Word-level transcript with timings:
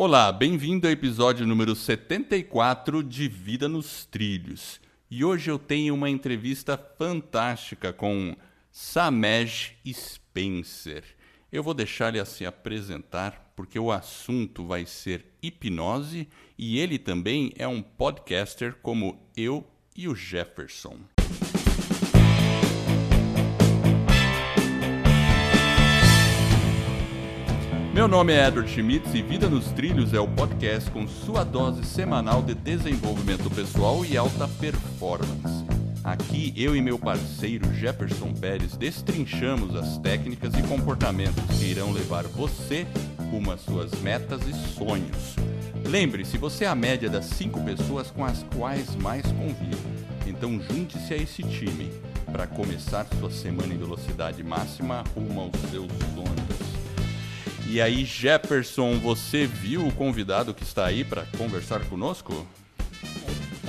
Olá, 0.00 0.30
bem-vindo 0.30 0.86
ao 0.86 0.92
episódio 0.92 1.44
número 1.44 1.74
74 1.74 3.02
de 3.02 3.26
Vida 3.26 3.68
nos 3.68 4.04
Trilhos. 4.04 4.80
E 5.10 5.24
hoje 5.24 5.50
eu 5.50 5.58
tenho 5.58 5.92
uma 5.92 6.08
entrevista 6.08 6.78
fantástica 6.96 7.92
com 7.92 8.36
Samej 8.70 9.76
Spencer. 9.92 11.02
Eu 11.50 11.64
vou 11.64 11.74
deixar 11.74 12.14
ele 12.14 12.24
se 12.26 12.46
apresentar 12.46 13.52
porque 13.56 13.76
o 13.76 13.90
assunto 13.90 14.64
vai 14.64 14.86
ser 14.86 15.26
hipnose 15.42 16.28
e 16.56 16.78
ele 16.78 16.96
também 16.96 17.52
é 17.56 17.66
um 17.66 17.82
podcaster 17.82 18.76
como 18.80 19.20
eu 19.36 19.66
e 19.96 20.06
o 20.06 20.14
Jefferson. 20.14 21.17
Meu 27.98 28.06
nome 28.06 28.32
é 28.32 28.46
Edward 28.46 28.70
Schmitz 28.70 29.12
e 29.12 29.20
Vida 29.20 29.48
nos 29.48 29.72
Trilhos 29.72 30.14
é 30.14 30.20
o 30.20 30.28
podcast 30.28 30.88
com 30.88 31.08
sua 31.08 31.42
dose 31.42 31.84
semanal 31.84 32.40
de 32.40 32.54
desenvolvimento 32.54 33.50
pessoal 33.50 34.04
e 34.04 34.16
alta 34.16 34.46
performance. 34.46 35.64
Aqui 36.04 36.54
eu 36.56 36.76
e 36.76 36.80
meu 36.80 36.96
parceiro 36.96 37.74
Jefferson 37.74 38.32
Pérez 38.32 38.76
destrinchamos 38.76 39.74
as 39.74 39.98
técnicas 39.98 40.54
e 40.54 40.62
comportamentos 40.62 41.42
que 41.58 41.64
irão 41.64 41.90
levar 41.90 42.22
você 42.22 42.86
rumo 43.32 43.50
às 43.50 43.62
suas 43.62 43.90
metas 44.00 44.42
e 44.46 44.54
sonhos. 44.76 45.34
Lembre-se, 45.84 46.38
você 46.38 46.66
é 46.66 46.68
a 46.68 46.76
média 46.76 47.10
das 47.10 47.24
cinco 47.24 47.60
pessoas 47.64 48.12
com 48.12 48.24
as 48.24 48.44
quais 48.56 48.94
mais 48.94 49.26
convive. 49.26 49.76
Então 50.24 50.60
junte-se 50.70 51.14
a 51.14 51.16
esse 51.16 51.42
time 51.42 51.90
para 52.30 52.46
começar 52.46 53.08
sua 53.18 53.32
semana 53.32 53.74
em 53.74 53.78
velocidade 53.78 54.44
máxima 54.44 55.02
rumo 55.16 55.40
aos 55.40 55.70
seus 55.72 55.90
sonhos. 56.14 56.67
E 57.70 57.82
aí, 57.82 58.02
Jefferson, 58.02 58.98
você 58.98 59.46
viu 59.46 59.86
o 59.86 59.92
convidado 59.92 60.54
que 60.54 60.62
está 60.62 60.86
aí 60.86 61.04
para 61.04 61.26
conversar 61.36 61.84
conosco? 61.84 62.46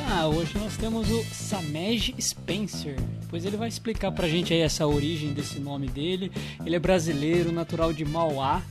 Ah, 0.08 0.25
hoje 0.25 0.58
nós 0.58 0.78
temos 0.78 1.11
o 1.11 1.22
Samej 1.25 2.16
Spencer. 2.17 2.95
Pois 3.30 3.44
ele 3.44 3.58
vai 3.58 3.67
explicar 3.67 4.14
pra 4.14 4.25
gente 4.30 4.53
aí 4.53 4.61
essa 4.61 4.88
origem 4.88 5.33
desse 5.33 5.59
nome 5.59 5.89
dele. 5.89 6.31
Ele 6.66 6.78
é 6.78 6.80
brasileiro, 6.80 7.52
natural 7.52 7.91
de 7.91 8.06
Mauá. 8.06 8.64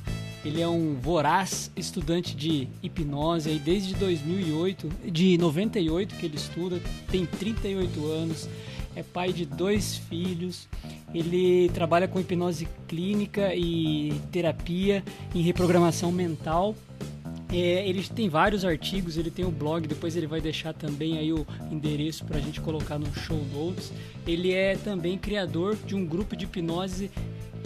Ele 0.42 0.62
é 0.62 0.68
um 0.68 0.94
voraz 0.94 1.70
estudante 1.76 2.34
de 2.34 2.66
hipnose 2.82 3.50
aí 3.50 3.58
desde 3.58 3.94
2008, 3.96 4.88
de 5.12 5.36
98 5.36 6.14
que 6.14 6.24
ele 6.24 6.36
estuda, 6.36 6.80
tem 7.10 7.26
38 7.26 8.06
anos 8.06 8.48
é 8.98 9.02
pai 9.02 9.32
de 9.32 9.46
dois 9.46 9.96
filhos. 9.96 10.68
Ele 11.14 11.70
trabalha 11.70 12.08
com 12.08 12.18
hipnose 12.18 12.68
clínica 12.88 13.54
e 13.54 14.12
terapia 14.32 15.04
em 15.34 15.40
reprogramação 15.40 16.10
mental. 16.10 16.74
É, 17.50 17.88
ele 17.88 18.02
tem 18.02 18.28
vários 18.28 18.64
artigos, 18.64 19.16
ele 19.16 19.30
tem 19.30 19.44
o 19.44 19.48
um 19.48 19.52
blog, 19.52 19.86
depois 19.86 20.16
ele 20.16 20.26
vai 20.26 20.40
deixar 20.40 20.74
também 20.74 21.16
aí 21.16 21.32
o 21.32 21.46
endereço 21.70 22.24
para 22.24 22.36
a 22.36 22.40
gente 22.40 22.60
colocar 22.60 22.98
no 22.98 23.12
show 23.14 23.40
notes. 23.54 23.92
Ele 24.26 24.52
é 24.52 24.76
também 24.76 25.16
criador 25.16 25.76
de 25.86 25.94
um 25.94 26.04
grupo 26.04 26.36
de 26.36 26.44
hipnose 26.44 27.10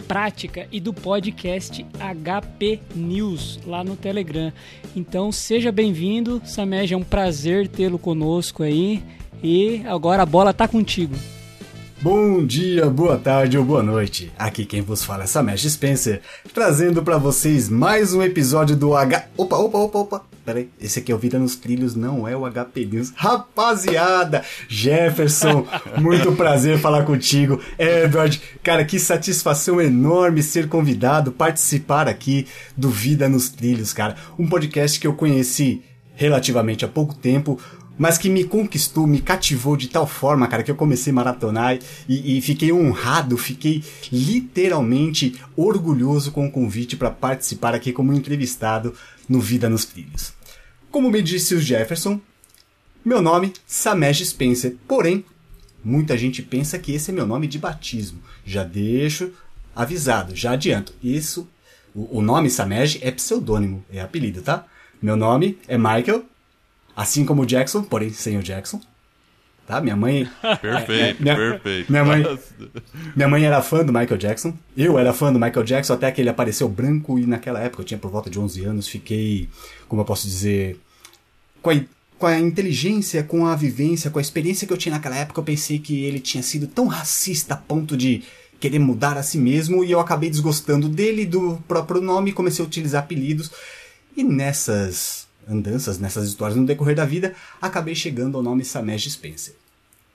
prática 0.07 0.67
e 0.71 0.79
do 0.79 0.93
podcast 0.93 1.85
HP 1.97 2.79
News 2.95 3.59
lá 3.65 3.83
no 3.83 3.95
Telegram. 3.95 4.53
Então 4.95 5.31
seja 5.31 5.71
bem-vindo, 5.71 6.41
Samej, 6.45 6.93
é 6.93 6.97
um 6.97 7.03
prazer 7.03 7.67
tê-lo 7.67 7.97
conosco 7.97 8.63
aí. 8.63 9.03
E 9.43 9.83
agora 9.85 10.23
a 10.23 10.25
bola 10.25 10.53
tá 10.53 10.69
contigo. 10.69 11.13
Bom 12.01 12.45
dia, 12.45 12.89
boa 12.89 13.17
tarde 13.17 13.57
ou 13.57 13.63
boa 13.63 13.83
noite. 13.83 14.31
Aqui 14.37 14.65
quem 14.65 14.81
vos 14.81 15.03
fala 15.03 15.23
é 15.23 15.27
Samesh 15.27 15.69
Spencer, 15.69 16.21
trazendo 16.53 17.03
para 17.03 17.17
vocês 17.17 17.67
mais 17.67 18.13
um 18.13 18.23
episódio 18.23 18.75
do 18.75 18.95
H. 18.95 19.25
Opa, 19.35 19.57
opa, 19.57 19.77
opa, 19.77 19.99
opa. 19.99 20.25
Peraí, 20.45 20.69
esse 20.79 20.99
aqui 20.99 21.11
é 21.11 21.15
o 21.15 21.17
Vida 21.17 21.39
nos 21.39 21.55
Trilhos, 21.57 21.93
não 21.93 22.27
é 22.27 22.35
o 22.35 22.49
HP 22.49 22.85
News. 22.85 23.11
Rapaziada, 23.15 24.43
Jefferson, 24.67 25.65
muito 25.99 26.33
prazer 26.33 26.79
falar 26.79 27.03
contigo. 27.03 27.59
Edward, 27.77 28.41
cara, 28.61 28.83
que 28.85 28.99
satisfação 28.99 29.81
enorme 29.81 30.41
ser 30.41 30.69
convidado, 30.69 31.31
participar 31.33 32.07
aqui 32.07 32.47
do 32.75 32.89
Vida 32.89 33.27
nos 33.27 33.49
Trilhos, 33.49 33.93
cara. 33.93 34.15
Um 34.39 34.47
podcast 34.47 34.99
que 34.99 35.07
eu 35.07 35.13
conheci 35.13 35.81
relativamente 36.15 36.85
há 36.85 36.87
pouco 36.87 37.13
tempo, 37.13 37.59
mas 37.97 38.17
que 38.17 38.29
me 38.29 38.43
conquistou, 38.43 39.05
me 39.05 39.21
cativou 39.21 39.77
de 39.77 39.87
tal 39.87 40.07
forma, 40.07 40.47
cara, 40.47 40.63
que 40.63 40.71
eu 40.71 40.75
comecei 40.75 41.11
a 41.11 41.15
maratonar 41.15 41.77
e, 42.07 42.37
e 42.37 42.41
fiquei 42.41 42.71
honrado, 42.71 43.37
fiquei 43.37 43.83
literalmente 44.11 45.39
orgulhoso 45.55 46.31
com 46.31 46.47
o 46.47 46.51
convite 46.51 46.97
para 46.97 47.11
participar 47.11 47.75
aqui 47.75 47.91
como 47.91 48.13
entrevistado 48.13 48.95
no 49.29 49.39
Vida 49.39 49.69
nos 49.69 49.85
Trilhos. 49.85 50.33
Como 50.89 51.09
me 51.09 51.21
disse 51.21 51.55
o 51.55 51.61
Jefferson, 51.61 52.19
meu 53.05 53.21
nome 53.21 53.53
Samej 53.67 54.25
Spencer, 54.25 54.75
porém, 54.87 55.23
muita 55.83 56.17
gente 56.17 56.41
pensa 56.41 56.79
que 56.79 56.93
esse 56.93 57.11
é 57.11 57.13
meu 57.13 57.27
nome 57.27 57.47
de 57.47 57.59
batismo. 57.59 58.19
Já 58.45 58.63
deixo 58.63 59.31
avisado, 59.75 60.35
já 60.35 60.53
adianto. 60.53 60.93
Isso, 61.03 61.47
o, 61.93 62.19
o 62.19 62.21
nome 62.21 62.49
Samej 62.49 62.99
é 63.01 63.11
pseudônimo, 63.11 63.83
é 63.91 64.01
apelido, 64.01 64.41
tá? 64.41 64.65
Meu 65.01 65.15
nome 65.15 65.57
é 65.67 65.77
Michael 65.77 66.25
Assim 66.95 67.25
como 67.25 67.41
o 67.41 67.45
Jackson, 67.45 67.83
porém 67.83 68.11
sem 68.11 68.37
o 68.37 68.43
Jackson. 68.43 68.79
Tá? 69.65 69.79
Minha 69.79 69.95
mãe. 69.95 70.29
Perfeito, 70.61 71.23
minha, 71.23 71.35
perfeito. 71.35 71.91
Minha 71.91 72.03
mãe, 72.03 72.39
minha 73.15 73.27
mãe 73.27 73.45
era 73.45 73.61
fã 73.61 73.83
do 73.83 73.93
Michael 73.93 74.17
Jackson. 74.17 74.53
Eu 74.75 74.99
era 74.99 75.13
fã 75.13 75.31
do 75.31 75.39
Michael 75.39 75.63
Jackson 75.63 75.93
até 75.93 76.11
que 76.11 76.21
ele 76.21 76.29
apareceu 76.29 76.67
branco 76.67 77.17
e 77.17 77.25
naquela 77.25 77.59
época, 77.59 77.81
eu 77.81 77.85
tinha 77.85 77.97
por 77.97 78.11
volta 78.11 78.29
de 78.29 78.37
11 78.39 78.65
anos, 78.65 78.87
fiquei, 78.87 79.47
como 79.87 80.01
eu 80.01 80.05
posso 80.05 80.27
dizer, 80.27 80.77
com 81.61 81.69
a, 81.69 81.79
com 82.19 82.27
a 82.27 82.37
inteligência, 82.37 83.23
com 83.23 83.47
a 83.47 83.55
vivência, 83.55 84.11
com 84.11 84.19
a 84.19 84.21
experiência 84.21 84.67
que 84.67 84.73
eu 84.73 84.77
tinha 84.77 84.95
naquela 84.95 85.15
época, 85.15 85.39
eu 85.39 85.45
pensei 85.45 85.79
que 85.79 86.03
ele 86.03 86.19
tinha 86.19 86.43
sido 86.43 86.67
tão 86.67 86.87
racista 86.87 87.53
a 87.53 87.57
ponto 87.57 87.95
de 87.95 88.21
querer 88.59 88.79
mudar 88.79 89.17
a 89.17 89.23
si 89.23 89.37
mesmo 89.37 89.83
e 89.83 89.91
eu 89.91 89.99
acabei 89.99 90.29
desgostando 90.29 90.89
dele, 90.89 91.25
do 91.25 91.61
próprio 91.67 92.01
nome, 92.01 92.31
e 92.31 92.33
comecei 92.33 92.63
a 92.63 92.67
utilizar 92.67 93.03
apelidos. 93.03 93.49
E 94.15 94.23
nessas 94.23 95.22
andanças, 95.47 95.99
nessas 95.99 96.27
histórias 96.27 96.57
no 96.57 96.65
decorrer 96.65 96.95
da 96.95 97.05
vida, 97.05 97.33
acabei 97.61 97.95
chegando 97.95 98.37
ao 98.37 98.43
nome 98.43 98.63
Samesh 98.65 99.11
Spencer. 99.11 99.55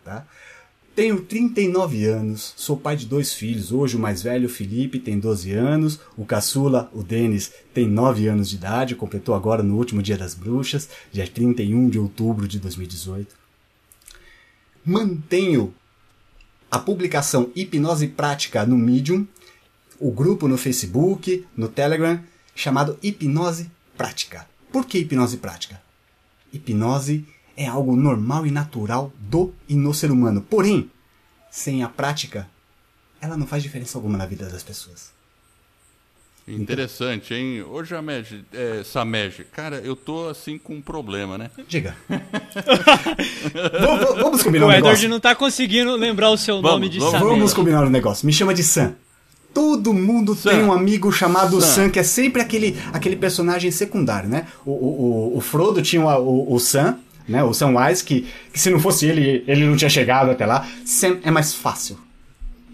Tá? 0.05 0.27
Tenho 0.99 1.21
39 1.21 2.07
anos, 2.07 2.55
sou 2.57 2.77
pai 2.77 2.97
de 2.97 3.07
dois 3.07 3.33
filhos. 3.33 3.71
Hoje 3.71 3.97
o 3.97 4.01
mais 4.01 4.21
velho, 4.21 4.49
Felipe, 4.49 4.99
tem 4.99 5.17
12 5.17 5.53
anos. 5.53 6.01
O 6.17 6.25
caçula, 6.25 6.91
o 6.93 7.05
Denis, 7.05 7.53
tem 7.73 7.87
9 7.87 8.27
anos 8.27 8.51
de 8.51 8.57
idade. 8.57 8.97
Completou 8.97 9.33
agora 9.33 9.63
no 9.63 9.77
último 9.77 10.03
dia 10.03 10.19
das 10.19 10.35
bruxas, 10.35 10.89
dia 11.13 11.25
31 11.25 11.89
de 11.89 12.01
outubro 12.01 12.49
de 12.49 12.59
2018. 12.59 13.33
Mantenho 14.85 15.73
a 16.69 16.81
publicação 16.81 17.49
Hipnose 17.55 18.09
Prática 18.09 18.67
no 18.67 18.77
Medium, 18.77 19.25
o 20.01 20.11
grupo 20.11 20.49
no 20.49 20.59
Facebook, 20.59 21.47
no 21.57 21.69
Telegram, 21.69 22.21
chamado 22.57 22.99
Hipnose 23.01 23.71
Prática. 23.97 24.48
Por 24.71 24.87
que 24.87 24.99
hipnose 24.99 25.39
prática? 25.39 25.81
Hipnose 26.53 27.27
é 27.57 27.67
algo 27.67 27.97
normal 27.97 28.47
e 28.47 28.51
natural 28.51 29.13
do 29.19 29.53
e 29.69 29.75
no 29.75 29.93
ser 29.93 30.11
humano. 30.11 30.41
Porém, 30.41 30.91
sem 31.51 31.83
a 31.83 31.89
prática, 31.89 32.49
ela 33.21 33.37
não 33.37 33.47
faz 33.47 33.63
diferença 33.63 33.99
alguma 33.99 34.17
na 34.17 34.27
vida 34.27 34.49
das 34.49 34.63
pessoas. 34.63 35.17
Interessante, 36.47 37.35
hein? 37.35 37.63
Ô, 37.63 37.85
Jamed, 37.85 38.45
é, 38.55 38.83
Samed, 38.83 39.45
cara, 39.53 39.77
eu 39.81 39.95
tô 39.95 40.29
assim 40.29 40.57
com 40.57 40.77
um 40.77 40.81
problema, 40.81 41.37
né? 41.37 41.51
Diga. 41.69 41.95
vamos, 43.81 44.23
vamos 44.23 44.43
combinar 44.43 44.65
o 44.65 44.69
um 44.69 44.73
negócio. 44.73 44.87
O 44.87 44.95
Edward 44.95 45.09
não 45.09 45.21
tá 45.21 45.35
conseguindo 45.35 45.95
lembrar 45.95 46.31
o 46.31 46.39
seu 46.39 46.63
vamos, 46.63 46.71
nome 46.71 46.89
de 46.89 46.99
vamos, 46.99 47.21
Vamos 47.21 47.53
combinar 47.53 47.85
um 47.85 47.91
negócio. 47.91 48.25
Me 48.25 48.33
chama 48.33 48.55
de 48.55 48.63
Sam. 48.63 48.95
Todo 49.53 49.93
mundo 49.93 50.35
Sam. 50.35 50.51
tem 50.51 50.63
um 50.63 50.73
amigo 50.73 51.11
chamado 51.11 51.61
Sam. 51.61 51.67
Sam. 51.67 51.91
que 51.91 51.99
é 51.99 52.03
sempre 52.03 52.43
aquele, 52.43 52.79
aquele 52.93 53.17
personagem 53.17 53.71
secundário, 53.71 54.29
né? 54.29 54.47
O, 54.65 54.71
o, 54.71 55.37
o 55.37 55.41
Frodo 55.41 55.83
tinha 55.83 56.03
o, 56.03 56.55
o 56.55 56.59
Sam, 56.59 56.99
né? 57.29 57.43
O 57.43 57.53
Samwise, 57.53 58.05
que, 58.05 58.27
que 58.53 58.61
se 58.61 58.71
não 58.71 58.79
fosse 58.81 59.07
ele, 59.07 59.45
ele 59.47 59.67
não 59.67 59.77
tinha 59.77 59.91
chegado 59.91 60.31
até 60.31 60.47
lá. 60.47 60.67
Sam 60.85 61.19
é 61.23 61.31
mais 61.31 61.55
fácil. 61.55 61.99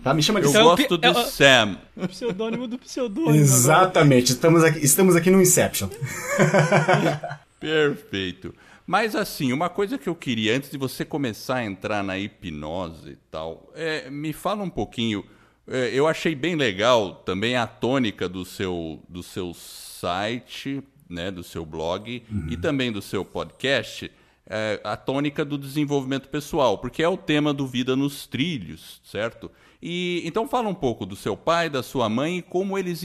Tá? 0.02 0.12
Me 0.12 0.22
chama 0.22 0.40
de 0.40 0.46
Eu 0.46 0.52
Sam. 0.52 0.62
gosto 0.64 0.98
de 0.98 1.06
é, 1.06 1.14
Sam. 1.24 1.78
O 1.96 2.06
pseudônimo 2.06 2.66
do 2.66 2.78
pseudônimo. 2.78 3.34
Exatamente. 3.34 4.32
Estamos 4.32 4.62
aqui, 4.62 4.84
estamos 4.84 5.16
aqui 5.16 5.30
no 5.30 5.40
Inception. 5.40 5.88
Perfeito. 7.58 8.54
Mas 8.86 9.16
assim, 9.16 9.50
uma 9.50 9.70
coisa 9.70 9.96
que 9.96 10.06
eu 10.06 10.14
queria, 10.14 10.54
antes 10.54 10.70
de 10.70 10.76
você 10.76 11.06
começar 11.06 11.56
a 11.56 11.64
entrar 11.64 12.04
na 12.04 12.18
hipnose 12.18 13.12
e 13.12 13.18
tal, 13.30 13.72
é, 13.74 14.10
me 14.10 14.34
fala 14.34 14.62
um 14.62 14.68
pouquinho 14.68 15.24
eu 15.66 16.06
achei 16.06 16.34
bem 16.34 16.56
legal 16.56 17.14
também 17.14 17.56
a 17.56 17.66
tônica 17.66 18.28
do 18.28 18.44
seu, 18.44 19.00
do 19.08 19.22
seu 19.22 19.54
site, 19.54 20.82
né, 21.08 21.30
do 21.30 21.42
seu 21.42 21.64
blog 21.64 22.22
uhum. 22.30 22.48
e 22.50 22.56
também 22.56 22.92
do 22.92 23.00
seu 23.00 23.24
podcast, 23.24 24.10
é, 24.46 24.80
a 24.84 24.96
tônica 24.96 25.44
do 25.44 25.56
desenvolvimento 25.56 26.28
pessoal, 26.28 26.78
porque 26.78 27.02
é 27.02 27.08
o 27.08 27.16
tema 27.16 27.54
do 27.54 27.66
Vida 27.66 27.96
nos 27.96 28.26
Trilhos, 28.26 29.00
certo? 29.04 29.50
E 29.80 30.22
então 30.24 30.48
fala 30.48 30.68
um 30.68 30.74
pouco 30.74 31.06
do 31.06 31.16
seu 31.16 31.36
pai, 31.36 31.68
da 31.68 31.82
sua 31.82 32.08
mãe 32.08 32.38
e 32.38 32.42
como 32.42 32.78
eles 32.78 33.02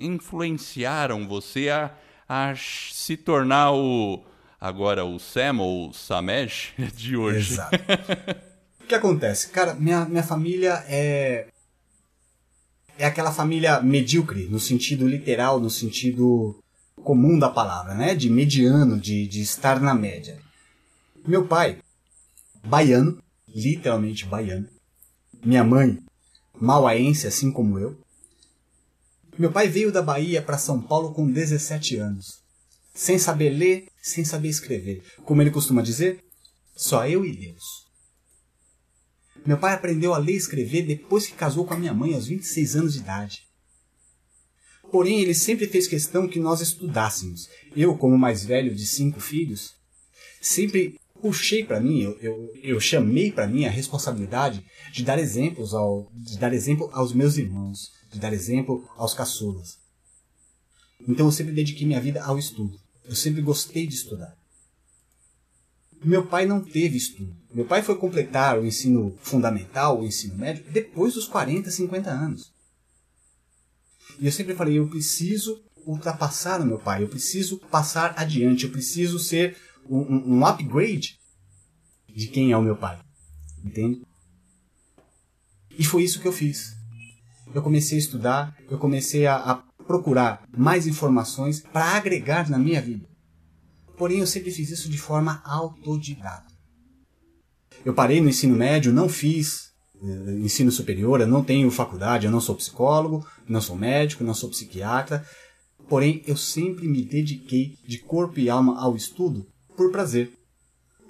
influenciaram 0.00 1.26
você 1.26 1.68
a, 1.68 1.92
a 2.28 2.54
se 2.56 3.16
tornar 3.16 3.72
o 3.72 4.24
agora 4.60 5.04
o 5.04 5.18
Sam 5.18 5.60
ou 5.60 5.88
o 5.88 5.92
Samesh 5.92 6.72
de 6.94 7.16
hoje. 7.16 7.54
Exato. 7.54 7.76
o 8.82 8.86
que 8.86 8.94
acontece? 8.94 9.50
Cara, 9.50 9.74
minha, 9.74 10.04
minha 10.04 10.22
família 10.22 10.84
é. 10.88 11.46
É 13.00 13.06
aquela 13.06 13.32
família 13.32 13.80
medíocre, 13.80 14.44
no 14.44 14.60
sentido 14.60 15.08
literal, 15.08 15.58
no 15.58 15.70
sentido 15.70 16.62
comum 17.02 17.38
da 17.38 17.48
palavra, 17.48 17.94
né? 17.94 18.14
De 18.14 18.28
mediano, 18.28 19.00
de, 19.00 19.26
de 19.26 19.40
estar 19.40 19.80
na 19.80 19.94
média. 19.94 20.38
Meu 21.26 21.46
pai, 21.46 21.78
baiano, 22.62 23.18
literalmente 23.48 24.26
baiano. 24.26 24.68
Minha 25.42 25.64
mãe, 25.64 25.98
mauaense, 26.60 27.26
assim 27.26 27.50
como 27.50 27.78
eu. 27.78 27.98
Meu 29.38 29.50
pai 29.50 29.66
veio 29.66 29.90
da 29.90 30.02
Bahia 30.02 30.42
para 30.42 30.58
São 30.58 30.82
Paulo 30.82 31.14
com 31.14 31.26
17 31.26 31.96
anos, 31.96 32.42
sem 32.92 33.18
saber 33.18 33.48
ler, 33.48 33.86
sem 34.02 34.26
saber 34.26 34.48
escrever. 34.48 35.02
Como 35.24 35.40
ele 35.40 35.50
costuma 35.50 35.80
dizer, 35.80 36.22
só 36.76 37.08
eu 37.08 37.24
e 37.24 37.34
Deus. 37.34 37.79
Meu 39.46 39.58
pai 39.58 39.72
aprendeu 39.74 40.14
a 40.14 40.18
ler 40.18 40.34
e 40.34 40.36
escrever 40.36 40.82
depois 40.82 41.26
que 41.26 41.34
casou 41.34 41.64
com 41.64 41.74
a 41.74 41.78
minha 41.78 41.94
mãe 41.94 42.14
aos 42.14 42.26
26 42.26 42.76
anos 42.76 42.92
de 42.94 43.00
idade. 43.00 43.48
Porém, 44.90 45.20
ele 45.20 45.34
sempre 45.34 45.66
fez 45.66 45.86
questão 45.86 46.28
que 46.28 46.40
nós 46.40 46.60
estudássemos. 46.60 47.48
Eu, 47.76 47.96
como 47.96 48.18
mais 48.18 48.44
velho 48.44 48.74
de 48.74 48.86
cinco 48.86 49.20
filhos, 49.20 49.74
sempre 50.40 50.98
puxei 51.20 51.64
para 51.64 51.80
mim, 51.80 52.00
eu, 52.00 52.18
eu, 52.20 52.52
eu 52.62 52.80
chamei 52.80 53.30
para 53.30 53.46
mim 53.46 53.66
a 53.66 53.70
responsabilidade 53.70 54.64
de 54.92 55.04
dar 55.04 55.18
exemplos 55.18 55.74
ao, 55.74 56.10
de 56.14 56.38
dar 56.38 56.52
exemplo 56.52 56.88
aos 56.92 57.12
meus 57.12 57.36
irmãos, 57.36 57.92
de 58.10 58.18
dar 58.18 58.32
exemplo 58.32 58.88
aos 58.96 59.14
caçulas. 59.14 59.78
Então 61.06 61.26
eu 61.26 61.32
sempre 61.32 61.52
dediquei 61.52 61.86
minha 61.86 62.00
vida 62.00 62.22
ao 62.22 62.38
estudo. 62.38 62.78
Eu 63.04 63.14
sempre 63.14 63.42
gostei 63.42 63.86
de 63.86 63.94
estudar. 63.94 64.39
Meu 66.02 66.26
pai 66.26 66.46
não 66.46 66.62
teve 66.62 66.96
estudo. 66.96 67.36
Meu 67.52 67.64
pai 67.64 67.82
foi 67.82 67.96
completar 67.96 68.58
o 68.58 68.64
ensino 68.64 69.16
fundamental, 69.20 70.00
o 70.00 70.06
ensino 70.06 70.36
médio, 70.36 70.64
depois 70.70 71.14
dos 71.14 71.26
40, 71.26 71.70
50 71.70 72.10
anos. 72.10 72.52
E 74.18 74.26
eu 74.26 74.32
sempre 74.32 74.54
falei, 74.54 74.78
eu 74.78 74.88
preciso 74.88 75.62
ultrapassar 75.84 76.60
o 76.60 76.66
meu 76.66 76.78
pai, 76.78 77.02
eu 77.02 77.08
preciso 77.08 77.58
passar 77.58 78.14
adiante, 78.16 78.64
eu 78.64 78.70
preciso 78.70 79.18
ser 79.18 79.56
um, 79.88 80.36
um 80.36 80.46
upgrade 80.46 81.18
de 82.08 82.28
quem 82.28 82.52
é 82.52 82.56
o 82.56 82.62
meu 82.62 82.76
pai. 82.76 82.98
Entende? 83.64 84.02
E 85.78 85.84
foi 85.84 86.02
isso 86.02 86.20
que 86.20 86.28
eu 86.28 86.32
fiz. 86.32 86.76
Eu 87.52 87.62
comecei 87.62 87.98
a 87.98 88.00
estudar, 88.00 88.56
eu 88.70 88.78
comecei 88.78 89.26
a, 89.26 89.36
a 89.36 89.54
procurar 89.84 90.46
mais 90.56 90.86
informações 90.86 91.60
para 91.60 91.96
agregar 91.96 92.48
na 92.48 92.58
minha 92.58 92.80
vida. 92.80 93.09
Porém, 94.00 94.20
eu 94.20 94.26
sempre 94.26 94.50
fiz 94.50 94.70
isso 94.70 94.88
de 94.88 94.96
forma 94.96 95.42
autodidata. 95.44 96.50
Eu 97.84 97.92
parei 97.92 98.18
no 98.18 98.30
ensino 98.30 98.56
médio, 98.56 98.94
não 98.94 99.10
fiz 99.10 99.72
uh, 100.00 100.38
ensino 100.38 100.72
superior, 100.72 101.20
eu 101.20 101.26
não 101.26 101.44
tenho 101.44 101.70
faculdade, 101.70 102.24
eu 102.24 102.32
não 102.32 102.40
sou 102.40 102.54
psicólogo, 102.54 103.26
não 103.46 103.60
sou 103.60 103.76
médico, 103.76 104.24
não 104.24 104.32
sou 104.32 104.48
psiquiatra. 104.48 105.22
Porém, 105.86 106.22
eu 106.26 106.34
sempre 106.34 106.88
me 106.88 107.02
dediquei 107.02 107.76
de 107.86 107.98
corpo 107.98 108.40
e 108.40 108.48
alma 108.48 108.80
ao 108.80 108.96
estudo 108.96 109.46
por 109.76 109.92
prazer. 109.92 110.32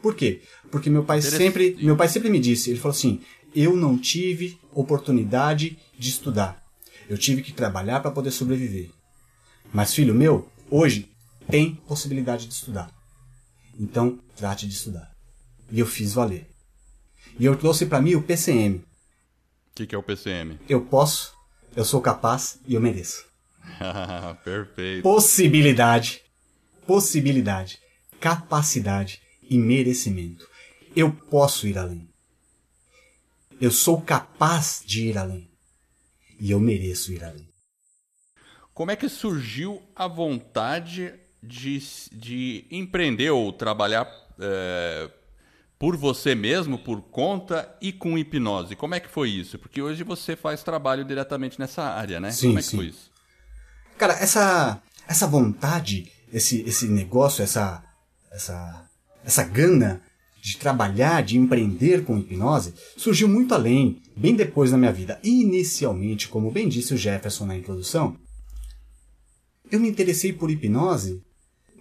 Por 0.02 0.16
quê? 0.16 0.42
Porque 0.68 0.90
meu 0.90 1.04
pai 1.04 1.22
sempre, 1.22 1.76
meu 1.80 1.96
pai 1.96 2.08
sempre 2.08 2.28
me 2.28 2.40
disse, 2.40 2.70
ele 2.70 2.80
falou 2.80 2.96
assim: 2.96 3.20
"Eu 3.54 3.76
não 3.76 3.96
tive 3.96 4.58
oportunidade 4.74 5.78
de 5.96 6.10
estudar. 6.10 6.60
Eu 7.08 7.16
tive 7.16 7.40
que 7.40 7.52
trabalhar 7.52 8.00
para 8.00 8.10
poder 8.10 8.32
sobreviver. 8.32 8.90
Mas 9.72 9.94
filho 9.94 10.12
meu, 10.12 10.48
hoje 10.68 11.08
tem 11.50 11.74
possibilidade 11.74 12.46
de 12.46 12.54
estudar. 12.54 12.90
Então, 13.78 14.18
trate 14.36 14.66
de 14.66 14.74
estudar." 14.74 15.10
E 15.70 15.78
eu 15.78 15.86
fiz 15.86 16.12
valer. 16.14 16.48
E 17.38 17.44
eu 17.44 17.56
trouxe 17.56 17.86
para 17.86 18.00
mim 18.00 18.14
o 18.14 18.22
PCM. 18.22 18.76
O 18.76 18.84
que, 19.74 19.86
que 19.86 19.94
é 19.94 19.98
o 19.98 20.02
PCM? 20.02 20.58
Eu 20.68 20.82
posso, 20.82 21.32
eu 21.76 21.84
sou 21.84 22.00
capaz 22.00 22.58
e 22.66 22.74
eu 22.74 22.80
mereço. 22.80 23.24
Perfeito. 24.44 25.02
Possibilidade. 25.02 26.22
Possibilidade 26.86 27.78
capacidade 28.20 29.22
e 29.42 29.58
merecimento. 29.58 30.46
Eu 30.94 31.10
posso 31.10 31.66
ir 31.66 31.78
além. 31.78 32.08
Eu 33.60 33.70
sou 33.70 34.00
capaz 34.00 34.82
de 34.84 35.08
ir 35.08 35.18
além. 35.18 35.50
E 36.38 36.50
eu 36.50 36.60
mereço 36.60 37.12
ir 37.12 37.24
além. 37.24 37.48
Como 38.74 38.90
é 38.90 38.96
que 38.96 39.08
surgiu 39.08 39.82
a 39.96 40.06
vontade 40.06 41.12
de, 41.42 41.82
de 42.12 42.64
empreender 42.70 43.30
ou 43.30 43.52
trabalhar 43.52 44.08
é, 44.38 45.10
por 45.78 45.96
você 45.96 46.34
mesmo, 46.34 46.78
por 46.78 47.00
conta 47.02 47.74
e 47.80 47.92
com 47.92 48.18
hipnose? 48.18 48.76
Como 48.76 48.94
é 48.94 49.00
que 49.00 49.08
foi 49.08 49.30
isso? 49.30 49.58
Porque 49.58 49.80
hoje 49.80 50.04
você 50.04 50.36
faz 50.36 50.62
trabalho 50.62 51.04
diretamente 51.04 51.58
nessa 51.58 51.82
área, 51.82 52.20
né? 52.20 52.30
Sim, 52.30 52.48
Como 52.48 52.58
é 52.58 52.62
sim. 52.62 52.70
que 52.70 52.76
foi 52.76 52.86
isso? 52.86 53.10
Cara, 53.96 54.14
essa, 54.14 54.82
essa 55.08 55.26
vontade, 55.26 56.10
esse, 56.32 56.62
esse 56.62 56.86
negócio, 56.88 57.42
essa, 57.42 57.82
essa, 58.30 58.88
essa 59.24 59.42
gana 59.44 60.02
de 60.42 60.56
trabalhar, 60.56 61.22
de 61.22 61.36
empreender 61.36 62.04
com 62.04 62.18
hipnose, 62.18 62.74
surgiu 62.96 63.28
muito 63.28 63.54
além, 63.54 64.00
bem 64.16 64.34
depois 64.34 64.72
na 64.72 64.78
minha 64.78 64.92
vida. 64.92 65.20
Inicialmente, 65.22 66.28
como 66.28 66.50
bem 66.50 66.68
disse 66.68 66.94
o 66.94 66.96
Jefferson 66.96 67.46
na 67.46 67.56
introdução, 67.56 68.16
eu 69.70 69.78
me 69.78 69.88
interessei 69.88 70.32
por 70.32 70.50
hipnose 70.50 71.22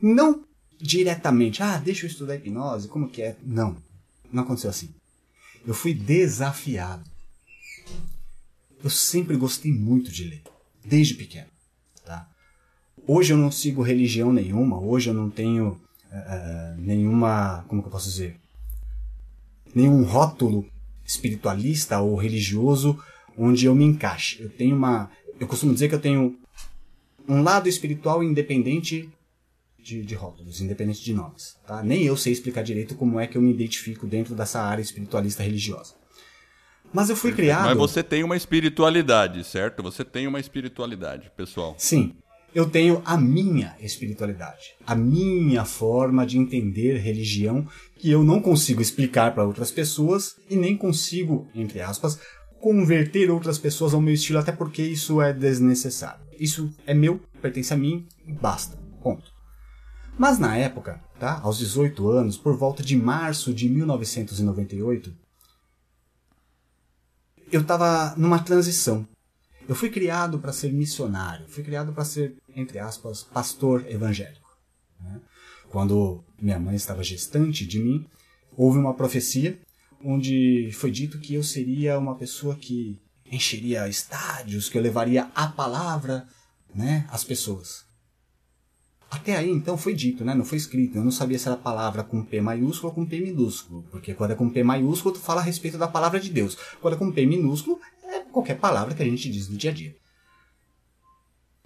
não 0.01 0.43
diretamente, 0.79 1.61
ah, 1.61 1.77
deixa 1.77 2.05
eu 2.05 2.09
estudar 2.09 2.35
hipnose, 2.35 2.87
como 2.87 3.09
que 3.09 3.21
é? 3.21 3.35
Não, 3.43 3.75
não 4.31 4.43
aconteceu 4.43 4.69
assim. 4.69 4.89
Eu 5.65 5.73
fui 5.73 5.93
desafiado. 5.93 7.03
Eu 8.81 8.89
sempre 8.89 9.35
gostei 9.35 9.73
muito 9.73 10.09
de 10.09 10.23
ler, 10.23 10.43
desde 10.85 11.15
pequeno. 11.15 11.49
Tá? 12.05 12.27
Hoje 13.05 13.33
eu 13.33 13.37
não 13.37 13.51
sigo 13.51 13.81
religião 13.81 14.31
nenhuma, 14.31 14.79
hoje 14.79 15.09
eu 15.09 15.13
não 15.13 15.29
tenho 15.29 15.71
uh, 16.11 16.77
nenhuma, 16.77 17.65
como 17.67 17.81
que 17.81 17.87
eu 17.87 17.91
posso 17.91 18.09
dizer, 18.09 18.39
nenhum 19.75 20.03
rótulo 20.03 20.65
espiritualista 21.05 21.99
ou 21.99 22.15
religioso 22.15 22.97
onde 23.37 23.65
eu 23.65 23.75
me 23.75 23.83
encaixe. 23.83 24.41
Eu 24.41 24.49
tenho 24.49 24.75
uma, 24.75 25.11
eu 25.39 25.47
costumo 25.47 25.73
dizer 25.73 25.89
que 25.89 25.95
eu 25.95 26.01
tenho 26.01 26.37
um 27.27 27.41
lado 27.41 27.67
espiritual 27.67 28.23
independente 28.23 29.09
de, 29.89 30.03
de 30.03 30.15
rótulos, 30.15 30.61
independente 30.61 31.03
de 31.03 31.13
nomes. 31.13 31.57
Tá? 31.65 31.83
Nem 31.83 32.03
eu 32.03 32.15
sei 32.15 32.31
explicar 32.31 32.63
direito 32.63 32.95
como 32.95 33.19
é 33.19 33.27
que 33.27 33.37
eu 33.37 33.41
me 33.41 33.51
identifico 33.51 34.05
dentro 34.07 34.35
dessa 34.35 34.61
área 34.61 34.81
espiritualista 34.81 35.43
religiosa. 35.43 35.95
Mas 36.93 37.09
eu 37.09 37.15
fui 37.15 37.31
criado. 37.31 37.65
Mas 37.65 37.77
você 37.77 38.01
tem 38.01 38.23
uma 38.23 38.35
espiritualidade, 38.35 39.43
certo? 39.43 39.83
Você 39.83 40.03
tem 40.03 40.27
uma 40.27 40.39
espiritualidade, 40.39 41.31
pessoal. 41.35 41.75
Sim 41.77 42.15
eu 42.53 42.67
tenho 42.67 43.01
a 43.05 43.17
minha 43.17 43.75
espiritualidade, 43.79 44.75
a 44.85 44.95
minha 44.95 45.65
forma 45.65 46.25
de 46.25 46.37
entender 46.37 46.97
religião 46.97 47.67
que 47.95 48.09
eu 48.09 48.23
não 48.23 48.41
consigo 48.41 48.81
explicar 48.81 49.33
para 49.33 49.45
outras 49.45 49.71
pessoas 49.71 50.35
e 50.49 50.55
nem 50.55 50.75
consigo, 50.75 51.47
entre 51.53 51.81
aspas, 51.81 52.19
converter 52.59 53.29
outras 53.29 53.57
pessoas 53.57 53.93
ao 53.93 54.01
meu 54.01 54.13
estilo, 54.13 54.39
até 54.39 54.51
porque 54.51 54.81
isso 54.81 55.21
é 55.21 55.31
desnecessário. 55.31 56.21
Isso 56.39 56.73
é 56.85 56.93
meu, 56.93 57.21
pertence 57.41 57.73
a 57.73 57.77
mim 57.77 58.07
basta. 58.41 58.77
Ponto. 59.01 59.28
Mas 60.19 60.37
na 60.37 60.55
época, 60.55 61.01
tá, 61.19 61.39
aos 61.39 61.57
18 61.57 62.07
anos, 62.09 62.37
por 62.37 62.55
volta 62.55 62.83
de 62.83 62.95
março 62.95 63.51
de 63.51 63.67
1998, 63.67 65.11
eu 67.51 67.61
estava 67.61 68.13
numa 68.15 68.37
transição 68.37 69.07
eu 69.69 69.75
fui 69.75 69.91
criado 69.91 70.39
para 70.39 70.51
ser 70.51 70.73
missionário, 70.73 71.47
fui 71.47 71.63
criado 71.63 71.93
para 71.93 72.03
ser, 72.03 72.35
entre 72.55 72.79
aspas, 72.79 73.21
pastor 73.21 73.85
evangélico. 73.87 74.49
Né? 74.99 75.21
Quando 75.69 76.23
minha 76.41 76.59
mãe 76.59 76.75
estava 76.75 77.03
gestante 77.03 77.67
de 77.67 77.77
mim, 77.77 78.07
houve 78.57 78.79
uma 78.79 78.95
profecia 78.95 79.59
onde 80.03 80.71
foi 80.73 80.89
dito 80.89 81.19
que 81.19 81.35
eu 81.35 81.43
seria 81.43 81.99
uma 81.99 82.15
pessoa 82.15 82.55
que 82.55 82.99
encheria 83.31 83.87
estádios, 83.87 84.69
que 84.69 84.75
eu 84.75 84.81
levaria 84.81 85.29
a 85.35 85.45
palavra 85.45 86.27
né, 86.73 87.07
às 87.11 87.23
pessoas. 87.23 87.85
Até 89.09 89.35
aí, 89.35 89.49
então, 89.49 89.75
foi 89.75 89.95
dito, 89.95 90.23
né? 90.23 90.35
não 90.35 90.45
foi 90.45 90.57
escrito. 90.57 90.97
Eu 90.97 91.03
não 91.03 91.11
sabia 91.11 91.39
se 91.39 91.47
era 91.47 91.57
palavra 91.57 92.03
com 92.03 92.23
P 92.23 92.39
maiúsculo 92.39 92.89
ou 92.89 92.95
com 92.95 93.05
P 93.05 93.19
minúsculo. 93.19 93.83
Porque 93.89 94.13
quando 94.13 94.31
é 94.31 94.35
com 94.35 94.49
P 94.49 94.63
maiúsculo, 94.63 95.15
tu 95.15 95.19
fala 95.19 95.41
a 95.41 95.43
respeito 95.43 95.77
da 95.77 95.87
palavra 95.87 96.19
de 96.19 96.29
Deus. 96.29 96.57
Quando 96.79 96.93
é 96.93 96.97
com 96.97 97.11
P 97.11 97.25
minúsculo, 97.25 97.79
é 98.03 98.19
qualquer 98.31 98.59
palavra 98.59 98.93
que 98.93 99.01
a 99.01 99.05
gente 99.05 99.29
diz 99.29 99.49
no 99.49 99.57
dia 99.57 99.71
a 99.71 99.73
dia. 99.73 99.95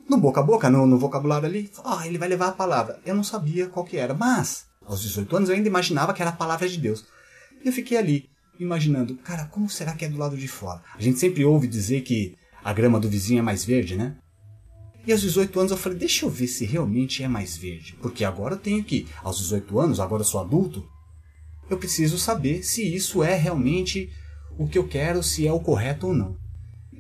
No 0.10 0.18
boca 0.18 0.40
a 0.40 0.44
boca, 0.44 0.70
no, 0.70 0.86
no 0.86 0.98
vocabulário 0.98 1.48
ali, 1.48 1.70
oh, 1.84 2.02
ele 2.02 2.18
vai 2.18 2.30
levar 2.30 2.48
a 2.48 2.52
palavra. 2.54 3.00
Eu 3.06 3.16
não 3.16 3.24
sabia 3.24 3.68
qual 3.68 3.86
que 3.86 3.98
era, 3.98 4.14
mas 4.14 4.66
aos 4.86 5.02
18 5.02 5.36
anos 5.36 5.50
eu 5.50 5.56
ainda 5.56 5.68
imaginava 5.68 6.14
que 6.14 6.22
era 6.22 6.32
a 6.32 6.36
palavra 6.36 6.68
de 6.68 6.78
Deus. 6.78 7.06
E 7.64 7.68
eu 7.68 7.74
fiquei 7.74 7.98
ali, 7.98 8.30
imaginando, 8.60 9.16
cara, 9.18 9.46
como 9.46 9.70
será 9.70 9.94
que 9.94 10.06
é 10.06 10.10
do 10.10 10.18
lado 10.18 10.38
de 10.38 10.48
fora? 10.48 10.82
A 10.96 11.02
gente 11.02 11.20
sempre 11.20 11.46
ouve 11.46 11.68
dizer 11.68 12.02
que 12.02 12.36
a 12.64 12.74
grama 12.74 13.00
do 13.00 13.10
vizinho 13.10 13.40
é 13.40 13.42
mais 13.42 13.64
verde, 13.66 13.96
né? 13.96 14.16
E 15.06 15.12
aos 15.12 15.22
18 15.22 15.60
anos 15.60 15.72
eu 15.72 15.78
falei, 15.78 15.98
deixa 15.98 16.26
eu 16.26 16.30
ver 16.30 16.48
se 16.48 16.66
realmente 16.66 17.24
é 17.24 17.28
mais 17.28 17.58
verde. 17.58 17.96
Porque 18.02 18.24
agora 18.24 18.56
eu 18.56 18.60
tenho 18.60 18.84
que, 18.84 19.08
aos 19.22 19.38
18 19.38 19.80
anos, 19.80 20.00
agora 20.00 20.22
eu 20.22 20.26
sou 20.26 20.40
adulto, 20.40 20.88
eu 21.70 21.78
preciso 21.78 22.18
saber 22.18 22.64
se 22.64 22.84
isso 22.84 23.24
é 23.24 23.36
realmente 23.36 24.10
o 24.58 24.68
que 24.68 24.78
eu 24.78 24.88
quero, 24.88 25.22
se 25.22 25.48
é 25.48 25.52
o 25.52 25.60
correto 25.60 26.08
ou 26.08 26.14
não. 26.14 26.38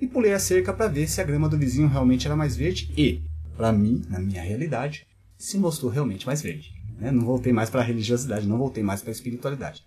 E 0.01 0.07
pulei 0.07 0.33
a 0.33 0.39
cerca 0.39 0.74
para 0.74 0.88
ver 0.88 1.07
se 1.07 1.22
a 1.22 1.24
grama 1.24 1.48
do 1.48 1.57
vizinho 1.57 1.88
realmente 1.88 2.25
era 2.25 2.36
mais 2.36 2.55
verde 2.55 2.91
e, 2.98 3.22
para 3.55 3.72
mim, 3.72 4.01
na 4.10 4.19
minha 4.19 4.41
realidade, 4.41 5.07
se 5.38 5.57
mostrou 5.57 5.91
realmente 5.91 6.25
mais 6.25 6.41
verde. 6.41 6.74
Né? 7.00 7.12
Não 7.12 7.24
voltei 7.25 7.53
mais 7.53 7.69
para 7.69 7.81
a 7.81 7.83
religiosidade, 7.83 8.48
não 8.48 8.57
voltei 8.57 8.83
mais 8.83 9.01
para 9.01 9.12
a 9.12 9.13
espiritualidade. 9.13 9.83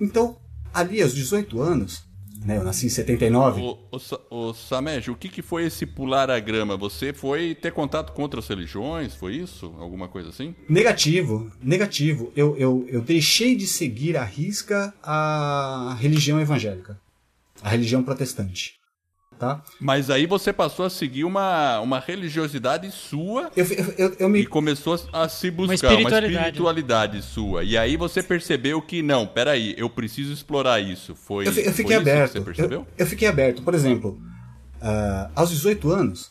Então, 0.00 0.38
ali 0.72 1.02
aos 1.02 1.14
18 1.14 1.60
anos, 1.60 2.04
né? 2.44 2.56
Eu 2.56 2.64
nasci 2.64 2.86
em 2.86 2.88
79. 2.88 3.60
O, 3.60 3.78
o, 3.90 4.48
o 4.48 4.54
Samej, 4.54 5.10
o 5.10 5.16
que, 5.16 5.28
que 5.28 5.42
foi 5.42 5.64
esse 5.64 5.86
pular 5.86 6.30
a 6.30 6.38
grama? 6.38 6.76
Você 6.76 7.12
foi 7.12 7.54
ter 7.54 7.72
contato 7.72 8.12
com 8.12 8.22
outras 8.22 8.46
religiões? 8.48 9.14
Foi 9.14 9.34
isso? 9.34 9.74
Alguma 9.78 10.08
coisa 10.08 10.28
assim? 10.28 10.54
Negativo, 10.68 11.50
negativo. 11.62 12.32
Eu, 12.36 12.56
eu, 12.56 12.84
eu 12.88 13.00
deixei 13.00 13.54
de 13.54 13.66
seguir 13.66 14.16
à 14.16 14.24
risca 14.24 14.92
a 15.02 15.96
religião 16.00 16.40
evangélica, 16.40 17.00
a 17.62 17.68
religião 17.68 18.02
protestante 18.02 18.81
tá? 19.42 19.60
Mas 19.80 20.08
aí 20.08 20.24
você 20.24 20.52
passou 20.52 20.86
a 20.86 20.90
seguir 20.90 21.24
uma, 21.24 21.80
uma 21.80 21.98
religiosidade 21.98 22.88
sua 22.92 23.50
eu, 23.56 23.66
eu, 23.98 24.16
eu 24.20 24.28
me... 24.28 24.42
e 24.42 24.46
começou 24.46 24.94
a 25.12 25.28
se 25.28 25.50
buscar 25.50 25.66
uma 25.66 25.74
espiritualidade. 25.74 26.26
uma 26.26 26.40
espiritualidade, 26.42 27.22
sua. 27.22 27.64
E 27.64 27.76
aí 27.76 27.96
você 27.96 28.22
percebeu 28.22 28.80
que, 28.80 29.02
não, 29.02 29.26
peraí, 29.26 29.74
eu 29.76 29.90
preciso 29.90 30.32
explorar 30.32 30.78
isso. 30.78 31.16
Foi, 31.16 31.48
eu, 31.48 31.52
eu 31.52 31.72
fiquei 31.72 31.96
aberto. 31.96 32.34
você 32.34 32.40
percebeu? 32.40 32.86
Eu, 32.96 33.04
fiquei 33.04 33.26
aberto. 33.26 33.62
Por 33.62 33.74
exemplo, 33.74 34.16
uh, 34.80 35.32
aos 35.34 35.50
18 35.50 35.90
anos, 35.90 36.30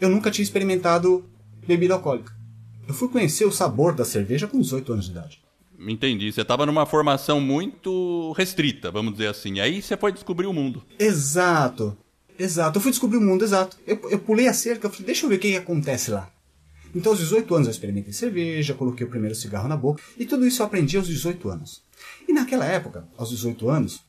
eu 0.00 0.08
nunca 0.08 0.30
tinha 0.30 0.44
experimentado 0.44 1.28
bebida 1.66 1.94
alcoólica. 1.94 2.32
Eu 2.86 2.94
fui 2.94 3.08
conhecer 3.08 3.46
o 3.46 3.50
sabor 3.50 3.96
da 3.96 4.04
cerveja 4.04 4.46
com 4.46 4.60
18 4.60 4.92
anos 4.92 5.06
de 5.06 5.10
idade. 5.10 5.42
Entendi. 5.76 6.30
Você 6.30 6.42
estava 6.42 6.64
numa 6.64 6.86
formação 6.86 7.40
muito 7.40 8.30
restrita, 8.38 8.92
vamos 8.92 9.14
dizer 9.14 9.26
assim. 9.26 9.58
Aí 9.58 9.82
você 9.82 9.96
foi 9.96 10.12
descobrir 10.12 10.46
o 10.46 10.52
mundo. 10.52 10.84
Exato. 11.00 11.96
Exato, 12.42 12.76
eu 12.76 12.82
fui 12.82 12.90
descobrir 12.90 13.18
o 13.18 13.20
mundo, 13.20 13.44
exato. 13.44 13.78
Eu, 13.86 14.10
eu 14.10 14.18
pulei 14.18 14.48
a 14.48 14.52
cerca, 14.52 14.88
eu 14.88 14.90
falei, 14.90 15.06
deixa 15.06 15.24
eu 15.24 15.30
ver 15.30 15.36
o 15.36 15.38
que, 15.38 15.52
que 15.52 15.56
acontece 15.56 16.10
lá. 16.10 16.28
Então, 16.92 17.12
aos 17.12 17.20
18 17.20 17.54
anos, 17.54 17.68
eu 17.68 17.70
experimentei 17.70 18.12
cerveja, 18.12 18.74
coloquei 18.74 19.06
o 19.06 19.08
primeiro 19.08 19.36
cigarro 19.36 19.68
na 19.68 19.76
boca, 19.76 20.02
e 20.18 20.26
tudo 20.26 20.44
isso 20.44 20.60
eu 20.60 20.66
aprendi 20.66 20.96
aos 20.96 21.06
18 21.06 21.48
anos. 21.48 21.84
E 22.28 22.32
naquela 22.32 22.66
época, 22.66 23.06
aos 23.16 23.30
18 23.30 23.70
anos, 23.70 24.00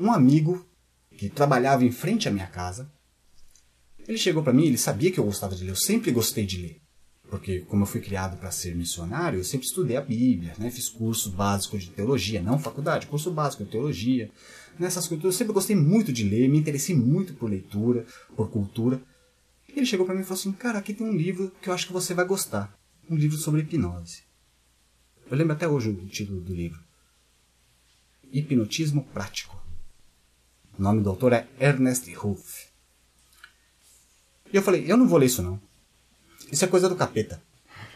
um 0.00 0.10
amigo 0.10 0.66
que 1.14 1.28
trabalhava 1.28 1.84
em 1.84 1.92
frente 1.92 2.26
à 2.26 2.30
minha 2.30 2.46
casa, 2.46 2.90
ele 4.08 4.16
chegou 4.16 4.42
para 4.42 4.54
mim, 4.54 4.64
ele 4.64 4.78
sabia 4.78 5.12
que 5.12 5.20
eu 5.20 5.24
gostava 5.24 5.54
de 5.54 5.62
ler, 5.62 5.72
eu 5.72 5.76
sempre 5.76 6.10
gostei 6.10 6.46
de 6.46 6.56
ler. 6.56 6.80
Porque, 7.28 7.60
como 7.60 7.82
eu 7.82 7.86
fui 7.86 8.00
criado 8.00 8.38
para 8.38 8.50
ser 8.50 8.74
missionário, 8.74 9.38
eu 9.38 9.44
sempre 9.44 9.66
estudei 9.66 9.96
a 9.98 10.00
Bíblia, 10.00 10.54
né? 10.58 10.70
fiz 10.70 10.88
curso 10.88 11.30
básico 11.30 11.78
de 11.78 11.90
teologia, 11.90 12.40
não 12.40 12.58
faculdade, 12.58 13.06
curso 13.06 13.30
básico 13.30 13.62
de 13.62 13.70
teologia, 13.70 14.30
nessas 14.78 15.06
culturas. 15.06 15.34
Eu 15.34 15.38
sempre 15.38 15.52
gostei 15.52 15.76
muito 15.76 16.12
de 16.12 16.24
ler, 16.24 16.48
me 16.48 16.58
interessei 16.58 16.94
muito 16.94 17.34
por 17.34 17.50
leitura, 17.50 18.06
por 18.36 18.50
cultura. 18.50 19.00
E 19.68 19.78
ele 19.78 19.86
chegou 19.86 20.04
para 20.04 20.14
mim 20.14 20.22
e 20.22 20.24
falou 20.24 20.38
assim: 20.38 20.52
Cara, 20.52 20.78
aqui 20.78 20.92
tem 20.92 21.06
um 21.06 21.16
livro 21.16 21.52
que 21.60 21.68
eu 21.68 21.74
acho 21.74 21.86
que 21.86 21.92
você 21.92 22.14
vai 22.14 22.24
gostar. 22.24 22.72
Um 23.10 23.16
livro 23.16 23.36
sobre 23.36 23.62
hipnose. 23.62 24.22
Eu 25.30 25.36
lembro 25.36 25.52
até 25.54 25.66
hoje 25.66 25.90
o 25.90 26.06
título 26.06 26.40
do 26.40 26.54
livro: 26.54 26.80
Hipnotismo 28.32 29.04
Prático. 29.12 29.60
O 30.78 30.82
nome 30.82 31.02
do 31.02 31.10
autor 31.10 31.32
é 31.32 31.46
Ernest 31.60 32.12
Ruff. 32.14 32.66
E 34.52 34.56
eu 34.56 34.62
falei: 34.62 34.84
Eu 34.86 34.96
não 34.96 35.08
vou 35.08 35.18
ler 35.18 35.26
isso 35.26 35.42
não. 35.42 35.60
Isso 36.50 36.64
é 36.64 36.68
coisa 36.68 36.88
do 36.88 36.96
capeta. 36.96 37.42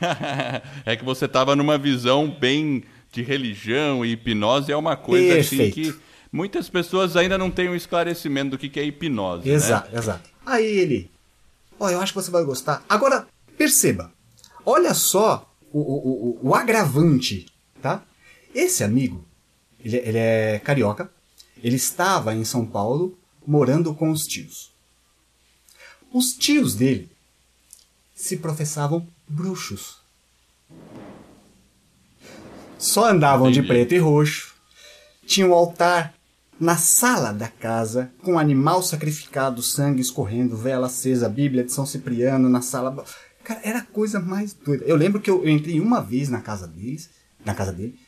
é 0.85 0.97
que 0.97 1.05
você 1.05 1.25
estava 1.27 1.57
numa 1.57 1.79
visão 1.79 2.31
bem 2.31 2.85
de 3.13 3.23
religião 3.23 4.05
e 4.05 4.13
hipnose 4.13 4.71
é 4.71 4.77
uma 4.77 4.97
coisa 4.97 5.39
assim 5.39 5.57
Perfeito. 5.57 5.81
assim 5.81 5.93
que 5.93 6.06
muitas 6.37 6.69
pessoas 6.69 7.17
ainda 7.17 7.39
não 7.39 7.51
têm 7.51 7.71
um 7.71 7.75
esclarecimento 7.75 8.51
do 8.51 8.59
que, 8.59 8.69
que 8.69 8.79
é 8.79 8.85
hipnose. 8.85 9.49
Exato, 9.49 9.91
né? 9.91 9.99
exato. 9.99 10.31
Aí 10.45 10.67
ele, 10.67 11.11
ó, 11.81 11.87
oh, 11.87 11.89
eu 11.89 12.01
acho 12.01 12.13
que 12.13 12.21
você 12.21 12.31
vai 12.31 12.45
gostar. 12.45 12.85
Agora, 12.87 13.27
perceba, 13.57 14.13
olha 14.65 14.93
só 14.93 15.51
o, 15.73 15.81
o, 15.81 16.39
o, 16.43 16.49
o 16.51 16.55
agravante, 16.55 17.47
tá? 17.81 18.03
Esse 18.55 18.85
amigo, 18.85 19.25
ele, 19.83 19.97
ele 19.97 20.19
é 20.19 20.61
carioca, 20.63 21.11
ele 21.65 21.77
estava 21.77 22.35
em 22.35 22.45
São 22.45 22.67
Paulo 22.67 23.19
morando 23.47 23.95
com 23.95 24.11
os 24.11 24.25
tios. 24.25 24.71
Os 26.13 26.35
tios 26.35 26.75
dele 26.75 27.11
se 28.15 28.37
professavam 28.37 29.07
bruxos. 29.27 29.97
Só 32.79 33.09
andavam 33.09 33.49
Entendi. 33.49 33.63
de 33.63 33.67
preto 33.67 33.95
e 33.95 33.99
roxo. 33.99 34.55
Tinha 35.27 35.47
um 35.47 35.55
altar 35.55 36.16
na 36.59 36.77
sala 36.77 37.33
da 37.33 37.49
casa, 37.49 38.11
com 38.23 38.39
animal 38.39 38.83
sacrificado, 38.83 39.63
sangue 39.63 40.01
escorrendo, 40.01 40.57
vela 40.57 40.87
acesa, 40.87 41.29
Bíblia 41.29 41.65
de 41.65 41.73
São 41.73 41.87
Cipriano 41.87 42.49
na 42.49 42.63
sala. 42.63 43.05
Cara, 43.45 43.61
era 43.63 43.79
a 43.81 43.85
coisa 43.85 44.19
mais 44.19 44.53
doida. 44.53 44.85
Eu 44.85 44.97
lembro 44.97 45.21
que 45.21 45.31
eu, 45.31 45.45
eu 45.45 45.51
entrei 45.51 45.81
uma 45.81 46.01
vez 46.01 46.29
na 46.29 46.41
casa 46.41 46.67
deles, 46.67 47.11
na 47.45 47.55
casa 47.55 47.73
dele, 47.73 47.99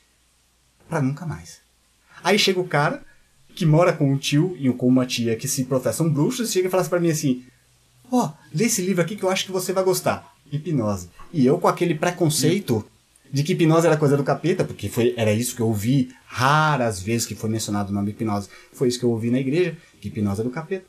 para 0.88 1.02
nunca 1.02 1.26
mais. 1.26 1.61
Aí 2.25 2.38
chega 2.38 2.61
o 2.61 2.67
cara 2.67 3.02
que 3.55 3.67
mora 3.67 3.93
com 3.93 4.11
um 4.11 4.17
tio 4.17 4.57
e 4.59 4.73
com 4.73 4.87
uma 4.87 5.07
tia 5.07 5.37
que 5.37 5.49
se 5.49 5.64
professam 5.64 6.09
bruxos, 6.11 6.50
chega 6.50 6.69
e 6.69 6.71
fala 6.71 6.85
pra 6.85 7.00
mim 7.00 7.11
assim: 7.11 7.45
Ó, 8.11 8.26
oh, 8.26 8.33
lê 8.55 8.64
esse 8.64 8.83
livro 8.83 9.02
aqui 9.02 9.17
que 9.17 9.23
eu 9.23 9.31
acho 9.31 9.45
que 9.45 9.52
você 9.52 9.73
vai 9.73 9.85
gostar. 9.85 10.33
Hipnose. 10.50 11.11
E 11.33 11.45
eu 11.45 11.59
com 11.59 11.69
aquele 11.69 11.95
preconceito 11.95 12.85
de 13.32 13.42
que 13.42 13.52
hipnose 13.52 13.87
era 13.87 13.97
coisa 13.97 14.16
do 14.16 14.25
capeta, 14.25 14.64
porque 14.64 14.88
foi, 14.88 15.14
era 15.16 15.32
isso 15.32 15.54
que 15.54 15.62
eu 15.62 15.66
ouvi 15.66 16.11
raras 16.26 17.00
vezes 17.00 17.26
que 17.26 17.35
foi 17.35 17.50
mencionado 17.50 17.90
o 17.90 17.94
nome 17.94 18.11
hipnose. 18.11 18.49
Foi 18.73 18.88
isso 18.88 18.99
que 18.99 19.04
eu 19.04 19.11
ouvi 19.11 19.30
na 19.30 19.38
igreja, 19.38 19.76
que 20.00 20.08
hipnose 20.08 20.40
é 20.40 20.44
do 20.44 20.50
capeta. 20.50 20.87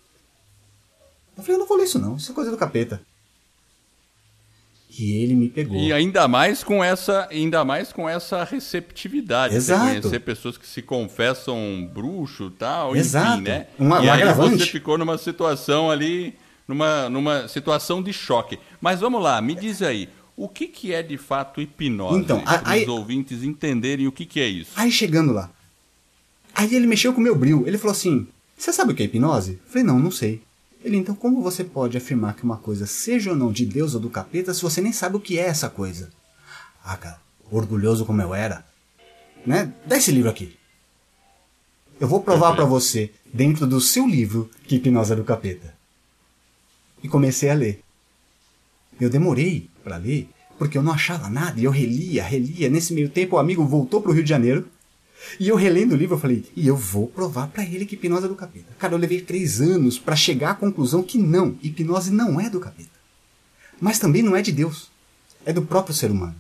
Eu 1.38 1.44
falei, 1.44 1.56
eu 1.56 1.60
não 1.60 1.68
vou 1.68 1.78
ler 1.78 1.86
isso 1.86 2.00
não, 2.00 2.18
isso 2.18 2.32
é 2.32 2.36
coisa 2.36 2.52
do 2.52 2.58
capeta. 2.58 3.02
E 5.00 5.24
ele 5.24 5.34
me 5.34 5.48
pegou. 5.48 5.78
E 5.78 5.94
ainda 5.94 6.28
mais 6.28 6.64
com 6.64 6.84
essa, 6.84 7.28
ainda 7.32 7.64
mais 7.64 7.94
com 7.94 8.10
essa 8.10 8.44
receptividade. 8.44 9.56
Exato. 9.56 9.86
Você 9.86 10.02
conhecer 10.02 10.20
pessoas 10.20 10.58
que 10.58 10.68
se 10.68 10.82
confessam 10.82 11.90
bruxo 11.94 12.50
tal, 12.52 12.96
Exato. 12.96 13.36
enfim, 13.36 13.44
né? 13.44 13.68
Uma, 13.78 13.98
e 13.98 14.04
uma 14.04 14.14
aí 14.14 14.22
agravante. 14.22 14.58
você 14.58 14.66
ficou 14.66 14.98
numa 14.98 15.18
situação 15.18 15.90
ali, 15.90 16.36
numa, 16.68 17.08
numa 17.08 17.48
situação 17.48 18.04
de 18.04 18.12
choque. 18.12 18.60
Mas 18.82 19.00
vamos 19.00 19.22
lá, 19.24 19.40
me 19.42 19.56
diz 19.56 19.82
aí, 19.82 20.10
o 20.40 20.48
que, 20.48 20.68
que 20.68 20.94
é 20.94 21.04
de 21.04 21.18
fato 21.18 21.60
hipnose? 21.60 22.18
Então, 22.18 22.42
para 22.42 22.78
os 22.78 22.88
ouvintes 22.88 23.44
entenderem 23.44 24.08
o 24.08 24.12
que, 24.12 24.26
que 24.26 24.40
é 24.40 24.48
isso. 24.48 24.72
Aí 24.74 24.90
chegando 24.90 25.34
lá. 25.34 25.52
Aí 26.56 26.74
ele 26.74 26.88
mexeu 26.88 27.14
com 27.14 27.20
o 27.20 27.24
meu 27.24 27.36
bril. 27.36 27.68
Ele 27.68 27.78
falou 27.78 27.92
assim: 27.92 28.26
Você 28.58 28.72
sabe 28.72 28.94
o 28.94 28.96
que 28.96 29.04
é 29.04 29.06
hipnose? 29.06 29.60
Eu 29.66 29.70
falei: 29.70 29.84
Não, 29.84 30.00
não 30.00 30.10
sei. 30.10 30.42
Ele, 30.82 30.96
então, 30.96 31.14
como 31.14 31.42
você 31.42 31.62
pode 31.62 31.98
afirmar 31.98 32.38
que 32.38 32.44
uma 32.46 32.56
coisa 32.56 32.88
seja 32.88 33.32
ou 33.32 33.36
não 33.36 33.52
de 33.52 33.66
Deus 33.66 33.96
ou 33.96 34.00
do 34.00 34.10
capeta 34.10 34.54
se 34.54 34.62
você 34.62 34.80
nem 34.80 34.94
sabe 34.94 35.18
o 35.18 35.20
que 35.20 35.38
é 35.38 35.42
essa 35.42 35.70
coisa? 35.70 36.10
Ah, 36.82 36.96
cara, 36.96 37.20
orgulhoso 37.52 38.06
como 38.06 38.22
eu 38.22 38.34
era. 38.34 38.66
Né? 39.46 39.74
Dá 39.86 39.98
esse 39.98 40.10
livro 40.10 40.30
aqui. 40.30 40.56
Eu 42.00 42.08
vou 42.08 42.22
provar 42.22 42.56
para 42.56 42.64
você, 42.64 43.12
dentro 43.34 43.68
do 43.68 43.82
seu 43.82 44.08
livro, 44.08 44.50
que 44.64 44.78
hipnose 44.78 45.12
é 45.12 45.18
do 45.18 45.26
capeta. 45.26 45.76
E 47.04 47.10
comecei 47.10 47.50
a 47.50 47.54
ler. 47.54 47.84
Eu 49.00 49.10
demorei 49.10 49.70
para 49.84 49.98
ler, 49.98 50.30
porque 50.58 50.78
eu 50.78 50.84
não 50.84 50.92
achava 50.92 51.30
nada, 51.30 51.60
e 51.60 51.64
eu 51.64 51.72
relia, 51.72 52.24
relia. 52.24 52.70
Nesse 52.70 52.94
meio 52.94 53.10
tempo, 53.10 53.36
o 53.36 53.40
amigo 53.40 53.66
voltou 53.66 54.02
para 54.02 54.12
o 54.12 54.14
Rio 54.14 54.24
de 54.24 54.30
Janeiro, 54.30 54.68
e 55.40 55.48
eu 55.48 55.56
relendo 55.56 55.94
o 55.94 55.96
livro, 55.96 56.16
eu 56.16 56.20
falei, 56.20 56.46
e 56.56 56.68
eu 56.68 56.76
vou 56.76 57.08
provar 57.08 57.48
para 57.48 57.64
ele 57.64 57.86
que 57.86 57.96
hipnose 57.96 58.26
é 58.26 58.28
do 58.28 58.36
capeta. 58.36 58.74
Cara, 58.78 58.94
eu 58.94 58.98
levei 58.98 59.22
três 59.22 59.62
anos 59.62 59.98
para 59.98 60.16
chegar 60.16 60.52
à 60.52 60.56
conclusão 60.56 61.04
que 61.04 61.18
não, 61.18 61.58
hipnose 61.62 62.12
não 62.12 62.40
é 62.40 62.50
do 62.50 62.60
capeta. 62.60 63.00
Mas 63.80 64.00
também 64.00 64.22
não 64.22 64.36
é 64.36 64.42
de 64.42 64.52
Deus, 64.52 64.90
é 65.46 65.54
do 65.54 65.62
próprio 65.62 65.96
ser 65.96 66.12
humano. 66.12 66.36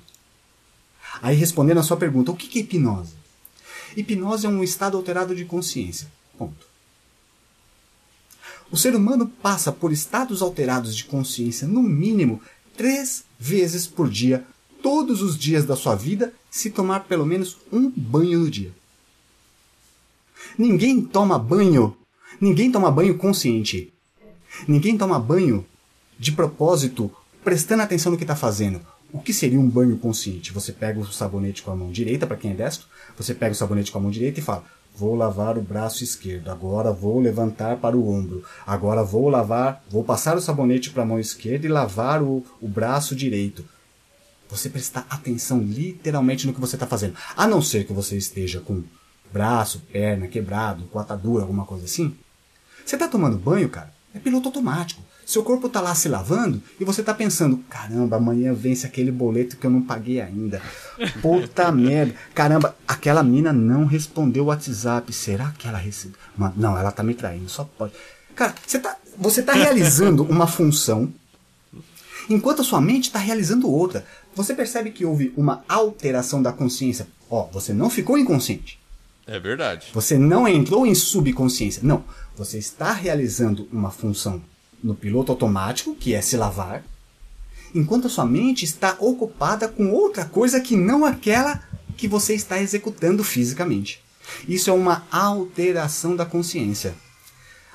Aí, 1.21 1.35
respondendo 1.35 1.79
a 1.79 1.83
sua 1.83 1.97
pergunta, 1.97 2.31
o 2.31 2.35
que 2.35 2.59
é 2.59 2.61
hipnose? 2.61 3.13
Hipnose 3.95 4.45
é 4.45 4.49
um 4.49 4.63
estado 4.63 4.97
alterado 4.97 5.35
de 5.35 5.45
consciência. 5.45 6.07
Ponto. 6.37 6.68
O 8.71 8.77
ser 8.77 8.95
humano 8.95 9.27
passa 9.27 9.71
por 9.71 9.91
estados 9.91 10.41
alterados 10.41 10.95
de 10.95 11.05
consciência, 11.05 11.67
no 11.67 11.81
mínimo, 11.81 12.41
três 12.77 13.23
vezes 13.39 13.87
por 13.87 14.09
dia, 14.09 14.45
todos 14.81 15.21
os 15.21 15.37
dias 15.37 15.65
da 15.65 15.75
sua 15.75 15.95
vida, 15.95 16.33
se 16.51 16.69
tomar 16.69 17.01
pelo 17.01 17.25
menos 17.25 17.57
um 17.71 17.89
banho 17.89 18.39
no 18.39 18.49
dia. 18.49 18.71
Ninguém 20.57 21.01
toma 21.01 21.37
banho, 21.39 21.95
ninguém 22.39 22.71
toma 22.71 22.91
banho 22.91 23.17
consciente. 23.17 23.91
Ninguém 24.67 24.97
toma 24.97 25.19
banho 25.19 25.65
de 26.17 26.31
propósito, 26.31 27.11
prestando 27.43 27.83
atenção 27.83 28.11
no 28.11 28.17
que 28.17 28.23
está 28.23 28.35
fazendo. 28.35 28.81
O 29.11 29.19
que 29.19 29.33
seria 29.33 29.59
um 29.59 29.67
banho 29.69 29.97
consciente? 29.97 30.53
Você 30.53 30.71
pega 30.71 30.99
o 30.99 31.11
sabonete 31.11 31.63
com 31.63 31.71
a 31.71 31.75
mão 31.75 31.91
direita, 31.91 32.27
para 32.27 32.37
quem 32.37 32.51
é 32.51 32.53
destro, 32.53 32.87
você 33.17 33.33
pega 33.33 33.53
o 33.53 33.55
sabonete 33.55 33.91
com 33.91 33.97
a 33.97 34.01
mão 34.01 34.11
direita 34.11 34.39
e 34.39 34.43
fala: 34.43 34.63
vou 34.99 35.15
lavar 35.15 35.57
o 35.57 35.61
braço 35.61 36.03
esquerdo, 36.03 36.49
agora 36.49 36.91
vou 36.91 37.21
levantar 37.21 37.77
para 37.77 37.95
o 37.95 38.09
ombro, 38.09 38.43
agora 38.67 39.01
vou 39.01 39.29
lavar, 39.29 39.81
vou 39.89 40.03
passar 40.03 40.35
o 40.35 40.41
sabonete 40.41 40.89
para 40.89 41.03
a 41.03 41.05
mão 41.05 41.17
esquerda 41.17 41.65
e 41.65 41.69
lavar 41.69 42.21
o, 42.21 42.45
o 42.59 42.67
braço 42.67 43.15
direito. 43.15 43.63
Você 44.49 44.69
prestar 44.69 45.05
atenção 45.09 45.59
literalmente 45.59 46.45
no 46.45 46.53
que 46.53 46.59
você 46.59 46.75
está 46.75 46.85
fazendo. 46.85 47.15
A 47.37 47.47
não 47.47 47.61
ser 47.61 47.85
que 47.85 47.93
você 47.93 48.17
esteja 48.17 48.59
com 48.59 48.83
braço, 49.31 49.81
perna 49.91 50.27
quebrado, 50.27 50.83
com 50.85 50.99
atadura, 50.99 51.43
alguma 51.43 51.65
coisa 51.65 51.85
assim. 51.85 52.13
Você 52.85 52.95
está 52.95 53.07
tomando 53.07 53.37
banho, 53.37 53.69
cara? 53.69 53.93
É 54.13 54.19
piloto 54.19 54.49
automático. 54.49 55.01
Seu 55.29 55.43
corpo 55.43 55.67
está 55.67 55.79
lá 55.79 55.93
se 55.93 56.09
lavando 56.09 56.59
e 56.79 56.83
você 56.83 57.01
está 57.01 57.13
pensando: 57.13 57.59
caramba, 57.69 58.17
amanhã 58.17 58.51
vence 58.51 58.87
aquele 58.87 59.11
boleto 59.11 59.57
que 59.57 59.67
eu 59.67 59.69
não 59.69 59.79
paguei 59.79 60.19
ainda. 60.19 60.59
Puta 61.21 61.69
merda. 61.71 62.15
Caramba, 62.33 62.75
aquela 62.87 63.21
mina 63.21 63.53
não 63.53 63.85
respondeu 63.85 64.45
o 64.45 64.47
WhatsApp. 64.47 65.13
Será 65.13 65.51
que 65.51 65.67
ela 65.67 65.77
recebeu? 65.77 66.17
Não, 66.57 66.75
ela 66.75 66.91
tá 66.91 67.03
me 67.03 67.13
traindo, 67.13 67.47
só 67.47 67.63
pode. 67.63 67.93
Cara, 68.35 68.55
você 68.65 68.79
tá, 68.79 68.97
você 69.15 69.43
tá 69.43 69.53
realizando 69.53 70.23
uma 70.23 70.47
função 70.47 71.13
enquanto 72.27 72.63
a 72.63 72.65
sua 72.65 72.81
mente 72.81 73.03
está 73.03 73.19
realizando 73.19 73.69
outra. 73.69 74.03
Você 74.33 74.55
percebe 74.55 74.89
que 74.89 75.05
houve 75.05 75.31
uma 75.37 75.63
alteração 75.69 76.41
da 76.41 76.51
consciência. 76.51 77.05
Ó, 77.29 77.43
você 77.51 77.71
não 77.71 77.91
ficou 77.91 78.17
inconsciente. 78.17 78.79
É 79.27 79.39
verdade. 79.39 79.89
Você 79.93 80.17
não 80.17 80.47
entrou 80.47 80.87
em 80.87 80.95
subconsciência. 80.95 81.83
Não. 81.85 82.03
Você 82.35 82.57
está 82.57 82.91
realizando 82.91 83.69
uma 83.71 83.91
função 83.91 84.41
no 84.83 84.95
piloto 84.95 85.31
automático, 85.31 85.95
que 85.95 86.13
é 86.13 86.21
se 86.21 86.37
lavar, 86.37 86.83
enquanto 87.73 88.07
a 88.07 88.09
sua 88.09 88.25
mente 88.25 88.65
está 88.65 88.95
ocupada 88.99 89.67
com 89.67 89.91
outra 89.91 90.25
coisa 90.25 90.59
que 90.59 90.75
não 90.75 91.05
aquela 91.05 91.61
que 91.97 92.07
você 92.07 92.33
está 92.33 92.61
executando 92.61 93.23
fisicamente. 93.23 94.01
Isso 94.47 94.69
é 94.69 94.73
uma 94.73 95.05
alteração 95.11 96.15
da 96.15 96.25
consciência. 96.25 96.95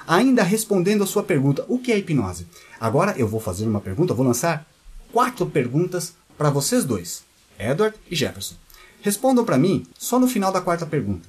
Ainda 0.06 0.42
respondendo 0.42 1.02
a 1.02 1.06
sua 1.06 1.22
pergunta, 1.22 1.64
o 1.68 1.78
que 1.78 1.92
é 1.92 1.98
hipnose? 1.98 2.46
Agora 2.80 3.14
eu 3.16 3.26
vou 3.26 3.40
fazer 3.40 3.66
uma 3.66 3.80
pergunta, 3.80 4.14
vou 4.14 4.26
lançar 4.26 4.66
quatro 5.12 5.46
perguntas 5.46 6.14
para 6.36 6.50
vocês 6.50 6.84
dois, 6.84 7.22
Edward 7.58 7.96
e 8.10 8.16
Jefferson. 8.16 8.56
Respondam 9.00 9.44
para 9.44 9.58
mim 9.58 9.86
só 9.98 10.18
no 10.18 10.26
final 10.26 10.52
da 10.52 10.60
quarta 10.60 10.84
pergunta. 10.84 11.28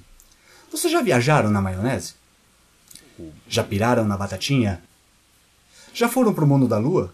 Vocês 0.72 0.92
já 0.92 1.02
viajaram 1.02 1.50
na 1.50 1.62
maionese? 1.62 2.14
Já 3.48 3.64
piraram 3.64 4.06
na 4.06 4.18
batatinha? 4.18 4.82
Já 5.96 6.10
foram 6.10 6.34
pro 6.34 6.46
mundo 6.46 6.68
da 6.68 6.78
lua? 6.78 7.14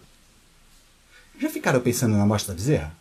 Já 1.40 1.48
ficaram 1.48 1.80
pensando 1.80 2.16
na 2.16 2.26
morte 2.26 2.48
da 2.48 2.54
bezerra? 2.54 2.92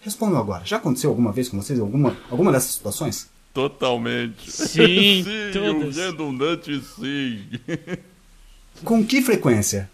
Respondam 0.00 0.38
agora. 0.40 0.64
Já 0.64 0.78
aconteceu 0.78 1.10
alguma 1.10 1.30
vez 1.32 1.50
com 1.50 1.60
vocês 1.60 1.78
alguma, 1.78 2.16
alguma 2.30 2.50
dessas 2.50 2.70
situações? 2.72 3.28
Totalmente. 3.52 4.50
Sim, 4.50 5.22
sim 5.24 5.50
todas. 5.52 5.96
um 5.98 6.00
redundante 6.00 6.80
sim. 6.96 7.46
Com 8.82 9.04
que 9.06 9.20
frequência? 9.20 9.90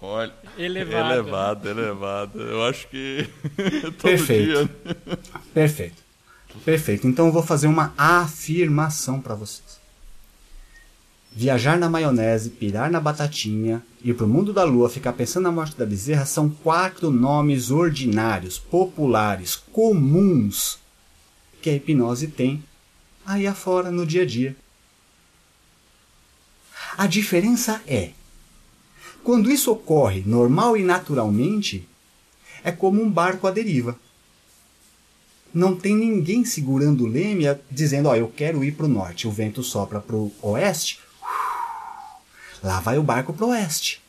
Olha, 0.00 0.32
Elevado. 0.58 1.12
elevado, 1.14 1.68
elevado. 1.68 2.40
Eu 2.42 2.64
acho 2.64 2.88
que 2.88 3.28
todo 3.84 3.92
Perfeito. 4.02 4.44
dia. 4.44 4.70
Perfeito. 5.54 6.02
Perfeito. 6.64 7.06
Então 7.06 7.26
eu 7.26 7.32
vou 7.32 7.42
fazer 7.44 7.68
uma 7.68 7.94
afirmação 7.96 9.20
para 9.20 9.36
vocês. 9.36 9.71
Viajar 11.34 11.78
na 11.78 11.88
maionese, 11.88 12.50
pirar 12.50 12.90
na 12.90 13.00
batatinha, 13.00 13.82
ir 14.04 14.14
pro 14.14 14.28
mundo 14.28 14.52
da 14.52 14.64
lua, 14.64 14.90
ficar 14.90 15.14
pensando 15.14 15.44
na 15.44 15.52
morte 15.52 15.76
da 15.76 15.86
bezerra 15.86 16.26
são 16.26 16.50
quatro 16.50 17.10
nomes 17.10 17.70
ordinários, 17.70 18.58
populares, 18.58 19.56
comuns 19.56 20.78
que 21.62 21.70
a 21.70 21.74
hipnose 21.74 22.28
tem 22.28 22.62
aí 23.24 23.46
afora 23.46 23.90
no 23.90 24.04
dia 24.04 24.22
a 24.22 24.26
dia. 24.26 24.56
A 26.98 27.06
diferença 27.06 27.80
é, 27.86 28.10
quando 29.24 29.50
isso 29.50 29.70
ocorre 29.72 30.22
normal 30.26 30.76
e 30.76 30.82
naturalmente, 30.82 31.88
é 32.62 32.70
como 32.70 33.02
um 33.02 33.10
barco 33.10 33.46
à 33.46 33.50
deriva 33.50 33.98
não 35.54 35.76
tem 35.76 35.94
ninguém 35.94 36.44
segurando 36.44 37.04
o 37.04 37.06
leme 37.06 37.44
dizendo, 37.70 38.08
ó, 38.08 38.16
eu 38.16 38.28
quero 38.28 38.64
ir 38.64 38.72
para 38.72 38.86
o 38.86 38.88
norte, 38.88 39.28
o 39.28 39.30
vento 39.30 39.62
sopra 39.62 40.00
para 40.00 40.16
o 40.16 40.32
oeste, 40.40 40.98
lá 42.62 42.80
vai 42.80 42.98
o 42.98 43.02
barco 43.02 43.32
para 43.32 43.46
o 43.46 43.50
oeste. 43.50 44.00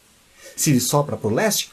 Se 0.55 0.69
ele 0.69 0.79
sopra 0.79 1.17
para 1.17 1.27
o 1.27 1.33
leste, 1.33 1.71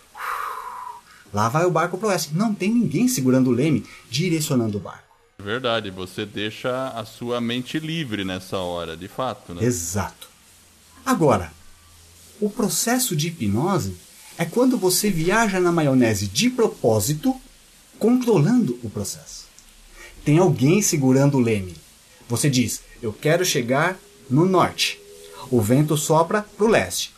lá 1.33 1.49
vai 1.49 1.65
o 1.65 1.71
barco 1.71 1.99
para 1.99 2.07
o 2.07 2.11
oeste. 2.11 2.35
Não 2.35 2.55
tem 2.55 2.71
ninguém 2.71 3.09
segurando 3.09 3.51
o 3.51 3.53
leme, 3.53 3.85
direcionando 4.11 4.79
o 4.79 4.81
barco. 4.81 5.05
Verdade, 5.39 5.91
você 5.91 6.27
deixa 6.27 6.89
a 6.89 7.05
sua 7.05 7.41
mente 7.41 7.79
livre 7.79 8.25
nessa 8.25 8.59
hora, 8.59 8.97
de 8.97 9.09
fato, 9.09 9.55
né? 9.55 9.65
Exato. 9.65 10.29
Agora, 11.05 11.53
o 12.41 12.51
processo 12.51 13.17
de 13.17 13.29
hipnose 13.29 13.97
é 14.37 14.45
quando 14.45 14.77
você 14.77 15.11
viaja 15.11 15.59
na 15.59 15.73
maionese 15.73 16.27
de 16.27 16.51
propósito, 16.51 17.39
controlando 17.99 18.79
o 18.83 18.91
processo 18.91 19.41
tem 20.25 20.39
alguém 20.39 20.83
segurando 20.83 21.37
o 21.37 21.41
leme. 21.41 21.75
Você 22.29 22.49
diz: 22.49 22.83
Eu 23.03 23.13
quero 23.13 23.45
chegar 23.45 23.99
no 24.29 24.47
norte. 24.47 25.01
O 25.51 25.61
vento 25.61 25.97
sopra 25.97 26.43
para 26.43 26.65
o 26.65 26.69
leste. 26.69 27.13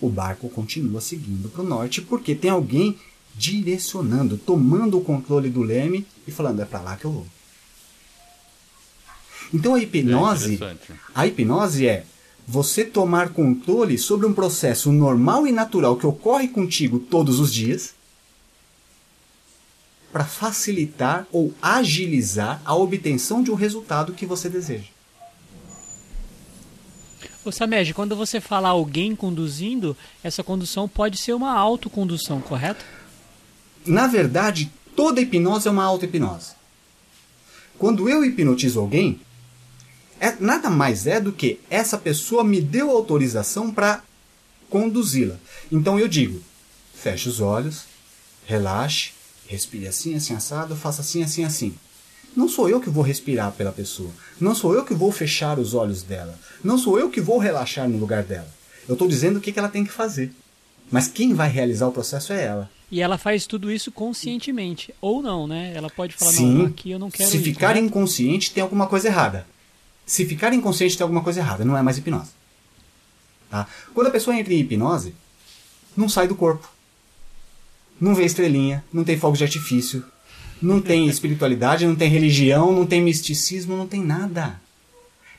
O 0.00 0.08
barco 0.08 0.48
continua 0.48 1.00
seguindo 1.00 1.50
para 1.50 1.62
o 1.62 1.66
norte 1.66 2.00
porque 2.00 2.34
tem 2.34 2.50
alguém 2.50 2.98
direcionando, 3.34 4.38
tomando 4.38 4.98
o 4.98 5.04
controle 5.04 5.50
do 5.50 5.62
leme 5.62 6.06
e 6.26 6.30
falando: 6.30 6.62
É 6.62 6.64
para 6.64 6.80
lá 6.80 6.96
que 6.96 7.04
eu 7.04 7.12
vou. 7.12 7.26
Então 9.52 9.74
a 9.74 9.82
hipnose, 9.82 10.58
É 10.62 10.76
a 11.14 11.26
hipnose 11.26 11.86
é 11.86 12.06
você 12.46 12.84
tomar 12.84 13.30
controle 13.30 13.98
sobre 13.98 14.26
um 14.26 14.32
processo 14.32 14.90
normal 14.90 15.46
e 15.46 15.52
natural 15.52 15.96
que 15.96 16.06
ocorre 16.06 16.48
contigo 16.48 16.98
todos 16.98 17.38
os 17.38 17.52
dias 17.52 17.94
para 20.12 20.24
facilitar 20.24 21.26
ou 21.30 21.54
agilizar 21.62 22.60
a 22.64 22.74
obtenção 22.74 23.42
de 23.42 23.50
um 23.50 23.54
resultado 23.54 24.12
que 24.12 24.26
você 24.26 24.48
deseja. 24.48 24.89
Ô 27.42 27.50
Samed, 27.50 27.94
quando 27.94 28.14
você 28.14 28.38
fala 28.40 28.68
alguém 28.68 29.16
conduzindo, 29.16 29.96
essa 30.22 30.44
condução 30.44 30.86
pode 30.86 31.18
ser 31.18 31.32
uma 31.32 31.52
autocondução, 31.52 32.40
correto? 32.40 32.84
Na 33.86 34.06
verdade, 34.06 34.70
toda 34.94 35.22
hipnose 35.22 35.66
é 35.66 35.70
uma 35.70 35.84
auto-hipnose. 35.84 36.52
Quando 37.78 38.10
eu 38.10 38.22
hipnotizo 38.22 38.78
alguém, 38.78 39.20
é, 40.20 40.36
nada 40.38 40.68
mais 40.68 41.06
é 41.06 41.18
do 41.18 41.32
que 41.32 41.58
essa 41.70 41.96
pessoa 41.96 42.44
me 42.44 42.60
deu 42.60 42.90
autorização 42.90 43.72
para 43.72 44.02
conduzi-la. 44.68 45.36
Então 45.72 45.98
eu 45.98 46.06
digo: 46.06 46.42
feche 46.94 47.26
os 47.26 47.40
olhos, 47.40 47.84
relaxe, 48.44 49.12
respire 49.46 49.88
assim, 49.88 50.14
assim, 50.14 50.34
assado, 50.34 50.76
faça 50.76 51.00
assim, 51.00 51.22
assim, 51.22 51.42
assim. 51.42 51.74
Não 52.36 52.48
sou 52.48 52.68
eu 52.68 52.80
que 52.80 52.88
vou 52.90 53.02
respirar 53.02 53.52
pela 53.52 53.72
pessoa. 53.72 54.10
Não 54.40 54.54
sou 54.54 54.74
eu 54.74 54.84
que 54.84 54.94
vou 54.94 55.10
fechar 55.10 55.58
os 55.58 55.74
olhos 55.74 56.02
dela. 56.02 56.38
Não 56.62 56.78
sou 56.78 56.98
eu 56.98 57.10
que 57.10 57.20
vou 57.20 57.38
relaxar 57.38 57.88
no 57.88 57.98
lugar 57.98 58.22
dela. 58.22 58.48
Eu 58.88 58.94
estou 58.94 59.08
dizendo 59.08 59.38
o 59.38 59.40
que 59.40 59.56
ela 59.58 59.68
tem 59.68 59.84
que 59.84 59.92
fazer. 59.92 60.32
Mas 60.90 61.08
quem 61.08 61.34
vai 61.34 61.48
realizar 61.48 61.86
o 61.86 61.92
processo 61.92 62.32
é 62.32 62.44
ela. 62.44 62.70
E 62.90 63.00
ela 63.00 63.16
faz 63.16 63.46
tudo 63.46 63.70
isso 63.70 63.92
conscientemente. 63.92 64.92
Ou 65.00 65.22
não, 65.22 65.46
né? 65.46 65.72
Ela 65.74 65.88
pode 65.88 66.14
falar, 66.14 66.32
Sim, 66.32 66.54
não, 66.54 66.66
aqui 66.66 66.90
eu 66.90 66.98
não 66.98 67.10
quero 67.10 67.30
se 67.30 67.36
ir, 67.36 67.42
ficar 67.42 67.68
correto? 67.68 67.86
inconsciente, 67.86 68.52
tem 68.52 68.62
alguma 68.62 68.86
coisa 68.86 69.08
errada. 69.08 69.46
Se 70.04 70.26
ficar 70.26 70.52
inconsciente, 70.52 70.96
tem 70.96 71.04
alguma 71.04 71.22
coisa 71.22 71.38
errada. 71.40 71.64
Não 71.64 71.76
é 71.76 71.82
mais 71.82 71.98
hipnose. 71.98 72.30
Tá? 73.48 73.66
Quando 73.94 74.08
a 74.08 74.10
pessoa 74.10 74.36
entra 74.36 74.52
em 74.52 74.58
hipnose, 74.58 75.14
não 75.96 76.08
sai 76.08 76.26
do 76.26 76.34
corpo. 76.34 76.68
Não 78.00 78.14
vê 78.14 78.24
estrelinha, 78.24 78.82
não 78.92 79.04
tem 79.04 79.18
fogos 79.18 79.38
de 79.38 79.44
artifício, 79.44 80.04
não 80.62 80.80
tem 80.80 81.06
espiritualidade, 81.08 81.86
não 81.86 81.96
tem 81.96 82.08
religião, 82.10 82.72
não 82.72 82.86
tem 82.86 83.02
misticismo, 83.02 83.76
não 83.76 83.86
tem 83.86 84.02
nada. 84.04 84.60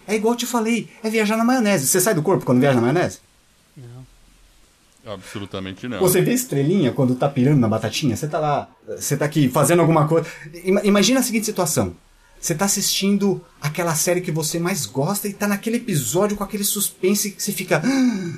É 0.08 0.16
igual 0.16 0.34
eu 0.34 0.38
te 0.38 0.46
falei, 0.46 0.90
é 1.04 1.10
viajar 1.10 1.38
na 1.38 1.44
maionese. 1.44 1.88
Você 1.88 2.00
sai 2.02 2.14
do 2.14 2.22
corpo 2.24 2.46
quando 2.46 2.60
viaja 2.60 2.76
na 2.76 2.82
maionese? 2.82 3.20
Não. 3.78 5.14
Absolutamente 5.14 5.88
não. 5.88 6.00
Você 6.00 6.22
vê 6.22 6.34
estrelinha 6.34 6.92
quando 6.92 7.16
tá 7.16 7.28
pirando 7.30 7.60
na 7.60 7.68
batatinha? 7.68 8.16
Você 8.16 8.28
tá 8.28 8.40
lá, 8.40 8.70
você 8.88 9.16
tá 9.18 9.26
aqui 9.26 9.48
fazendo 9.50 9.80
alguma 9.80 10.08
coisa. 10.08 10.28
Ima- 10.64 10.82
Imagina 10.84 11.20
a 11.20 11.24
seguinte 11.24 11.46
situação. 11.46 11.96
Você 12.40 12.56
tá 12.56 12.66
assistindo 12.66 13.44
aquela 13.62 13.94
série 13.96 14.22
que 14.22 14.32
você 14.32 14.60
mais 14.60 14.86
gosta 14.88 15.28
e 15.28 15.34
tá 15.34 15.48
naquele 15.48 15.78
episódio 15.78 16.36
com 16.36 16.44
aquele 16.44 16.64
suspense 16.64 17.32
que 17.32 17.42
você 17.42 17.52
fica. 17.52 17.82
"Ah!" 17.86 18.38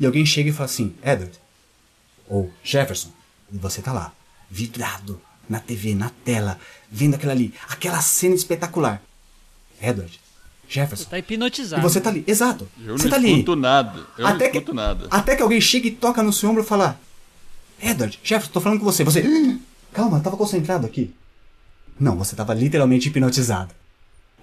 E 0.00 0.06
alguém 0.06 0.24
chega 0.24 0.48
e 0.48 0.52
fala 0.52 0.64
assim, 0.64 0.94
Edward, 1.02 1.38
ou 2.28 2.50
Jefferson, 2.62 3.10
e 3.52 3.58
você 3.58 3.80
tá 3.82 3.92
lá, 3.92 4.12
vidrado 4.50 5.20
na 5.48 5.60
TV, 5.60 5.94
na 5.94 6.10
tela, 6.24 6.58
vendo 6.90 7.14
aquela 7.14 7.32
ali, 7.32 7.52
aquela 7.68 8.00
cena 8.00 8.34
espetacular. 8.34 9.00
Edward, 9.80 10.18
Jefferson. 10.68 11.04
Você 11.04 11.10
tá 11.10 11.18
hipnotizado. 11.18 11.80
E 11.80 11.82
você 11.82 12.00
tá 12.00 12.10
ali, 12.10 12.24
exato. 12.26 12.68
Eu 12.84 12.96
você 12.96 13.04
não 13.04 13.10
tá 13.10 13.16
ali. 13.16 13.32
escuto 13.32 13.56
nada. 13.56 14.06
Eu 14.16 14.26
até 14.26 14.44
não 14.46 14.50
que, 14.52 14.58
escuto 14.58 14.74
nada. 14.74 15.06
Até 15.10 15.36
que 15.36 15.42
alguém 15.42 15.60
chega 15.60 15.88
e 15.88 15.90
toca 15.90 16.22
no 16.22 16.32
seu 16.32 16.48
ombro 16.50 16.62
e 16.62 16.66
fala: 16.66 16.98
Edward, 17.80 18.18
Jefferson, 18.22 18.52
tô 18.52 18.60
falando 18.60 18.78
com 18.78 18.84
você. 18.84 19.04
Você. 19.04 19.20
"Ah, 19.20 19.58
Calma, 19.92 20.18
eu 20.18 20.22
tava 20.22 20.36
concentrado 20.36 20.86
aqui. 20.86 21.14
Não, 22.00 22.16
você 22.16 22.34
tava 22.34 22.52
literalmente 22.54 23.08
hipnotizado. 23.08 23.72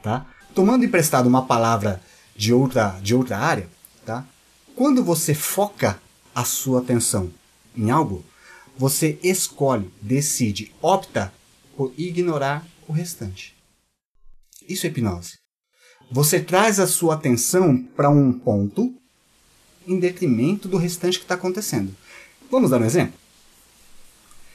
tá? 0.02 0.26
Tomando 0.56 0.86
emprestado 0.86 1.28
uma 1.28 1.46
palavra 1.46 2.02
de 2.36 2.54
outra, 2.54 2.98
de 3.02 3.14
outra 3.14 3.38
área, 3.38 3.68
tá? 4.06 4.24
Quando 4.76 5.04
você 5.04 5.34
foca 5.34 6.00
a 6.34 6.44
sua 6.46 6.80
atenção 6.80 7.30
em 7.76 7.92
algo, 7.92 8.24
você 8.78 9.20
escolhe, 9.24 9.92
decide, 10.02 10.72
opta 10.82 11.34
por 11.76 11.94
ignorar 11.98 12.66
o 12.88 12.92
restante. 12.92 13.56
Isso 14.68 14.86
é 14.86 14.90
hipnose. 14.90 15.40
Você 16.12 16.40
traz 16.40 16.80
a 16.80 16.88
sua 16.88 17.16
atenção 17.16 17.78
para 17.96 18.10
um 18.10 18.34
ponto 18.34 18.94
em 19.88 20.00
detrimento 20.00 20.68
do 20.68 20.78
restante 20.78 21.18
que 21.18 21.26
está 21.26 21.36
acontecendo. 21.36 21.96
Vamos 22.50 22.70
dar 22.70 22.82
um 22.82 22.86
exemplo? 22.86 23.14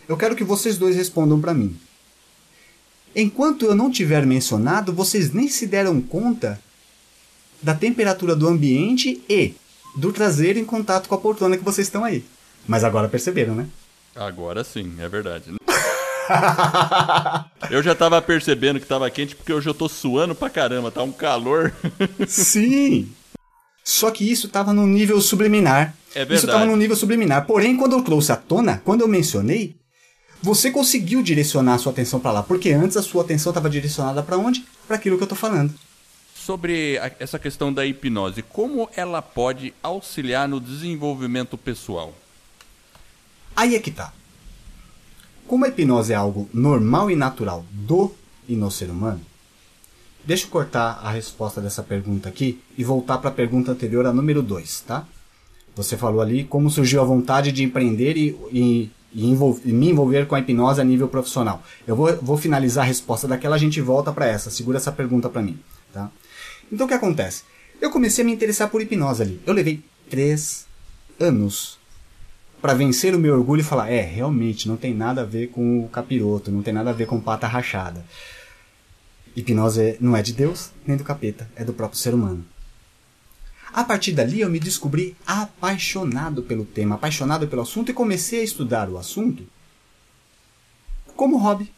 Eu 0.08 0.16
quero 0.16 0.36
que 0.36 0.44
vocês 0.44 0.78
dois 0.78 0.94
respondam 0.94 1.40
para 1.40 1.54
mim. 1.54 1.76
Enquanto 3.14 3.64
eu 3.64 3.74
não 3.74 3.90
tiver 3.90 4.26
mencionado, 4.26 4.92
vocês 4.92 5.32
nem 5.32 5.48
se 5.48 5.66
deram 5.66 6.00
conta 6.00 6.60
da 7.62 7.74
temperatura 7.74 8.36
do 8.36 8.46
ambiente 8.46 9.22
e 9.28 9.54
do 9.96 10.12
traseiro 10.12 10.58
em 10.58 10.64
contato 10.64 11.08
com 11.08 11.14
a 11.14 11.18
poltrona 11.18 11.56
que 11.56 11.64
vocês 11.64 11.86
estão 11.86 12.04
aí. 12.04 12.22
Mas 12.68 12.84
agora 12.84 13.08
perceberam, 13.08 13.54
né? 13.54 13.66
Agora 14.16 14.64
sim, 14.64 14.94
é 14.98 15.08
verdade. 15.08 15.52
eu 17.70 17.82
já 17.82 17.94
tava 17.94 18.20
percebendo 18.22 18.80
que 18.80 18.86
tava 18.86 19.10
quente 19.10 19.36
porque 19.36 19.52
hoje 19.52 19.68
eu 19.68 19.74
tô 19.74 19.88
suando 19.88 20.34
pra 20.34 20.50
caramba, 20.50 20.90
tá 20.90 21.02
um 21.02 21.12
calor. 21.12 21.72
sim! 22.26 23.12
Só 23.84 24.10
que 24.10 24.28
isso 24.28 24.48
tava 24.48 24.72
num 24.72 24.86
nível 24.86 25.20
subliminar. 25.20 25.94
É 26.14 26.20
verdade. 26.20 26.38
Isso 26.38 26.46
tava 26.46 26.64
num 26.64 26.76
nível 26.76 26.96
subliminar. 26.96 27.46
Porém, 27.46 27.76
quando 27.76 27.92
eu 27.92 28.02
trouxe 28.02 28.32
à 28.32 28.36
tona, 28.36 28.80
quando 28.84 29.02
eu 29.02 29.08
mencionei, 29.08 29.76
você 30.42 30.70
conseguiu 30.70 31.22
direcionar 31.22 31.74
a 31.74 31.78
sua 31.78 31.92
atenção 31.92 32.18
para 32.18 32.32
lá, 32.32 32.42
porque 32.42 32.72
antes 32.72 32.96
a 32.96 33.02
sua 33.02 33.22
atenção 33.22 33.50
estava 33.50 33.70
direcionada 33.70 34.22
para 34.22 34.36
onde? 34.36 34.64
Para 34.86 34.96
aquilo 34.96 35.16
que 35.16 35.22
eu 35.22 35.28
tô 35.28 35.36
falando. 35.36 35.72
Sobre 36.34 36.98
a, 36.98 37.12
essa 37.20 37.38
questão 37.38 37.72
da 37.72 37.86
hipnose, 37.86 38.42
como 38.42 38.88
ela 38.96 39.20
pode 39.20 39.74
auxiliar 39.82 40.48
no 40.48 40.60
desenvolvimento 40.60 41.56
pessoal? 41.56 42.12
Aí 43.56 43.74
é 43.74 43.80
que 43.80 43.90
tá. 43.90 44.12
Como 45.46 45.64
a 45.64 45.68
hipnose 45.68 46.12
é 46.12 46.16
algo 46.16 46.48
normal 46.52 47.10
e 47.10 47.16
natural 47.16 47.64
do 47.72 48.12
e 48.46 48.54
no 48.54 48.70
ser 48.70 48.90
humano, 48.90 49.20
deixa 50.24 50.44
eu 50.44 50.50
cortar 50.50 51.00
a 51.02 51.10
resposta 51.10 51.60
dessa 51.60 51.82
pergunta 51.82 52.28
aqui 52.28 52.60
e 52.76 52.84
voltar 52.84 53.18
para 53.18 53.30
a 53.30 53.32
pergunta 53.32 53.72
anterior, 53.72 54.04
a 54.06 54.12
número 54.12 54.42
2, 54.42 54.80
tá? 54.80 55.06
Você 55.74 55.96
falou 55.96 56.20
ali 56.20 56.44
como 56.44 56.70
surgiu 56.70 57.00
a 57.00 57.04
vontade 57.04 57.50
de 57.52 57.62
empreender 57.62 58.16
e, 58.16 58.36
e, 58.52 58.90
e, 59.14 59.32
e, 59.64 59.72
me 59.72 59.90
envolver 59.90 60.26
com 60.26 60.34
a 60.34 60.40
hipnose 60.40 60.80
a 60.80 60.84
nível 60.84 61.08
profissional. 61.08 61.62
Eu 61.86 61.96
vou, 61.96 62.14
vou 62.20 62.36
finalizar 62.36 62.84
a 62.84 62.86
resposta 62.88 63.26
daquela, 63.26 63.56
a 63.56 63.58
gente 63.58 63.80
volta 63.80 64.12
para 64.12 64.26
essa. 64.26 64.50
Segura 64.50 64.78
essa 64.78 64.92
pergunta 64.92 65.28
para 65.28 65.42
mim, 65.42 65.58
tá? 65.92 66.10
Então 66.70 66.86
o 66.86 66.88
que 66.88 66.94
acontece? 66.94 67.44
Eu 67.80 67.90
comecei 67.90 68.22
a 68.22 68.26
me 68.26 68.32
interessar 68.32 68.68
por 68.68 68.82
hipnose 68.82 69.22
ali. 69.22 69.40
Eu 69.46 69.54
levei 69.54 69.82
três 70.10 70.66
anos 71.20 71.78
para 72.66 72.74
vencer 72.74 73.14
o 73.14 73.18
meu 73.20 73.32
orgulho 73.32 73.60
e 73.60 73.64
falar: 73.64 73.92
é, 73.92 74.00
realmente, 74.00 74.66
não 74.66 74.76
tem 74.76 74.92
nada 74.92 75.20
a 75.20 75.24
ver 75.24 75.50
com 75.50 75.84
o 75.84 75.88
capiroto, 75.88 76.50
não 76.50 76.64
tem 76.64 76.74
nada 76.74 76.90
a 76.90 76.92
ver 76.92 77.06
com 77.06 77.20
pata 77.20 77.46
rachada. 77.46 78.04
Hipnose 79.36 79.96
não 80.00 80.16
é 80.16 80.20
de 80.20 80.32
Deus 80.32 80.72
nem 80.84 80.96
do 80.96 81.04
capeta, 81.04 81.48
é 81.54 81.62
do 81.62 81.72
próprio 81.72 82.00
ser 82.00 82.12
humano. 82.12 82.44
A 83.72 83.84
partir 83.84 84.10
dali 84.10 84.40
eu 84.40 84.50
me 84.50 84.58
descobri 84.58 85.14
apaixonado 85.24 86.42
pelo 86.42 86.64
tema, 86.64 86.96
apaixonado 86.96 87.46
pelo 87.46 87.62
assunto 87.62 87.92
e 87.92 87.94
comecei 87.94 88.40
a 88.40 88.44
estudar 88.44 88.90
o 88.90 88.98
assunto 88.98 89.44
como 91.14 91.38
hobby. 91.38 91.70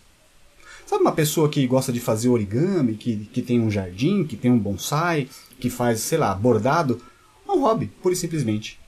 Sabe 0.86 1.02
uma 1.02 1.12
pessoa 1.12 1.50
que 1.50 1.66
gosta 1.66 1.92
de 1.92 2.00
fazer 2.00 2.30
origami, 2.30 2.94
que, 2.94 3.26
que 3.26 3.42
tem 3.42 3.60
um 3.60 3.70
jardim, 3.70 4.24
que 4.24 4.38
tem 4.38 4.50
um 4.50 4.58
bonsai, 4.58 5.28
que 5.60 5.68
faz, 5.68 6.00
sei 6.00 6.16
lá, 6.16 6.34
bordado? 6.34 6.98
É 7.46 7.52
um 7.52 7.60
hobby, 7.60 7.88
pura 8.00 8.14
e 8.14 8.16
simplesmente. 8.16 8.80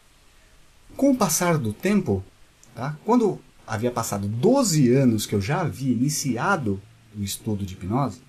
Com 1.01 1.13
o 1.13 1.17
passar 1.17 1.57
do 1.57 1.73
tempo, 1.73 2.23
tá? 2.75 2.95
quando 3.07 3.41
havia 3.67 3.91
passado 3.91 4.29
12 4.29 4.93
anos 4.93 5.25
que 5.25 5.35
eu 5.35 5.41
já 5.41 5.63
havia 5.63 5.95
iniciado 5.95 6.79
o 7.19 7.23
estudo 7.23 7.65
de 7.65 7.73
hipnose, 7.73 8.21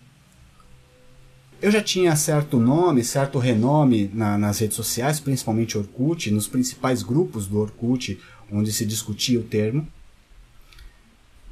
eu 1.61 1.69
já 1.69 1.81
tinha 1.81 2.15
certo 2.15 2.57
nome, 2.61 3.03
certo 3.03 3.39
renome 3.39 4.09
na, 4.13 4.37
nas 4.37 4.59
redes 4.59 4.77
sociais, 4.77 5.19
principalmente 5.19 5.77
Orkut, 5.77 6.31
nos 6.31 6.47
principais 6.47 7.03
grupos 7.03 7.45
do 7.45 7.59
Orkut, 7.59 8.17
onde 8.49 8.71
se 8.71 8.85
discutia 8.85 9.41
o 9.41 9.43
termo. 9.43 9.85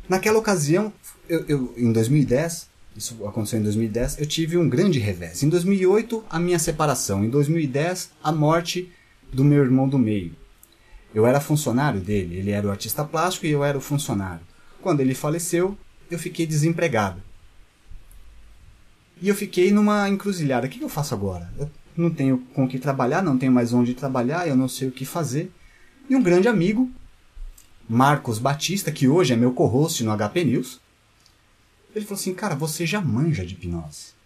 Naquela 0.07 0.39
ocasião, 0.39 0.93
eu, 1.27 1.43
eu, 1.49 1.73
em 1.75 1.91
2010, 1.91 2.69
isso 2.95 3.27
aconteceu 3.27 3.59
em 3.59 3.63
2010, 3.63 4.19
eu 4.19 4.25
tive 4.25 4.55
um 4.55 4.69
grande 4.69 4.99
revés. 4.99 5.43
Em 5.43 5.49
2008, 5.49 6.23
a 6.29 6.39
minha 6.39 6.59
separação. 6.59 7.25
Em 7.25 7.29
2010, 7.29 8.11
a 8.23 8.31
morte 8.31 8.89
do 9.33 9.43
meu 9.43 9.61
irmão 9.61 9.89
do 9.89 9.99
meio. 9.99 10.33
Eu 11.13 11.25
era 11.25 11.41
funcionário 11.41 11.99
dele, 11.99 12.37
ele 12.37 12.51
era 12.51 12.67
o 12.67 12.71
artista 12.71 13.03
plástico 13.03 13.45
e 13.45 13.49
eu 13.49 13.63
era 13.63 13.77
o 13.77 13.81
funcionário. 13.81 14.41
Quando 14.81 14.99
ele 14.99 15.15
faleceu, 15.15 15.77
eu 16.09 16.19
fiquei 16.19 16.45
desempregado. 16.45 17.21
E 19.21 19.27
eu 19.27 19.35
fiquei 19.35 19.71
numa 19.71 20.07
encruzilhada. 20.07 20.67
O 20.67 20.69
que 20.69 20.81
eu 20.81 20.89
faço 20.89 21.13
agora? 21.13 21.51
Eu 21.57 21.69
não 21.97 22.09
tenho 22.09 22.37
com 22.53 22.63
o 22.63 22.67
que 22.67 22.79
trabalhar, 22.79 23.21
não 23.21 23.37
tenho 23.37 23.51
mais 23.51 23.73
onde 23.73 23.93
trabalhar, 23.93 24.47
eu 24.47 24.55
não 24.55 24.67
sei 24.67 24.87
o 24.87 24.91
que 24.91 25.05
fazer. 25.05 25.51
E 26.09 26.15
um 26.15 26.23
grande 26.23 26.47
amigo, 26.47 26.89
Marcos 27.87 28.39
Batista, 28.39 28.91
que 28.91 29.07
hoje 29.07 29.33
é 29.33 29.35
meu 29.35 29.51
co-host 29.51 30.03
no 30.03 30.15
HP 30.15 30.45
News, 30.45 30.79
ele 31.93 32.05
falou 32.05 32.19
assim: 32.19 32.33
Cara, 32.33 32.55
você 32.55 32.85
já 32.85 33.01
manja 33.01 33.45
de 33.45 33.55
hipnose. 33.55 34.18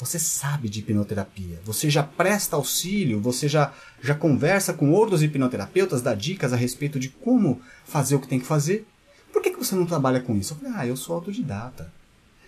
Você 0.00 0.18
sabe 0.18 0.70
de 0.70 0.80
hipnoterapia. 0.80 1.60
Você 1.62 1.90
já 1.90 2.02
presta 2.02 2.56
auxílio. 2.56 3.20
Você 3.20 3.46
já, 3.46 3.74
já 4.02 4.14
conversa 4.14 4.72
com 4.72 4.90
outros 4.90 5.22
hipnoterapeutas, 5.22 6.00
dá 6.00 6.14
dicas 6.14 6.54
a 6.54 6.56
respeito 6.56 6.98
de 6.98 7.10
como 7.10 7.60
fazer 7.84 8.14
o 8.14 8.20
que 8.20 8.26
tem 8.26 8.40
que 8.40 8.46
fazer. 8.46 8.86
Por 9.30 9.42
que, 9.42 9.50
que 9.50 9.58
você 9.58 9.74
não 9.74 9.84
trabalha 9.84 10.20
com 10.20 10.34
isso? 10.34 10.54
Eu 10.54 10.56
falei: 10.56 10.72
Ah, 10.74 10.86
eu 10.86 10.96
sou 10.96 11.14
autodidata. 11.14 11.92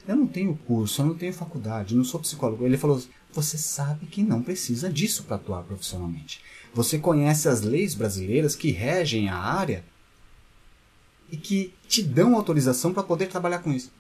Eu 0.09 0.17
não 0.17 0.27
tenho 0.27 0.57
curso, 0.67 1.03
eu 1.03 1.07
não 1.07 1.15
tenho 1.15 1.33
faculdade, 1.33 1.95
não 1.95 2.05
sou 2.05 2.21
psicólogo. 2.21 2.65
Ele 2.65 2.79
falou: 2.79 3.03
Você 3.35 3.59
sabe 3.59 4.07
que 4.07 4.23
não 4.23 4.43
precisa 4.43 4.91
disso 4.91 5.25
para 5.25 5.37
atuar 5.37 5.63
profissionalmente. 5.63 6.41
Você 6.73 6.99
conhece 6.99 7.51
as 7.51 7.61
leis 7.61 7.95
brasileiras 7.95 8.57
que 8.57 8.71
regem 8.71 9.29
a 9.29 9.37
área 9.37 9.85
e 11.31 11.37
que 11.37 11.75
te 11.87 12.03
dão 12.03 12.35
autorização 12.35 12.95
para 12.95 13.03
poder 13.03 13.27
trabalhar 13.27 13.59
com 13.59 13.71
isso. 13.71 13.93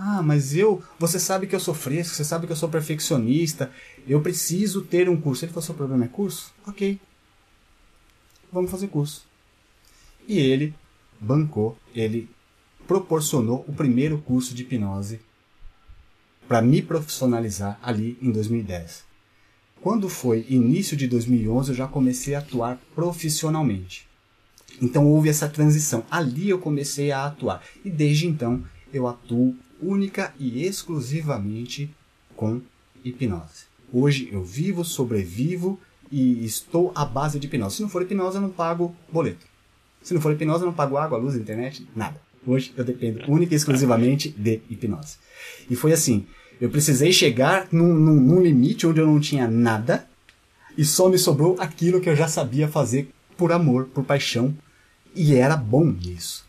Ah, 0.00 0.22
mas 0.22 0.54
eu. 0.54 0.80
Você 0.96 1.18
sabe 1.18 1.48
que 1.48 1.56
eu 1.56 1.60
sou 1.60 1.74
fresco, 1.74 2.14
você 2.14 2.24
sabe 2.24 2.46
que 2.46 2.52
eu 2.52 2.56
sou 2.56 2.68
perfeccionista, 2.68 3.72
eu 4.06 4.22
preciso 4.22 4.82
ter 4.82 5.08
um 5.08 5.20
curso. 5.20 5.44
Ele 5.44 5.50
falou: 5.50 5.66
seu 5.66 5.74
problema 5.74 6.04
é 6.04 6.08
curso? 6.08 6.52
Ok. 6.64 7.00
Vamos 8.52 8.70
fazer 8.70 8.86
curso. 8.86 9.26
E 10.28 10.38
ele 10.38 10.72
bancou, 11.20 11.76
ele 11.92 12.30
proporcionou 12.86 13.64
o 13.66 13.72
primeiro 13.72 14.18
curso 14.18 14.54
de 14.54 14.62
hipnose 14.62 15.20
para 16.46 16.62
me 16.62 16.80
profissionalizar 16.80 17.76
ali 17.82 18.16
em 18.22 18.30
2010. 18.30 19.02
Quando 19.80 20.08
foi 20.08 20.46
início 20.48 20.96
de 20.96 21.08
2011, 21.08 21.70
eu 21.70 21.74
já 21.74 21.88
comecei 21.88 22.36
a 22.36 22.38
atuar 22.38 22.80
profissionalmente. 22.94 24.06
Então 24.80 25.06
houve 25.06 25.28
essa 25.28 25.48
transição. 25.48 26.04
Ali 26.08 26.48
eu 26.48 26.58
comecei 26.58 27.10
a 27.10 27.26
atuar. 27.26 27.62
E 27.84 27.90
desde 27.90 28.28
então 28.28 28.64
eu 28.92 29.08
atuo 29.08 29.56
única 29.80 30.32
e 30.38 30.64
exclusivamente 30.64 31.90
com 32.36 32.60
hipnose. 33.04 33.66
Hoje 33.92 34.28
eu 34.30 34.44
vivo, 34.44 34.84
sobrevivo 34.84 35.78
e 36.10 36.44
estou 36.44 36.92
à 36.94 37.04
base 37.04 37.38
de 37.38 37.46
hipnose. 37.46 37.76
Se 37.76 37.82
não 37.82 37.88
for 37.88 38.02
hipnose, 38.02 38.36
eu 38.36 38.42
não 38.42 38.50
pago 38.50 38.94
boleto. 39.12 39.46
Se 40.02 40.14
não 40.14 40.20
for 40.20 40.32
hipnose, 40.32 40.62
eu 40.62 40.66
não 40.66 40.74
pago 40.74 40.96
água, 40.96 41.18
luz, 41.18 41.34
internet, 41.34 41.86
nada. 41.94 42.20
Hoje 42.46 42.72
eu 42.76 42.84
dependo 42.84 43.20
única 43.30 43.54
e 43.54 43.56
exclusivamente 43.56 44.30
de 44.30 44.60
hipnose. 44.70 45.16
E 45.68 45.76
foi 45.76 45.92
assim: 45.92 46.26
eu 46.60 46.70
precisei 46.70 47.12
chegar 47.12 47.68
num, 47.70 47.94
num, 47.94 48.20
num 48.20 48.42
limite 48.42 48.86
onde 48.86 49.00
eu 49.00 49.06
não 49.06 49.20
tinha 49.20 49.48
nada 49.48 50.08
e 50.76 50.84
só 50.84 51.08
me 51.08 51.18
sobrou 51.18 51.56
aquilo 51.58 52.00
que 52.00 52.08
eu 52.08 52.16
já 52.16 52.28
sabia 52.28 52.68
fazer 52.68 53.12
por 53.36 53.52
amor, 53.52 53.86
por 53.86 54.04
paixão. 54.04 54.56
E 55.14 55.34
era 55.34 55.56
bom 55.56 55.94
isso. 56.00 56.47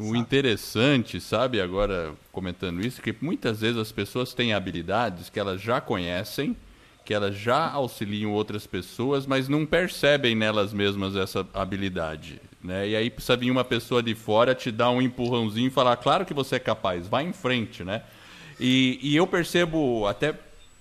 O 0.00 0.16
interessante, 0.16 1.20
sabe, 1.20 1.60
agora 1.60 2.14
comentando 2.32 2.84
isso, 2.84 3.02
que 3.02 3.14
muitas 3.20 3.60
vezes 3.60 3.76
as 3.76 3.92
pessoas 3.92 4.32
têm 4.32 4.52
habilidades 4.52 5.28
que 5.28 5.40
elas 5.40 5.60
já 5.60 5.80
conhecem, 5.80 6.56
que 7.04 7.14
elas 7.14 7.36
já 7.36 7.70
auxiliam 7.70 8.30
outras 8.32 8.66
pessoas, 8.66 9.26
mas 9.26 9.48
não 9.48 9.64
percebem 9.64 10.34
nelas 10.34 10.72
mesmas 10.72 11.16
essa 11.16 11.46
habilidade. 11.54 12.40
Né? 12.62 12.88
E 12.88 12.96
aí 12.96 13.10
precisa 13.10 13.36
vir 13.36 13.50
uma 13.50 13.64
pessoa 13.64 14.02
de 14.02 14.14
fora 14.14 14.54
te 14.54 14.70
dar 14.70 14.90
um 14.90 15.00
empurrãozinho 15.00 15.68
e 15.68 15.70
falar, 15.70 15.96
claro 15.96 16.26
que 16.26 16.34
você 16.34 16.56
é 16.56 16.58
capaz, 16.58 17.06
vai 17.06 17.24
em 17.24 17.32
frente, 17.32 17.84
né? 17.84 18.02
E, 18.60 18.98
e 19.00 19.16
eu 19.16 19.26
percebo 19.26 20.06
até 20.06 20.34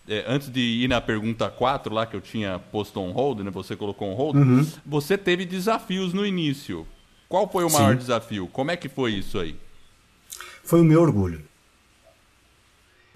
é, 0.10 0.24
antes 0.28 0.50
de 0.50 0.60
ir 0.60 0.88
na 0.88 1.00
pergunta 1.00 1.50
4 1.50 1.94
lá 1.94 2.06
que 2.06 2.16
eu 2.16 2.22
tinha 2.22 2.60
posto 2.60 3.00
on 3.00 3.12
hold, 3.12 3.42
né? 3.42 3.52
Você 3.52 3.76
colocou 3.76 4.10
on 4.10 4.16
hold. 4.16 4.36
Uhum. 4.36 4.66
Você 4.86 5.18
teve 5.18 5.46
desafios 5.46 6.14
no 6.14 6.26
início. 6.26 6.88
Qual 7.28 7.50
foi 7.50 7.64
o 7.64 7.70
maior 7.70 7.94
Sim. 7.94 8.00
desafio? 8.00 8.48
Como 8.48 8.72
é 8.72 8.78
que 8.78 8.88
foi 8.88 9.14
isso 9.14 9.38
aí? 9.38 9.56
Foi 10.64 10.82
o 10.82 10.84
meu 10.84 11.02
orgulho. 11.02 11.44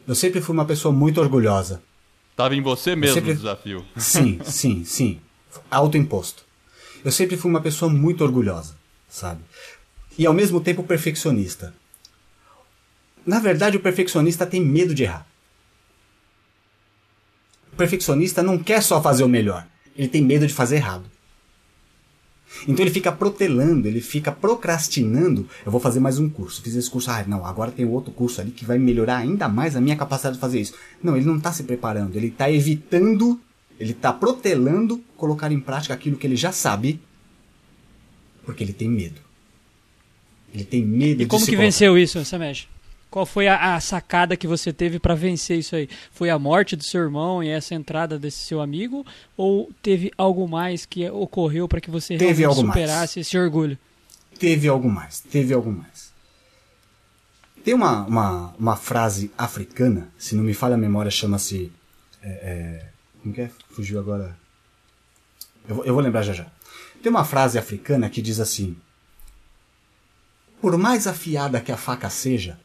Eu 0.07 0.15
sempre 0.15 0.41
fui 0.41 0.53
uma 0.53 0.65
pessoa 0.65 0.93
muito 0.93 1.21
orgulhosa. 1.21 1.81
Tava 2.35 2.55
em 2.55 2.61
você 2.61 2.95
mesmo 2.95 3.15
sempre... 3.15 3.31
o 3.31 3.35
desafio. 3.35 3.85
Sim, 3.97 4.39
sim, 4.43 4.83
sim. 4.83 5.21
Autoimposto. 5.69 6.43
Eu 7.03 7.11
sempre 7.11 7.35
fui 7.37 7.49
uma 7.51 7.61
pessoa 7.61 7.91
muito 7.91 8.23
orgulhosa, 8.23 8.75
sabe? 9.09 9.41
E 10.17 10.25
ao 10.25 10.33
mesmo 10.33 10.61
tempo 10.61 10.83
perfeccionista. 10.83 11.73
Na 13.25 13.39
verdade, 13.39 13.77
o 13.77 13.81
perfeccionista 13.81 14.45
tem 14.45 14.61
medo 14.61 14.95
de 14.95 15.03
errar. 15.03 15.27
O 17.73 17.75
perfeccionista 17.75 18.41
não 18.41 18.57
quer 18.57 18.81
só 18.81 19.01
fazer 19.01 19.23
o 19.23 19.29
melhor, 19.29 19.67
ele 19.95 20.07
tem 20.07 20.21
medo 20.21 20.47
de 20.47 20.53
fazer 20.53 20.77
errado. 20.77 21.10
Então 22.67 22.83
ele 22.83 22.91
fica 22.91 23.11
protelando, 23.11 23.87
ele 23.87 24.01
fica 24.01 24.31
procrastinando. 24.31 25.47
Eu 25.65 25.71
vou 25.71 25.81
fazer 25.81 25.99
mais 25.99 26.19
um 26.19 26.29
curso. 26.29 26.61
Fiz 26.61 26.75
esse 26.75 26.89
curso, 26.89 27.09
ah, 27.09 27.23
não, 27.27 27.45
agora 27.45 27.71
tem 27.71 27.85
outro 27.85 28.11
curso 28.11 28.41
ali 28.41 28.51
que 28.51 28.65
vai 28.65 28.77
melhorar 28.77 29.17
ainda 29.17 29.47
mais 29.47 29.75
a 29.75 29.81
minha 29.81 29.95
capacidade 29.95 30.35
de 30.35 30.41
fazer 30.41 30.59
isso. 30.59 30.73
Não, 31.01 31.15
ele 31.15 31.25
não 31.25 31.37
está 31.37 31.51
se 31.51 31.63
preparando, 31.63 32.15
ele 32.15 32.27
está 32.27 32.51
evitando, 32.51 33.39
ele 33.79 33.91
está 33.91 34.13
protelando 34.13 35.01
colocar 35.17 35.51
em 35.51 35.59
prática 35.59 35.93
aquilo 35.93 36.17
que 36.17 36.27
ele 36.27 36.35
já 36.35 36.51
sabe, 36.51 36.99
porque 38.45 38.63
ele 38.63 38.73
tem 38.73 38.89
medo. 38.89 39.21
Ele 40.53 40.65
tem 40.65 40.85
medo 40.85 41.21
e 41.21 41.25
de 41.25 41.27
como 41.27 41.39
se 41.39 41.45
que 41.45 41.55
colocar. 41.55 41.65
venceu 41.65 41.97
isso, 41.97 42.23
Samesh? 42.25 42.67
Qual 43.11 43.25
foi 43.25 43.49
a, 43.49 43.75
a, 43.75 43.79
sacada 43.81 44.37
que 44.37 44.47
você 44.47 44.71
teve 44.71 44.97
para 44.97 45.13
vencer 45.13 45.59
isso 45.59 45.75
aí? 45.75 45.89
Foi 46.13 46.29
a 46.29 46.39
morte 46.39 46.77
do 46.77 46.83
seu 46.83 47.01
irmão 47.01 47.43
e 47.43 47.49
essa 47.49 47.75
entrada 47.75 48.17
desse 48.17 48.37
seu 48.37 48.61
amigo? 48.61 49.05
Ou 49.35 49.69
teve 49.83 50.13
algo 50.17 50.47
mais 50.47 50.85
que 50.85 51.09
ocorreu 51.09 51.67
para 51.67 51.81
que 51.81 51.91
você 51.91 52.17
teve 52.17 52.39
realmente 52.39 52.67
superasse 52.67 53.19
mais. 53.19 53.27
esse 53.27 53.37
orgulho? 53.37 53.77
Teve 54.39 54.69
algo 54.69 54.89
mais, 54.89 55.19
teve 55.19 55.53
algo 55.53 55.69
mais. 55.69 56.13
Tem 57.65 57.73
uma, 57.73 58.05
uma, 58.05 58.55
uma 58.57 58.75
frase 58.77 59.29
africana, 59.37 60.09
se 60.17 60.33
não 60.33 60.43
me 60.43 60.53
falha 60.53 60.75
a 60.75 60.77
memória, 60.77 61.11
chama-se. 61.11 61.69
É, 62.23 62.29
é, 62.29 62.85
como 63.21 63.35
que 63.35 63.41
é? 63.41 63.51
Fugiu 63.71 63.99
agora. 63.99 64.37
Eu 65.67 65.75
vou, 65.75 65.85
eu 65.85 65.93
vou 65.93 66.01
lembrar 66.01 66.23
já 66.23 66.31
já. 66.31 66.47
Tem 67.03 67.09
uma 67.09 67.25
frase 67.25 67.59
africana 67.59 68.09
que 68.09 68.21
diz 68.21 68.39
assim: 68.39 68.77
Por 70.61 70.77
mais 70.77 71.07
afiada 71.07 71.59
que 71.59 71.73
a 71.73 71.77
faca 71.77 72.09
seja, 72.09 72.57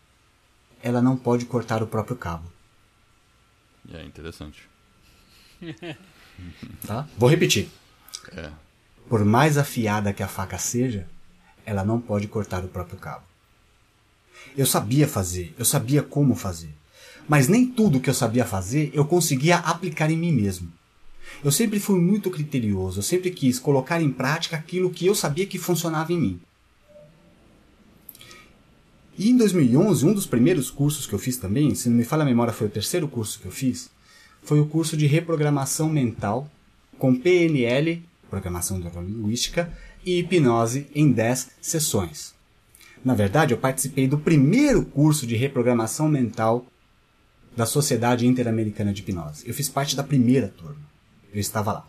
ela 0.87 1.03
não 1.03 1.17
pode 1.17 1.45
cortar 1.47 1.83
o 1.83 1.87
próprio 1.89 2.17
cabo. 2.17 2.45
É 3.93 4.05
interessante. 4.05 4.69
tá? 6.87 7.09
Vou 7.19 7.29
repetir. 7.29 7.69
É. 8.31 8.53
Por 9.09 9.25
mais 9.25 9.59
afiada 9.59 10.13
que 10.13 10.23
a 10.23 10.29
faca 10.29 10.59
seja, 10.59 11.09
ela 11.65 11.85
não 11.85 12.01
pode 12.01 12.29
cortar 12.29 12.65
o 12.65 12.69
próprio 12.69 12.99
cabo. 12.99 13.25
Eu 14.57 14.65
sabia 14.65 15.09
fazer, 15.09 15.53
eu 15.59 15.65
sabia 15.65 16.05
como 16.05 16.37
fazer. 16.37 16.73
Mas 17.29 17.49
nem 17.49 17.67
tudo 17.67 17.99
que 17.99 18.09
eu 18.09 18.15
sabia 18.15 18.45
fazer 18.45 18.93
eu 18.95 19.05
conseguia 19.05 19.57
aplicar 19.57 20.09
em 20.09 20.17
mim 20.17 20.31
mesmo. 20.31 20.73
Eu 21.43 21.51
sempre 21.51 21.81
fui 21.81 21.99
muito 21.99 22.31
criterioso, 22.31 23.01
eu 23.01 23.03
sempre 23.03 23.33
quis 23.33 23.59
colocar 23.59 24.01
em 24.01 24.13
prática 24.13 24.57
aquilo 24.57 24.91
que 24.91 25.07
eu 25.07 25.17
sabia 25.17 25.47
que 25.47 25.59
funcionava 25.59 26.13
em 26.13 26.21
mim. 26.21 26.41
E 29.19 29.31
em 29.31 29.37
2011, 29.37 30.05
um 30.05 30.13
dos 30.13 30.27
primeiros 30.27 30.71
cursos 30.71 31.07
que 31.07 31.15
eu 31.15 31.19
fiz 31.19 31.37
também, 31.37 31.75
se 31.75 31.89
não 31.89 31.97
me 31.97 32.05
falha 32.05 32.23
a 32.23 32.27
memória, 32.27 32.53
foi 32.53 32.67
o 32.67 32.71
terceiro 32.71 33.09
curso 33.09 33.41
que 33.41 33.47
eu 33.47 33.53
fiz, 33.53 33.91
foi 34.43 34.61
o 34.61 34.67
curso 34.67 34.97
de 34.97 35.07
reprogramação 35.07 35.89
mental 35.89 36.51
com 36.99 37.15
PNL, 37.15 38.03
programação 38.31 38.79
neurolinguística, 38.79 39.73
e 40.05 40.21
hipnose 40.21 40.87
em 40.95 41.11
10 41.11 41.51
sessões. 41.61 42.35
Na 43.05 43.15
verdade, 43.15 43.55
eu 43.55 43.59
participei 43.59 44.07
do 44.07 44.19
primeiro 44.19 44.85
curso 44.85 45.27
de 45.27 45.35
reprogramação 45.37 46.09
mental 46.09 46.67
da 47.57 47.65
Sociedade 47.65 48.27
Interamericana 48.27 48.93
de 48.93 49.01
Hipnose. 49.01 49.49
Eu 49.49 49.55
fiz 49.55 49.69
parte 49.69 49.97
da 49.97 50.03
primeira 50.05 50.49
turma. 50.49 50.83
Eu 51.33 51.41
estava 51.41 51.73
lá. 51.73 51.87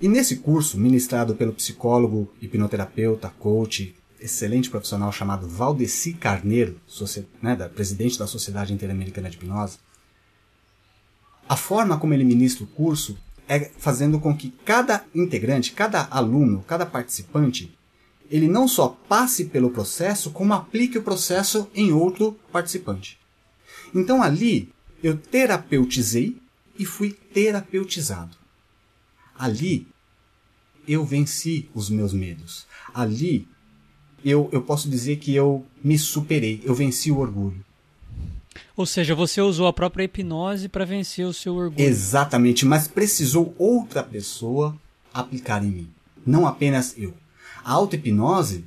E 0.00 0.08
nesse 0.08 0.36
curso, 0.36 0.78
ministrado 0.78 1.34
pelo 1.34 1.52
psicólogo, 1.52 2.32
hipnoterapeuta, 2.40 3.32
coach, 3.38 3.94
excelente 4.20 4.70
profissional 4.70 5.10
chamado 5.12 5.48
Valdeci 5.48 6.14
Carneiro, 6.14 6.80
né, 7.42 7.56
da, 7.56 7.68
presidente 7.68 8.18
da 8.18 8.26
Sociedade 8.26 8.72
Interamericana 8.72 9.30
de 9.30 9.36
Hipnose, 9.36 9.78
a 11.48 11.56
forma 11.56 11.98
como 11.98 12.14
ele 12.14 12.24
ministra 12.24 12.64
o 12.64 12.68
curso 12.68 13.18
é 13.48 13.70
fazendo 13.78 14.20
com 14.20 14.36
que 14.36 14.50
cada 14.64 15.04
integrante, 15.12 15.72
cada 15.72 16.06
aluno, 16.10 16.62
cada 16.62 16.86
participante, 16.86 17.76
ele 18.30 18.46
não 18.46 18.68
só 18.68 18.88
passe 19.08 19.46
pelo 19.46 19.70
processo, 19.70 20.30
como 20.30 20.54
aplique 20.54 20.96
o 20.96 21.02
processo 21.02 21.68
em 21.74 21.92
outro 21.92 22.38
participante. 22.52 23.18
Então 23.92 24.22
ali 24.22 24.72
eu 25.02 25.16
terapeutizei 25.16 26.40
e 26.78 26.84
fui 26.84 27.12
terapeutizado. 27.12 28.36
Ali 29.36 29.88
eu 30.86 31.04
venci 31.04 31.68
os 31.74 31.90
meus 31.90 32.12
medos. 32.12 32.66
Ali 32.94 33.48
eu, 34.24 34.48
eu 34.52 34.62
posso 34.62 34.88
dizer 34.88 35.16
que 35.16 35.34
eu 35.34 35.64
me 35.82 35.98
superei, 35.98 36.60
eu 36.64 36.74
venci 36.74 37.10
o 37.10 37.18
orgulho. 37.18 37.64
Ou 38.76 38.86
seja, 38.86 39.14
você 39.14 39.40
usou 39.40 39.66
a 39.66 39.72
própria 39.72 40.04
hipnose 40.04 40.68
para 40.68 40.84
vencer 40.84 41.26
o 41.26 41.32
seu 41.32 41.54
orgulho. 41.54 41.82
Exatamente, 41.82 42.64
mas 42.64 42.88
precisou 42.88 43.54
outra 43.58 44.02
pessoa 44.02 44.74
aplicar 45.12 45.62
em 45.64 45.68
mim, 45.68 45.88
não 46.26 46.46
apenas 46.46 46.94
eu. 46.96 47.14
A 47.64 47.72
auto-hipnose 47.72 48.64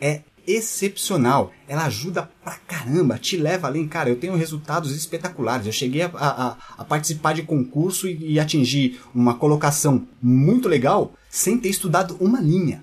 é 0.00 0.22
excepcional, 0.48 1.52
ela 1.68 1.84
ajuda 1.84 2.30
pra 2.42 2.54
caramba, 2.54 3.18
te 3.18 3.36
leva 3.36 3.66
além. 3.66 3.86
Cara, 3.86 4.08
eu 4.08 4.16
tenho 4.16 4.34
resultados 4.34 4.96
espetaculares. 4.96 5.66
Eu 5.66 5.72
cheguei 5.72 6.02
a, 6.02 6.10
a, 6.14 6.56
a 6.78 6.84
participar 6.84 7.34
de 7.34 7.42
concurso 7.42 8.08
e, 8.08 8.32
e 8.32 8.40
atingir 8.40 8.98
uma 9.14 9.34
colocação 9.34 10.06
muito 10.22 10.66
legal 10.66 11.12
sem 11.28 11.58
ter 11.58 11.68
estudado 11.68 12.16
uma 12.18 12.40
linha. 12.40 12.82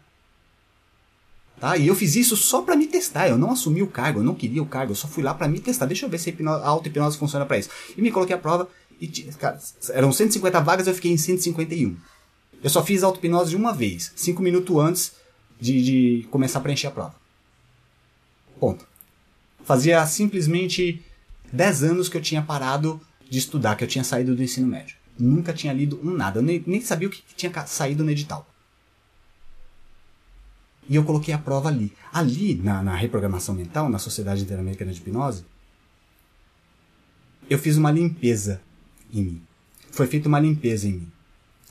Tá? 1.65 1.75
E 1.77 1.87
eu 1.87 1.95
fiz 1.95 2.15
isso 2.15 2.37
só 2.37 2.61
para 2.61 2.75
me 2.75 2.85
testar. 2.85 3.27
Eu 3.27 3.39
não 3.39 3.49
assumi 3.49 3.81
o 3.81 3.87
cargo, 3.87 4.19
eu 4.19 4.23
não 4.23 4.35
queria 4.35 4.61
o 4.61 4.67
cargo, 4.67 4.91
eu 4.91 4.95
só 4.95 5.07
fui 5.07 5.23
lá 5.23 5.33
para 5.33 5.47
me 5.47 5.59
testar. 5.59 5.87
Deixa 5.87 6.05
eu 6.05 6.09
ver 6.11 6.19
se 6.19 6.29
a, 6.29 6.67
auto-hipnose 6.67 7.17
funciona 7.17 7.43
para 7.43 7.57
isso. 7.57 7.71
E 7.97 8.01
me 8.03 8.11
coloquei 8.11 8.35
a 8.35 8.37
prova 8.37 8.69
e, 9.01 9.07
cara, 9.39 9.59
eram 9.89 10.13
150 10.13 10.61
vagas, 10.61 10.85
eu 10.85 10.93
fiquei 10.93 11.11
em 11.11 11.17
151. 11.17 11.97
Eu 12.61 12.69
só 12.69 12.85
fiz 12.85 13.01
auto-hipnose 13.01 13.55
uma 13.55 13.73
vez, 13.73 14.13
5 14.15 14.43
minutos 14.43 14.77
antes 14.77 15.13
de, 15.59 15.83
de 15.83 16.27
começar 16.29 16.59
a 16.59 16.61
preencher 16.61 16.85
a 16.85 16.91
prova. 16.91 17.15
Ponto. 18.59 18.85
Fazia 19.63 20.05
simplesmente 20.05 21.03
10 21.51 21.83
anos 21.83 22.09
que 22.09 22.15
eu 22.15 22.21
tinha 22.21 22.43
parado 22.43 23.01
de 23.27 23.39
estudar, 23.39 23.75
que 23.75 23.83
eu 23.83 23.87
tinha 23.87 24.03
saído 24.03 24.35
do 24.35 24.43
ensino 24.43 24.67
médio. 24.67 24.97
Nunca 25.17 25.51
tinha 25.51 25.73
lido 25.73 25.99
um 26.03 26.11
nada, 26.11 26.37
eu 26.37 26.43
nem, 26.43 26.63
nem 26.67 26.79
sabia 26.79 27.07
o 27.07 27.11
que 27.11 27.23
tinha 27.35 27.51
saído 27.65 28.03
no 28.03 28.11
edital. 28.11 28.47
E 30.87 30.95
eu 30.95 31.03
coloquei 31.03 31.33
a 31.33 31.37
prova 31.37 31.69
ali. 31.69 31.91
Ali, 32.13 32.55
na, 32.55 32.83
na 32.83 32.95
reprogramação 32.95 33.55
mental, 33.55 33.89
na 33.89 33.99
Sociedade 33.99 34.43
Interamericana 34.43 34.91
de 34.91 34.99
Hipnose, 34.99 35.43
eu 37.49 37.57
fiz 37.57 37.77
uma 37.77 37.91
limpeza 37.91 38.61
em 39.13 39.23
mim. 39.23 39.41
Foi 39.91 40.07
feita 40.07 40.27
uma 40.27 40.39
limpeza 40.39 40.87
em 40.87 40.93
mim. 40.93 41.11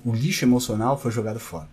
O 0.04 0.14
lixo 0.14 0.44
emocional 0.44 0.98
foi 0.98 1.10
jogado 1.10 1.40
fora. 1.40 1.68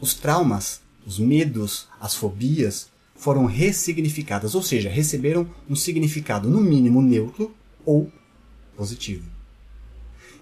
Os 0.00 0.14
traumas, 0.14 0.80
os 1.06 1.18
medos, 1.18 1.88
as 2.00 2.14
fobias 2.14 2.88
foram 3.16 3.46
ressignificadas, 3.46 4.54
ou 4.54 4.62
seja, 4.62 4.88
receberam 4.88 5.48
um 5.68 5.74
significado 5.74 6.48
no 6.48 6.60
mínimo 6.60 7.02
neutro 7.02 7.52
ou 7.84 8.10
positivo. 8.76 9.24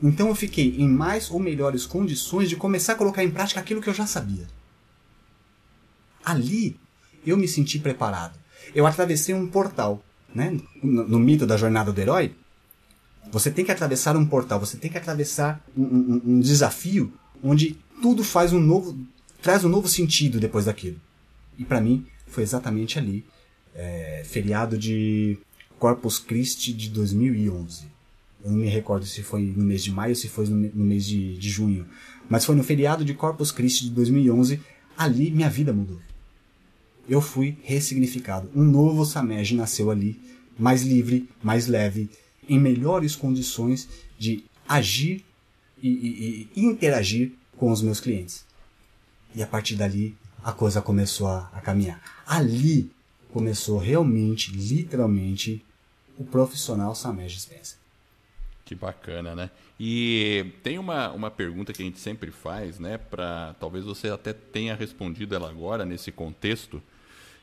Então 0.03 0.29
eu 0.29 0.35
fiquei 0.35 0.77
em 0.77 0.87
mais 0.87 1.31
ou 1.31 1.41
melhores 1.41 1.87
condições 1.87 2.51
de 2.51 2.57
começar 2.57 2.93
a 2.93 2.97
colocar 2.97 3.25
em 3.25 3.31
prática 3.31 3.61
aquilo 3.61 3.81
que 3.81 3.89
eu 3.89 3.95
já 3.95 4.07
sabia. 4.07 4.47
Ali 6.27 6.77
eu 7.25 7.37
me 7.37 7.47
senti 7.47 7.79
preparado. 7.79 8.37
Eu 8.75 8.85
atravessei 8.85 9.33
um 9.33 9.47
portal, 9.47 10.05
né? 10.35 10.59
No, 10.83 11.09
no 11.09 11.19
mito 11.21 11.47
da 11.47 11.57
jornada 11.57 11.93
do 11.93 12.01
herói, 12.01 12.35
você 13.31 13.49
tem 13.49 13.65
que 13.65 13.71
atravessar 13.71 14.17
um 14.17 14.27
portal, 14.27 14.59
você 14.59 14.77
tem 14.77 14.91
que 14.91 14.99
atravessar 14.99 15.65
um, 15.77 15.83
um, 15.83 16.23
um 16.25 16.41
desafio 16.41 17.12
onde 17.43 17.79
tudo 18.03 18.25
faz 18.25 18.53
um 18.53 18.59
novo, 18.59 18.99
traz 19.41 19.65
um 19.65 19.69
novo 19.69 19.87
sentido 19.87 20.41
depois 20.41 20.65
daquilo. 20.65 21.01
E 21.57 21.65
para 21.65 21.81
mim 21.81 22.05
foi 22.27 22.43
exatamente 22.43 22.99
ali, 22.99 23.25
é, 23.73 24.23
feriado 24.25 24.77
de 24.77 25.39
Corpus 25.79 26.19
Christi 26.19 26.73
de 26.73 26.91
2011. 26.91 27.87
Eu 28.45 28.51
não 28.51 28.59
me 28.59 28.69
recordo 28.69 29.07
se 29.07 29.23
foi 29.23 29.43
no 29.57 29.65
mês 29.65 29.83
de 29.83 29.93
maio 29.93 30.17
se 30.17 30.29
foi 30.29 30.47
no, 30.47 30.57
no 30.57 30.85
mês 30.85 31.05
de, 31.05 31.37
de 31.39 31.49
junho, 31.49 31.87
mas 32.29 32.45
foi 32.45 32.57
no 32.57 32.65
feriado 32.65 33.05
de 33.05 33.15
Corpus 33.15 33.53
Christi 33.53 33.85
de 33.85 33.91
2011. 33.91 34.61
Ali 34.97 35.31
minha 35.31 35.51
vida 35.51 35.73
mudou 35.73 36.01
eu 37.09 37.21
fui 37.21 37.57
ressignificado. 37.62 38.51
Um 38.55 38.64
novo 38.64 39.05
Samed 39.05 39.55
nasceu 39.55 39.90
ali, 39.90 40.21
mais 40.59 40.83
livre, 40.83 41.29
mais 41.42 41.66
leve, 41.66 42.11
em 42.49 42.59
melhores 42.59 43.14
condições 43.14 43.88
de 44.19 44.45
agir 44.69 45.25
e, 45.83 45.88
e, 45.88 46.49
e 46.57 46.64
interagir 46.64 47.33
com 47.57 47.71
os 47.71 47.83
meus 47.83 48.01
clientes. 48.01 48.45
E 49.35 49.42
a 49.42 49.47
partir 49.47 49.77
dali 49.77 50.16
a 50.42 50.53
coisa 50.53 50.81
começou 50.81 51.27
a, 51.27 51.51
a 51.53 51.61
caminhar. 51.61 52.01
Ali 52.27 52.90
começou 53.33 53.79
realmente, 53.79 54.53
literalmente, 54.53 55.64
o 56.16 56.25
profissional 56.25 56.95
Samesh 56.95 57.42
Spencer. 57.42 57.79
Que 58.64 58.75
bacana, 58.75 59.35
né? 59.35 59.51
E 59.79 60.53
tem 60.62 60.79
uma, 60.79 61.12
uma 61.12 61.31
pergunta 61.31 61.73
que 61.73 61.83
a 61.83 61.85
gente 61.85 62.01
sempre 62.01 62.31
faz, 62.31 62.79
né? 62.79 62.99
Para 62.99 63.55
talvez 63.61 63.85
você 63.85 64.09
até 64.09 64.33
tenha 64.33 64.75
respondido 64.75 65.35
ela 65.35 65.49
agora 65.49 65.85
nesse 65.85 66.11
contexto 66.11 66.83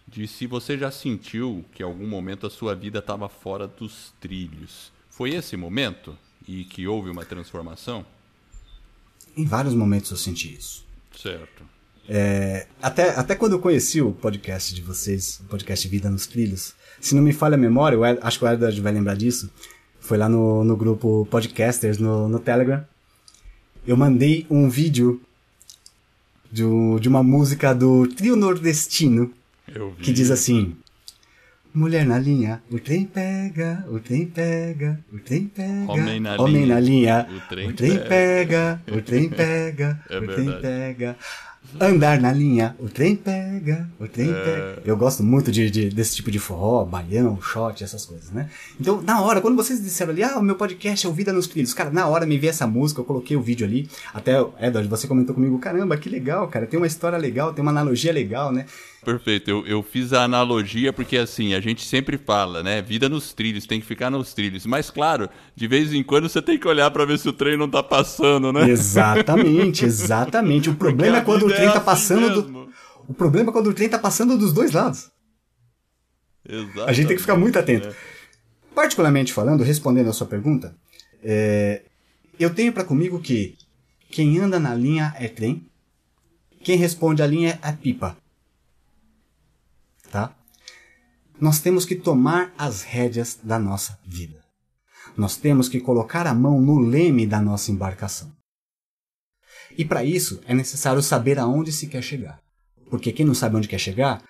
de 0.07 0.27
se 0.27 0.45
você 0.45 0.77
já 0.77 0.91
sentiu 0.91 1.63
que 1.73 1.81
em 1.81 1.85
algum 1.85 2.07
momento 2.07 2.45
a 2.45 2.49
sua 2.49 2.75
vida 2.75 2.99
estava 2.99 3.27
fora 3.29 3.67
dos 3.67 4.13
trilhos. 4.19 4.91
Foi 5.09 5.31
esse 5.31 5.55
momento 5.55 6.17
e 6.47 6.65
que 6.65 6.87
houve 6.87 7.09
uma 7.09 7.25
transformação? 7.25 8.05
Em 9.35 9.45
vários 9.45 9.73
momentos 9.73 10.11
eu 10.11 10.17
senti 10.17 10.53
isso. 10.53 10.85
Certo. 11.15 11.63
É, 12.07 12.67
até, 12.81 13.09
até 13.11 13.35
quando 13.35 13.53
eu 13.53 13.59
conheci 13.59 14.01
o 14.01 14.11
podcast 14.11 14.75
de 14.75 14.81
vocês, 14.81 15.39
o 15.39 15.45
podcast 15.45 15.87
Vida 15.87 16.09
nos 16.09 16.27
Trilhos, 16.27 16.73
se 16.99 17.15
não 17.15 17.21
me 17.21 17.31
falha 17.31 17.55
a 17.55 17.57
memória, 17.57 17.95
eu 17.95 18.03
acho 18.03 18.39
que 18.39 18.45
o 18.45 18.47
Edward 18.47 18.81
vai 18.81 18.91
lembrar 18.91 19.15
disso, 19.15 19.49
foi 19.99 20.17
lá 20.17 20.27
no, 20.27 20.63
no 20.63 20.75
grupo 20.75 21.25
Podcasters 21.31 21.97
no, 21.97 22.27
no 22.27 22.39
Telegram. 22.39 22.85
Eu 23.87 23.95
mandei 23.95 24.45
um 24.49 24.69
vídeo 24.69 25.21
de, 26.51 26.63
de 26.99 27.09
uma 27.09 27.23
música 27.23 27.73
do 27.73 28.07
Trio 28.07 28.35
Nordestino 28.35 29.33
que 30.01 30.11
diz 30.13 30.29
assim: 30.31 30.75
Mulher 31.73 32.05
na 32.05 32.19
linha, 32.19 32.61
o 32.71 32.77
trem 32.79 33.03
pega, 33.05 33.83
o 33.89 33.99
trem 33.99 34.27
pega, 34.27 34.99
o 35.11 35.17
trem 35.17 35.45
pega. 35.47 35.91
Homem 35.91 36.19
na 36.19 36.35
Homem 36.39 36.63
linha, 36.63 36.75
na 36.75 36.79
linha, 36.79 37.27
o 37.35 37.49
trem 37.49 37.69
o 37.69 37.73
trem 37.73 37.97
pega, 37.99 38.81
o 38.91 39.01
trem 39.01 39.29
pega, 39.29 39.99
É 40.09 40.17
o 40.19 40.25
trem 40.27 40.35
verdade. 40.45 40.61
pega. 40.61 41.17
Andar 41.79 42.19
na 42.21 42.31
linha, 42.31 42.75
o 42.77 42.87
trem 42.89 43.15
pega, 43.15 43.89
o 43.99 44.07
trem 44.07 44.29
É. 44.29 44.33
pega. 44.33 44.81
Eu 44.85 44.95
gosto 44.95 45.23
muito 45.23 45.51
de, 45.51 45.71
de- 45.71 45.89
desse 45.89 46.15
tipo 46.17 46.29
de 46.29 46.37
forró, 46.37 46.83
baião, 46.85 47.41
shot, 47.41 47.83
essas 47.83 48.05
coisas, 48.05 48.29
né? 48.31 48.49
Então, 48.79 49.01
na 49.01 49.21
hora, 49.21 49.41
quando 49.41 49.55
vocês 49.55 49.81
disseram 49.81 50.11
ali, 50.11 50.21
ah, 50.21 50.37
o 50.37 50.43
meu 50.43 50.55
podcast 50.55 51.07
é 51.07 51.09
o 51.09 51.13
Vida 51.13 51.33
nos 51.33 51.47
Trilhos, 51.47 51.73
cara, 51.73 51.89
na 51.89 52.05
hora 52.05 52.25
me 52.27 52.37
veio 52.37 52.51
essa 52.51 52.67
música, 52.67 52.99
eu 53.01 53.05
coloquei 53.05 53.35
o 53.37 53.41
vídeo 53.41 53.65
ali. 53.65 53.89
Até, 54.13 54.33
Edward, 54.59 54.87
você 54.87 55.07
comentou 55.07 55.33
comigo, 55.33 55.57
caramba, 55.57 55.97
que 55.97 56.09
legal, 56.09 56.47
cara, 56.49 56.67
tem 56.67 56.77
uma 56.77 56.85
história 56.85 57.17
legal, 57.17 57.53
tem 57.53 57.63
uma 57.63 57.71
analogia 57.71 58.11
legal, 58.13 58.51
né? 58.51 58.65
Perfeito, 59.03 59.49
eu, 59.49 59.65
eu 59.67 59.83
fiz 59.83 60.13
a 60.13 60.23
analogia 60.23 60.93
porque 60.93 61.17
assim, 61.17 61.53
a 61.53 61.59
gente 61.59 61.85
sempre 61.85 62.17
fala, 62.17 62.63
né? 62.63 62.81
Vida 62.81 63.09
nos 63.09 63.33
trilhos, 63.33 63.65
tem 63.65 63.79
que 63.79 63.85
ficar 63.85 64.09
nos 64.09 64.33
trilhos. 64.33 64.65
Mas 64.65 64.89
claro, 64.89 65.29
de 65.55 65.67
vez 65.67 65.93
em 65.93 66.03
quando 66.03 66.29
você 66.29 66.41
tem 66.41 66.57
que 66.57 66.67
olhar 66.67 66.89
pra 66.91 67.05
ver 67.05 67.19
se 67.19 67.27
o 67.27 67.33
trem 67.33 67.57
não 67.57 67.69
tá 67.69 67.83
passando, 67.83 68.51
né? 68.53 68.69
Exatamente, 68.69 69.83
exatamente. 69.85 70.69
O 70.69 70.75
problema 70.75 71.17
é 71.17 71.19
a 71.19 71.23
quando 71.23 71.45
o 71.45 71.49
trem 71.49 71.67
é 71.67 71.71
tá 71.71 71.77
assim 71.77 71.85
passando 71.85 72.41
do... 72.41 72.43
mesmo. 72.43 72.69
O 73.07 73.13
problema 73.13 73.49
é 73.49 73.53
quando 73.53 73.67
o 73.67 73.73
trem 73.73 73.89
tá 73.89 73.99
passando 73.99 74.37
dos 74.37 74.53
dois 74.53 74.71
lados. 74.71 75.11
Exato. 76.47 76.83
A 76.83 76.93
gente 76.93 77.07
tem 77.07 77.15
que 77.15 77.21
ficar 77.21 77.35
muito 77.35 77.57
atento. 77.57 77.93
Particularmente 78.73 79.33
falando, 79.33 79.63
respondendo 79.63 80.09
a 80.09 80.13
sua 80.13 80.27
pergunta, 80.27 80.75
é, 81.23 81.83
eu 82.39 82.53
tenho 82.53 82.73
pra 82.73 82.83
comigo 82.83 83.19
que 83.19 83.55
quem 84.09 84.39
anda 84.39 84.59
na 84.59 84.73
linha 84.73 85.13
é 85.17 85.27
trem, 85.27 85.65
quem 86.63 86.77
responde 86.77 87.21
a 87.21 87.27
linha 87.27 87.59
é 87.61 87.71
pipa. 87.71 88.17
Tá? 90.09 90.35
Nós 91.39 91.59
temos 91.59 91.85
que 91.85 91.95
tomar 91.95 92.53
as 92.57 92.83
rédeas 92.83 93.39
da 93.43 93.59
nossa 93.59 93.99
vida. 94.05 94.41
Nós 95.17 95.35
temos 95.37 95.67
que 95.67 95.79
colocar 95.79 96.25
a 96.25 96.33
mão 96.33 96.61
no 96.61 96.79
leme 96.79 97.27
da 97.27 97.41
nossa 97.41 97.71
embarcação. 97.71 98.31
E 99.77 99.83
para 99.83 100.03
isso 100.03 100.39
é 100.45 100.53
necessário 100.53 101.01
saber 101.01 101.39
aonde 101.39 101.71
se 101.71 101.87
quer 101.87 102.01
chegar. 102.01 102.39
Porque 102.89 103.11
quem 103.11 103.25
não 103.25 103.33
sabe 103.33 103.55
onde 103.57 103.67
quer 103.67 103.79
chegar, 103.79 104.23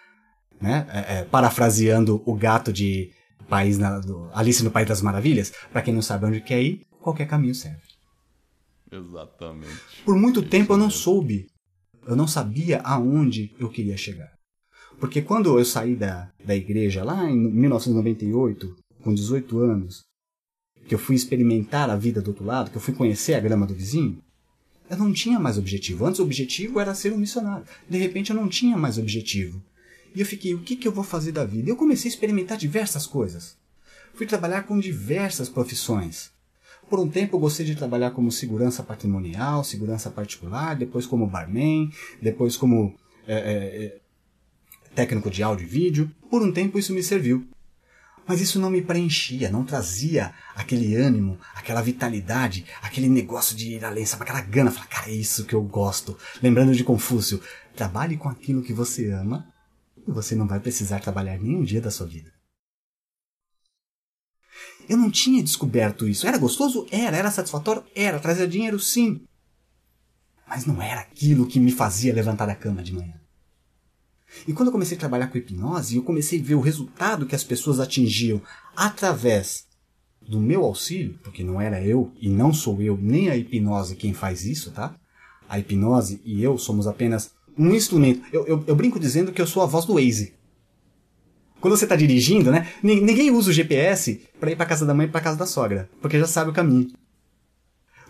né, 0.62 0.88
é, 0.89 1.20
é, 1.20 1.24
parafraseando 1.26 2.22
o 2.26 2.34
gato 2.36 2.72
de 2.72 3.12
País 3.50 3.78
na- 3.78 4.00
do 4.00 4.30
Alice 4.34 4.63
no 4.63 4.72
País 4.72 4.88
das 4.88 5.02
Maravilhas, 5.02 5.52
para 5.72 5.82
quem 5.82 5.94
não 5.94 6.02
sabe 6.02 6.26
onde 6.26 6.39
quer 6.42 6.62
ir, 6.62 6.86
qualquer 7.02 7.28
caminho 7.28 7.54
serve. 7.54 7.82
Exatamente. 8.92 9.80
Por 10.06 10.16
muito 10.16 10.39
Isso 10.39 10.50
tempo 10.50 10.74
eu 10.74 10.78
não 10.78 10.86
mesmo. 10.88 11.02
soube, 11.02 11.48
eu 12.08 12.16
não 12.16 12.28
sabia 12.28 12.80
aonde 12.82 13.54
eu 13.60 13.70
queria 13.70 13.98
chegar. 13.98 14.32
Porque 14.99 15.21
quando 15.21 15.58
eu 15.58 15.65
saí 15.65 15.95
da, 15.95 16.32
da 16.43 16.56
igreja 16.56 17.03
lá 17.03 17.29
em 17.29 17.38
1998, 17.38 18.75
com 19.01 19.13
18 19.13 19.60
anos, 19.60 20.01
que 20.88 20.95
eu 20.95 20.99
fui 20.99 21.15
experimentar 21.15 21.89
a 21.89 21.95
vida 21.95 22.21
do 22.21 22.29
outro 22.29 22.45
lado, 22.45 22.71
que 22.71 22.77
eu 22.77 22.82
fui 22.82 22.93
conhecer 22.93 23.34
a 23.34 23.39
grama 23.39 23.65
do 23.65 23.73
vizinho, 23.73 24.21
eu 24.89 24.97
não 24.97 25.13
tinha 25.13 25.39
mais 25.39 25.58
objetivo. 25.58 26.06
Antes 26.06 26.19
o 26.19 26.23
objetivo 26.23 26.79
era 26.79 26.93
ser 26.93 27.13
um 27.13 27.17
missionário. 27.17 27.65
De 27.89 27.97
repente 27.97 28.32
eu 28.32 28.36
não 28.36 28.47
tinha 28.47 28.77
mais 28.77 28.97
objetivo. 28.97 29.62
E 30.15 30.19
eu 30.19 30.25
fiquei, 30.25 30.53
o 30.53 30.62
que, 30.62 30.75
que 30.75 30.88
eu 30.88 30.91
vou 30.91 31.03
fazer 31.03 31.32
da 31.32 31.43
vida? 31.43 31.69
Eu 31.69 31.75
comecei 31.75 32.10
a 32.10 32.13
experimentar 32.13 32.58
diversas 32.58 33.08
coisas. 33.08 33.58
Fui 34.13 34.27
trabalhar 34.27 34.63
com 34.63 34.79
diversas 34.79 35.49
profissões. 35.49 36.32
Por 36.89 36.99
um 36.99 37.10
tempo 37.10 37.36
eu 37.36 37.39
gostei 37.39 37.65
de 37.65 37.75
trabalhar 37.75 38.12
como 38.12 38.32
segurança 38.32 38.84
patrimonial, 38.84 39.63
segurança 39.63 40.12
particular, 40.12 40.75
depois 40.75 41.08
como 41.08 41.25
barman, 41.25 41.89
depois 42.21 42.56
como 42.56 42.93
é, 43.27 43.34
é, 43.34 43.86
é, 43.86 44.01
técnico 44.95 45.29
de 45.29 45.43
áudio 45.43 45.65
e 45.65 45.69
vídeo. 45.69 46.12
Por 46.29 46.41
um 46.41 46.51
tempo 46.51 46.79
isso 46.79 46.93
me 46.93 47.03
serviu. 47.03 47.47
Mas 48.25 48.39
isso 48.39 48.60
não 48.60 48.69
me 48.69 48.82
preenchia, 48.82 49.51
não 49.51 49.65
trazia 49.65 50.34
aquele 50.56 50.95
ânimo, 50.95 51.38
aquela 51.56 51.82
vitalidade, 51.82 52.65
aquele 52.82 53.10
negócio 53.10 53.56
de 53.56 53.73
ir 53.73 53.84
além, 53.84 54.06
sabe? 54.06 54.23
Aquela 54.23 54.41
gana. 54.41 54.71
Falar, 54.71 54.88
cara, 54.88 55.10
é 55.10 55.13
isso 55.13 55.45
que 55.45 55.53
eu 55.53 55.62
gosto. 55.62 56.17
Lembrando 56.41 56.73
de 56.73 56.84
Confúcio, 56.84 57.41
trabalhe 57.75 58.15
com 58.15 58.29
aquilo 58.29 58.63
que 58.63 58.71
você 58.71 59.12
ama 59.12 59.45
e 60.08 60.12
você 60.12 60.36
não 60.36 60.47
vai 60.47 60.60
precisar 60.60 60.99
trabalhar 60.99 61.38
nenhum 61.38 61.63
dia 61.63 61.82
da 61.82 61.91
sua 61.91 62.08
vida. 62.08 62.32
Eu 64.88 64.97
não 64.97 65.10
tinha 65.10 65.43
descoberto 65.43 66.08
isso. 66.08 66.27
Era 66.27 66.38
gostoso? 66.38 66.88
Era. 66.91 67.17
Era 67.17 67.32
satisfatório? 67.32 67.84
Era. 67.95 68.19
Trazia 68.19 68.47
dinheiro? 68.47 68.79
Sim. 68.79 69.21
Mas 70.47 70.65
não 70.65 70.82
era 70.82 71.01
aquilo 71.01 71.47
que 71.47 71.60
me 71.60 71.71
fazia 71.71 72.13
levantar 72.13 72.45
da 72.45 72.56
cama 72.56 72.84
de 72.84 72.93
manhã. 72.93 73.23
E 74.48 74.54
quando 74.54 74.67
eu 74.67 74.72
comecei 74.72 74.98
a 74.98 75.00
trabalhar 75.00 75.28
com 75.28 75.38
hipnose, 75.38 75.96
eu 75.98 76.04
comecei 76.04 76.39
a 76.39 76.43
ver 76.43 76.56
o 76.56 76.60
resultado 76.62 77.26
que 77.26 77.36
as 77.36 77.43
pessoas 77.43 77.80
atingiam 77.80 78.41
através 78.76 79.65
do 80.22 80.39
meu 80.39 80.63
auxílio, 80.63 81.19
porque 81.24 81.43
não 81.43 81.60
era 81.60 81.82
eu 81.82 82.12
e 82.19 82.30
não 82.30 82.54
sou 82.54 82.82
eu 82.82 82.98
nem 83.00 83.30
a 83.30 83.36
hipnose 83.36 83.96
quem 83.96 84.13
faz 84.13 84.46
isso, 84.46 84.72
tá? 84.72 84.96
A 85.50 85.60
hipnose 85.60 86.22
e 86.26 86.41
eu 86.43 86.58
somos 86.58 86.88
apenas 86.88 87.32
um 87.58 87.72
instrumento. 87.74 88.22
Eu, 88.32 88.48
eu, 88.48 88.63
eu 88.65 88.76
brinco 88.76 89.00
dizendo 89.00 89.32
que 89.32 89.41
eu 89.41 89.48
sou 89.48 89.62
a 89.62 89.65
voz 89.65 89.86
do 89.86 89.93
Waze. 89.96 90.34
Quando 91.62 91.78
você 91.78 91.86
está 91.86 91.96
dirigindo, 91.96 92.52
né? 92.52 92.67
ni- 92.82 93.00
Ninguém 93.02 93.32
usa 93.32 93.50
o 93.50 93.54
GPS 93.54 94.22
para 94.39 94.52
ir 94.52 94.56
para 94.56 94.65
casa 94.65 94.86
da 94.86 94.93
mãe 94.93 95.06
e 95.08 95.10
para 95.10 95.22
casa 95.22 95.38
da 95.38 95.46
sogra, 95.46 95.89
porque 96.02 96.19
já 96.19 96.28
sabe 96.28 96.50
o 96.50 96.54
caminho. 96.54 96.91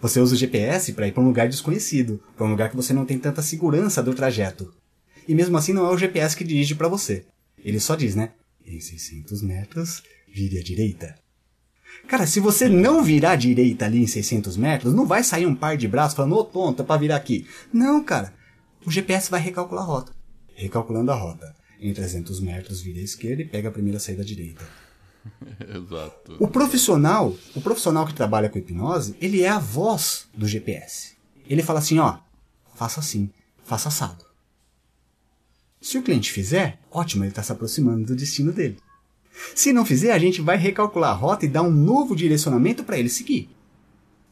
Você 0.02 0.20
usa 0.20 0.34
o 0.36 0.38
GPS 0.38 0.94
para 0.94 1.08
ir 1.08 1.12
para 1.14 1.22
um 1.24 1.28
lugar 1.28 1.48
desconhecido, 1.48 2.22
para 2.36 2.46
um 2.46 2.50
lugar 2.50 2.70
que 2.70 2.76
você 2.76 2.94
não 2.94 3.06
tem 3.06 3.18
tanta 3.20 3.42
segurança 3.42 4.02
do 4.04 4.14
trajeto. 4.14 4.74
E 5.28 5.36
mesmo 5.36 5.58
assim 5.58 5.74
não 5.74 5.86
é 5.86 5.90
o 5.90 5.98
GPS 5.98 6.36
que 6.36 6.44
dirige 6.44 6.76
para 6.76 6.88
você. 6.88 7.26
Ele 7.64 7.80
só 7.80 7.96
diz, 7.96 8.16
né? 8.16 8.32
Em 8.66 8.80
600 8.80 9.42
metros, 9.42 10.04
vire 10.34 10.58
à 10.58 10.64
direita. 10.64 11.16
Cara, 12.08 12.26
se 12.26 12.40
você 12.40 12.68
não 12.68 13.04
virar 13.04 13.32
à 13.32 13.36
direita 13.36 13.86
ali 13.86 14.02
em 14.04 14.08
600 14.08 14.58
metros, 14.58 14.94
não 14.94 15.06
vai 15.06 15.24
sair 15.24 15.46
um 15.46 15.56
par 15.56 15.78
de 15.78 15.88
braços 15.88 16.16
falando, 16.16 16.36
ô 16.36 16.44
tonto, 16.44 16.82
é 16.82 16.86
pra 16.86 16.98
virar 16.98 17.16
aqui. 17.16 17.48
Não, 17.72 18.04
cara. 18.04 18.34
O 18.86 18.92
GPS 18.92 19.32
vai 19.32 19.40
recalcular 19.40 19.84
a 19.84 19.88
rota. 19.88 20.12
Recalculando 20.56 21.12
a 21.12 21.16
rota. 21.16 21.56
Em 21.80 21.94
300 21.94 22.40
metros, 22.40 22.82
vira 22.82 23.00
à 23.00 23.04
esquerda 23.04 23.42
e 23.42 23.48
pega 23.48 23.70
a 23.70 23.72
primeira 23.72 24.00
saída 24.00 24.22
à 24.22 24.26
direita. 24.26 24.64
Exato. 25.68 26.38
O 26.40 26.48
profissional, 26.48 27.36
o 27.56 27.62
profissional 27.62 28.06
que 28.06 28.14
trabalha 28.14 28.50
com 28.50 28.60
hipnose, 28.60 29.16
ele 29.22 29.42
é 29.42 29.50
a 29.50 29.60
voz 29.60 30.28
do 30.34 30.48
GPS. 30.48 31.14
Ele 31.48 31.64
fala 31.64 31.80
assim, 31.80 32.00
ó, 32.00 32.20
faça 32.76 33.00
assim, 33.00 33.30
faça 33.64 33.90
assado. 33.90 34.23
Se 35.84 35.98
o 35.98 36.02
cliente 36.02 36.32
fizer, 36.32 36.80
ótimo, 36.90 37.26
ele 37.26 37.32
está 37.32 37.44
se 37.44 37.52
aproximando 37.52 38.06
do 38.06 38.16
destino 38.16 38.54
dele. 38.54 38.78
Se 39.54 39.74
não 39.74 39.86
fizer, 39.86 40.14
a 40.14 40.18
gente 40.18 40.42
vai 40.42 40.56
recalcular 40.56 41.12
a 41.12 41.14
rota 41.14 41.46
e 41.46 41.50
dar 41.50 41.62
um 41.62 41.70
novo 41.70 42.16
direcionamento 42.16 42.86
para 42.86 42.98
ele 42.98 43.10
seguir. 43.10 43.50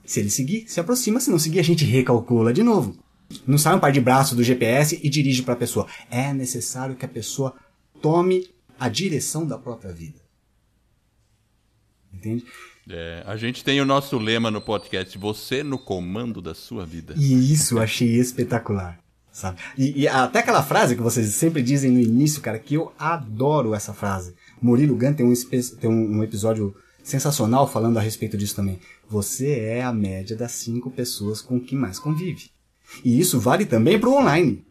Se 0.06 0.22
ele 0.22 0.30
seguir, 0.30 0.64
se 0.70 0.80
aproxima, 0.80 1.20
se 1.20 1.30
não 1.30 1.38
seguir, 1.38 1.60
a 1.60 1.64
gente 1.64 1.84
recalcula 1.84 2.54
de 2.54 2.64
novo. 2.64 2.98
Não 3.46 3.58
sai 3.58 3.76
um 3.76 3.82
par 3.82 3.92
de 3.92 4.00
braços 4.00 4.38
do 4.38 4.44
GPS 4.46 4.98
e 5.04 5.10
dirige 5.10 5.44
para 5.44 5.54
a 5.54 5.58
pessoa. 5.58 5.88
É 6.10 6.34
necessário 6.34 6.96
que 6.96 7.04
a 7.04 7.10
pessoa 7.10 7.54
tome 8.02 8.48
a 8.80 8.88
direção 8.88 9.46
da 9.46 9.58
própria 9.58 9.92
vida. 9.92 10.22
Entende? 12.14 12.46
É, 12.90 13.24
a 13.28 13.36
gente 13.36 13.62
tem 13.62 13.82
o 13.82 13.86
nosso 13.86 14.18
lema 14.18 14.50
no 14.50 14.62
podcast: 14.62 15.18
você 15.18 15.64
no 15.64 15.78
comando 15.78 16.42
da 16.42 16.54
sua 16.54 16.86
vida. 16.86 17.14
E 17.18 17.52
isso 17.52 17.76
eu 17.76 17.82
achei 17.82 18.08
espetacular, 18.16 19.01
sabe? 19.32 19.60
E, 19.78 20.02
e 20.02 20.08
até 20.08 20.40
aquela 20.40 20.64
frase 20.64 20.96
que 20.96 21.02
vocês 21.02 21.34
sempre 21.34 21.62
dizem 21.62 21.92
no 21.92 22.00
início, 22.00 22.42
cara, 22.42 22.60
que 22.60 22.76
eu 22.76 22.92
adoro 22.98 23.74
essa 23.74 23.94
frase. 23.94 24.36
Murilo 24.62 24.96
Gun 24.96 25.14
tem 25.14 25.26
um, 25.26 25.34
tem 25.80 25.90
um, 25.90 26.18
um 26.18 26.24
episódio 26.24 26.76
sensacional 27.04 27.68
falando 27.68 27.98
a 27.98 28.02
respeito 28.02 28.38
disso 28.38 28.56
também. 28.56 28.80
Você 29.10 29.60
é 29.60 29.84
a 29.84 29.94
média 29.94 30.36
das 30.36 30.52
cinco 30.52 30.92
pessoas 30.92 31.42
com 31.42 31.60
quem 31.60 31.78
mais 31.78 32.00
convive. 32.00 32.50
E 33.04 33.20
isso 33.20 33.40
vale 33.40 33.66
também 33.66 34.00
para 34.00 34.10
o 34.10 34.16
online. 34.16 34.66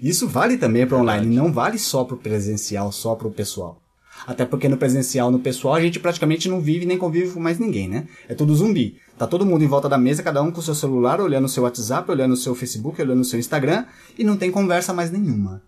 Isso 0.00 0.28
vale 0.28 0.56
também 0.56 0.86
para 0.86 0.96
o 0.96 1.00
online, 1.00 1.34
não 1.34 1.52
vale 1.52 1.78
só 1.78 2.04
para 2.04 2.14
o 2.14 2.18
presencial, 2.18 2.92
só 2.92 3.14
para 3.14 3.26
o 3.26 3.32
pessoal. 3.32 3.82
Até 4.26 4.44
porque 4.44 4.68
no 4.68 4.76
presencial, 4.76 5.30
no 5.30 5.38
pessoal, 5.38 5.74
a 5.74 5.80
gente 5.80 5.98
praticamente 5.98 6.48
não 6.48 6.60
vive 6.60 6.86
nem 6.86 6.98
convive 6.98 7.32
com 7.32 7.40
mais 7.40 7.58
ninguém, 7.58 7.88
né? 7.88 8.06
É 8.28 8.34
tudo 8.34 8.54
zumbi. 8.54 8.96
Tá 9.18 9.26
todo 9.26 9.44
mundo 9.44 9.64
em 9.64 9.66
volta 9.66 9.88
da 9.88 9.98
mesa, 9.98 10.22
cada 10.22 10.40
um 10.40 10.52
com 10.52 10.60
o 10.60 10.62
seu 10.62 10.76
celular, 10.76 11.20
olhando 11.20 11.46
o 11.46 11.48
seu 11.48 11.64
WhatsApp, 11.64 12.08
olhando 12.08 12.34
o 12.34 12.36
seu 12.36 12.54
Facebook, 12.54 13.02
olhando 13.02 13.20
o 13.20 13.24
seu 13.24 13.38
Instagram, 13.38 13.84
e 14.16 14.22
não 14.22 14.36
tem 14.36 14.50
conversa 14.50 14.94
mais 14.94 15.10
nenhuma. 15.10 15.60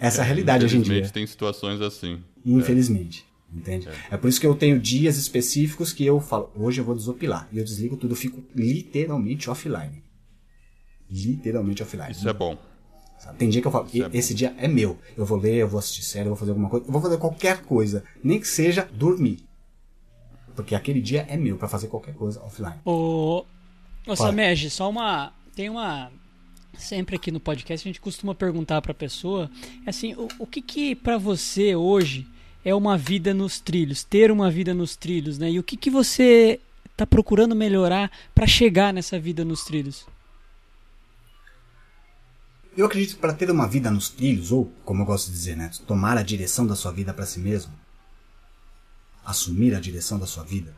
Essa 0.00 0.18
é, 0.18 0.20
é 0.20 0.22
a 0.22 0.24
realidade 0.24 0.64
hoje 0.64 0.78
em 0.78 0.80
dia. 0.80 1.08
tem 1.10 1.26
situações 1.26 1.80
assim. 1.82 2.22
Infelizmente. 2.44 3.26
É. 3.52 3.58
Entende? 3.58 3.88
É. 3.88 4.14
é 4.14 4.16
por 4.16 4.28
isso 4.28 4.40
que 4.40 4.46
eu 4.46 4.54
tenho 4.54 4.80
dias 4.80 5.18
específicos 5.18 5.92
que 5.92 6.04
eu 6.04 6.18
falo, 6.20 6.50
hoje 6.56 6.80
eu 6.80 6.84
vou 6.84 6.94
desopilar. 6.94 7.48
E 7.52 7.58
eu 7.58 7.64
desligo 7.64 7.96
tudo, 7.96 8.12
eu 8.12 8.16
fico 8.16 8.42
literalmente 8.54 9.50
offline. 9.50 10.02
Literalmente 11.10 11.82
offline. 11.82 12.12
Isso 12.12 12.28
é 12.28 12.32
bom. 12.32 12.58
Tem 13.38 13.48
dia 13.48 13.60
que 13.60 13.66
eu 13.66 13.72
falo, 13.72 13.88
é 13.92 14.16
esse 14.16 14.34
dia 14.34 14.54
é 14.58 14.68
meu. 14.68 14.98
Eu 15.16 15.24
vou 15.24 15.38
ler, 15.38 15.56
eu 15.56 15.68
vou 15.68 15.78
assistir 15.78 16.02
série, 16.02 16.26
eu 16.26 16.30
vou 16.30 16.36
fazer 16.36 16.50
alguma 16.50 16.68
coisa. 16.68 16.86
Eu 16.86 16.92
vou 16.92 17.00
fazer 17.00 17.16
qualquer 17.18 17.62
coisa. 17.62 18.04
Nem 18.22 18.38
que 18.38 18.46
seja 18.46 18.88
dormir. 18.92 19.45
Porque 20.56 20.74
aquele 20.74 21.00
dia 21.00 21.26
é 21.28 21.36
meu 21.36 21.56
para 21.56 21.68
fazer 21.68 21.86
qualquer 21.86 22.14
coisa 22.14 22.42
offline. 22.42 22.74
Ô, 22.84 23.44
ô 24.06 24.16
Samej, 24.16 24.70
só 24.70 24.88
uma. 24.88 25.32
Tem 25.54 25.68
uma. 25.68 26.10
Sempre 26.78 27.16
aqui 27.16 27.30
no 27.30 27.38
podcast 27.38 27.86
a 27.86 27.90
gente 27.90 28.00
costuma 28.00 28.34
perguntar 28.34 28.82
pra 28.82 28.92
pessoa 28.92 29.50
assim, 29.86 30.14
o, 30.14 30.28
o 30.40 30.46
que 30.46 30.60
que 30.60 30.94
para 30.94 31.16
você 31.16 31.74
hoje 31.74 32.26
é 32.64 32.74
uma 32.74 32.98
vida 32.98 33.32
nos 33.32 33.60
trilhos, 33.60 34.02
ter 34.02 34.30
uma 34.30 34.50
vida 34.50 34.74
nos 34.74 34.96
trilhos, 34.96 35.38
né? 35.38 35.50
E 35.52 35.58
o 35.58 35.62
que 35.62 35.76
que 35.76 35.90
você 35.90 36.60
tá 36.96 37.06
procurando 37.06 37.54
melhorar 37.54 38.10
para 38.34 38.46
chegar 38.46 38.92
nessa 38.92 39.18
vida 39.18 39.44
nos 39.44 39.64
trilhos? 39.64 40.06
Eu 42.76 42.84
acredito 42.84 43.14
que 43.14 43.20
para 43.20 43.32
ter 43.32 43.50
uma 43.50 43.66
vida 43.66 43.90
nos 43.90 44.10
trilhos, 44.10 44.52
ou, 44.52 44.70
como 44.84 45.02
eu 45.02 45.06
gosto 45.06 45.28
de 45.28 45.32
dizer, 45.32 45.56
né, 45.56 45.70
tomar 45.86 46.18
a 46.18 46.22
direção 46.22 46.66
da 46.66 46.74
sua 46.74 46.92
vida 46.92 47.14
para 47.14 47.24
si 47.24 47.40
mesmo, 47.40 47.72
assumir 49.26 49.74
a 49.74 49.80
direção 49.80 50.18
da 50.18 50.26
sua 50.26 50.44
vida, 50.44 50.74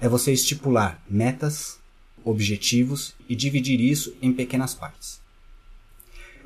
é 0.00 0.08
você 0.08 0.32
estipular 0.32 1.00
metas, 1.08 1.78
objetivos 2.24 3.14
e 3.28 3.36
dividir 3.36 3.80
isso 3.80 4.16
em 4.22 4.32
pequenas 4.32 4.74
partes. 4.74 5.20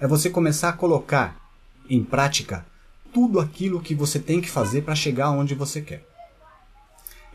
É 0.00 0.06
você 0.06 0.28
começar 0.28 0.70
a 0.70 0.72
colocar 0.72 1.40
em 1.88 2.02
prática 2.02 2.66
tudo 3.12 3.38
aquilo 3.38 3.80
que 3.80 3.94
você 3.94 4.18
tem 4.18 4.40
que 4.40 4.50
fazer 4.50 4.82
para 4.82 4.94
chegar 4.94 5.30
onde 5.30 5.54
você 5.54 5.80
quer. 5.80 6.06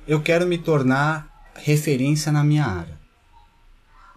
Eu 0.07 0.21
quero 0.21 0.47
me 0.47 0.57
tornar 0.57 1.51
referência 1.55 2.31
na 2.31 2.43
minha 2.43 2.65
área. 2.65 2.97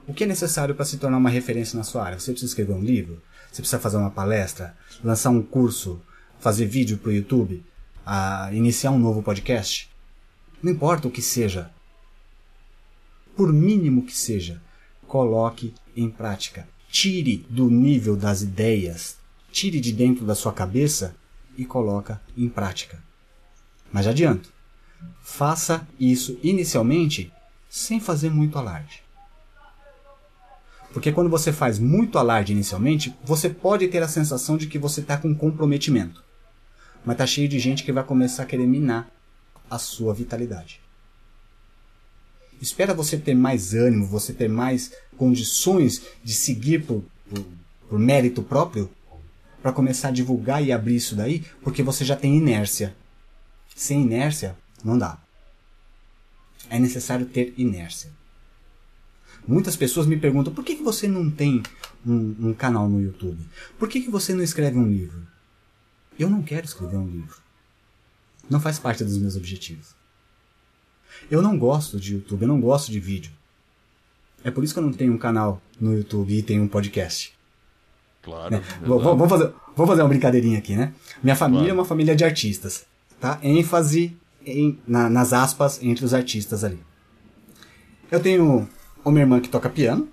O 0.07 0.15
que 0.15 0.25
é 0.25 0.27
necessário 0.27 0.75
para 0.75 0.85
se 0.85 0.97
tornar 0.97 1.19
uma 1.19 1.31
referência 1.31 1.77
na 1.77 1.85
sua 1.85 2.05
área? 2.05 2.19
Você 2.19 2.33
precisa 2.33 2.51
escrever 2.51 2.73
um 2.73 2.83
livro? 2.83 3.23
Você 3.51 3.63
precisa 3.63 3.79
fazer 3.79 3.97
uma 3.97 4.11
palestra? 4.11 4.77
Lançar 5.05 5.31
um 5.31 5.43
curso? 5.43 6.01
Fazer 6.39 6.67
vídeo 6.67 6.99
para 6.99 7.11
o 7.11 7.13
YouTube? 7.13 7.63
A 8.05 8.51
iniciar 8.53 8.91
um 8.91 8.99
novo 8.99 9.23
podcast? 9.23 9.91
Não 10.63 10.73
importa 10.73 11.09
o 11.09 11.11
que 11.11 11.23
seja. 11.23 11.71
Por 13.37 13.53
mínimo 13.53 14.05
que 14.05 14.17
seja, 14.17 14.61
coloque 15.07 15.75
em 15.97 16.11
prática. 16.11 16.69
Tire 16.91 17.47
do 17.49 17.71
nível 17.71 18.17
das 18.17 18.43
ideias, 18.43 19.17
tire 19.53 19.81
de 19.81 19.93
dentro 19.93 20.25
da 20.25 20.35
sua 20.35 20.53
cabeça 20.53 21.15
e 21.57 21.65
coloca 21.65 22.21
em 22.37 22.49
prática. 22.49 23.03
Mas 23.93 24.07
adianto, 24.07 24.53
faça 25.23 25.87
isso 25.99 26.39
inicialmente 26.43 27.33
sem 27.69 28.01
fazer 28.01 28.31
muito 28.31 28.59
alarde. 28.59 29.03
Porque 30.93 31.13
quando 31.13 31.31
você 31.31 31.53
faz 31.53 31.79
muito 31.79 32.19
alarde 32.19 32.53
inicialmente, 32.53 33.15
você 33.25 33.49
pode 33.49 33.87
ter 33.89 34.03
a 34.03 34.09
sensação 34.09 34.57
de 34.57 34.67
que 34.67 34.79
você 34.79 35.01
está 35.01 35.17
com 35.17 35.35
comprometimento. 35.35 36.25
Mas 37.05 37.17
tá 37.17 37.27
cheio 37.27 37.49
de 37.49 37.59
gente 37.59 37.85
que 37.85 37.93
vai 37.93 38.05
começar 38.05 38.43
a 38.43 38.47
querer 38.47 38.67
minar 38.67 39.11
a 39.71 39.79
sua 39.79 40.13
vitalidade. 40.13 40.81
Espera 42.61 42.93
você 42.93 43.17
ter 43.17 43.35
mais 43.35 43.73
ânimo, 43.73 44.07
você 44.07 44.33
ter 44.33 44.49
mais 44.49 44.93
condições 45.17 46.03
de 46.23 46.35
seguir 46.35 46.85
por, 46.85 47.03
por, 47.29 47.45
por 47.89 47.99
mérito 47.99 48.43
próprio 48.43 48.91
para 49.63 49.73
começar 49.73 50.09
a 50.09 50.13
divulgar 50.13 50.63
e 50.63 50.73
abrir 50.73 50.97
isso 50.97 51.15
daí, 51.15 51.45
porque 51.63 51.83
você 51.83 52.05
já 52.05 52.17
tem 52.17 52.37
inércia. 52.37 52.95
Sem 53.75 54.03
inércia, 54.03 54.57
não 54.85 54.99
dá. 54.99 55.19
É 56.69 56.79
necessário 56.79 57.27
ter 57.27 57.55
inércia. 57.57 58.11
Muitas 59.47 59.75
pessoas 59.75 60.07
me 60.07 60.19
perguntam 60.19 60.53
por 60.53 60.65
que, 60.65 60.77
que 60.77 60.83
você 60.83 61.09
não 61.09 61.31
tem 61.31 61.63
um, 62.07 62.49
um 62.49 62.55
canal 62.55 62.89
no 62.89 63.01
YouTube? 63.01 63.41
Por 63.79 63.89
que, 63.89 64.03
que 64.03 64.11
você 64.11 64.35
não 64.35 64.43
escreve 64.43 64.79
um 64.79 64.87
livro? 64.87 65.27
Eu 66.21 66.29
não 66.29 66.43
quero 66.43 66.67
escrever 66.67 66.99
um 66.99 67.09
livro. 67.09 67.39
Não 68.51 68.61
faz 68.61 68.79
parte 68.79 69.03
dos 69.03 69.17
meus 69.17 69.37
objetivos. 69.37 69.95
Eu 71.31 71.41
não 71.41 71.59
gosto 71.59 71.99
de 71.99 72.13
YouTube, 72.13 72.43
eu 72.43 72.49
não 72.49 72.61
gosto 72.61 72.93
de 72.93 73.01
vídeo. 73.01 73.33
É 74.45 74.51
por 74.51 74.63
isso 74.63 74.75
que 74.75 74.79
eu 74.79 74.83
não 74.83 74.93
tenho 74.93 75.15
um 75.15 75.19
canal 75.19 75.63
no 75.81 75.95
YouTube 75.97 76.37
e 76.37 76.43
tenho 76.43 76.63
um 76.63 76.69
podcast. 76.69 77.33
Claro. 78.23 78.51
Né? 78.57 78.63
Vamos 78.83 79.31
fazer, 79.31 79.51
vamos 79.75 79.89
fazer 79.89 80.03
uma 80.03 80.09
brincadeirinha 80.09 80.59
aqui, 80.59 80.77
né? 80.77 80.93
Minha 81.23 81.35
família 81.35 81.65
claro. 81.65 81.79
é 81.79 81.81
uma 81.81 81.87
família 81.87 82.15
de 82.15 82.23
artistas. 82.23 82.85
Tá? 83.19 83.39
ênfase 83.43 84.15
em, 84.45 84.79
na, 84.87 85.09
nas 85.09 85.33
aspas 85.33 85.83
entre 85.83 86.05
os 86.05 86.13
artistas 86.13 86.65
ali. 86.65 86.83
Eu 88.11 88.21
tenho 88.21 88.69
uma 89.03 89.21
irmã 89.21 89.41
que 89.41 89.49
toca 89.49 89.71
piano. 89.71 90.07